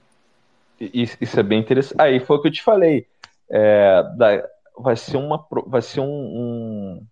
[0.81, 2.01] Isso, é bem interessante.
[2.01, 3.07] Aí foi o que eu te falei.
[3.51, 4.03] É,
[4.79, 7.07] vai ser uma, vai ser um, um,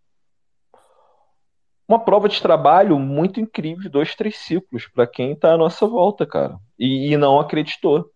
[1.88, 6.24] uma prova de trabalho muito incrível, dois, três ciclos, para quem está à nossa volta,
[6.24, 6.58] cara.
[6.78, 8.10] E, e não acreditou.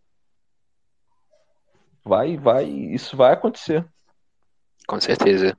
[2.04, 3.86] Vai, vai, isso vai acontecer.
[4.86, 5.56] Com certeza.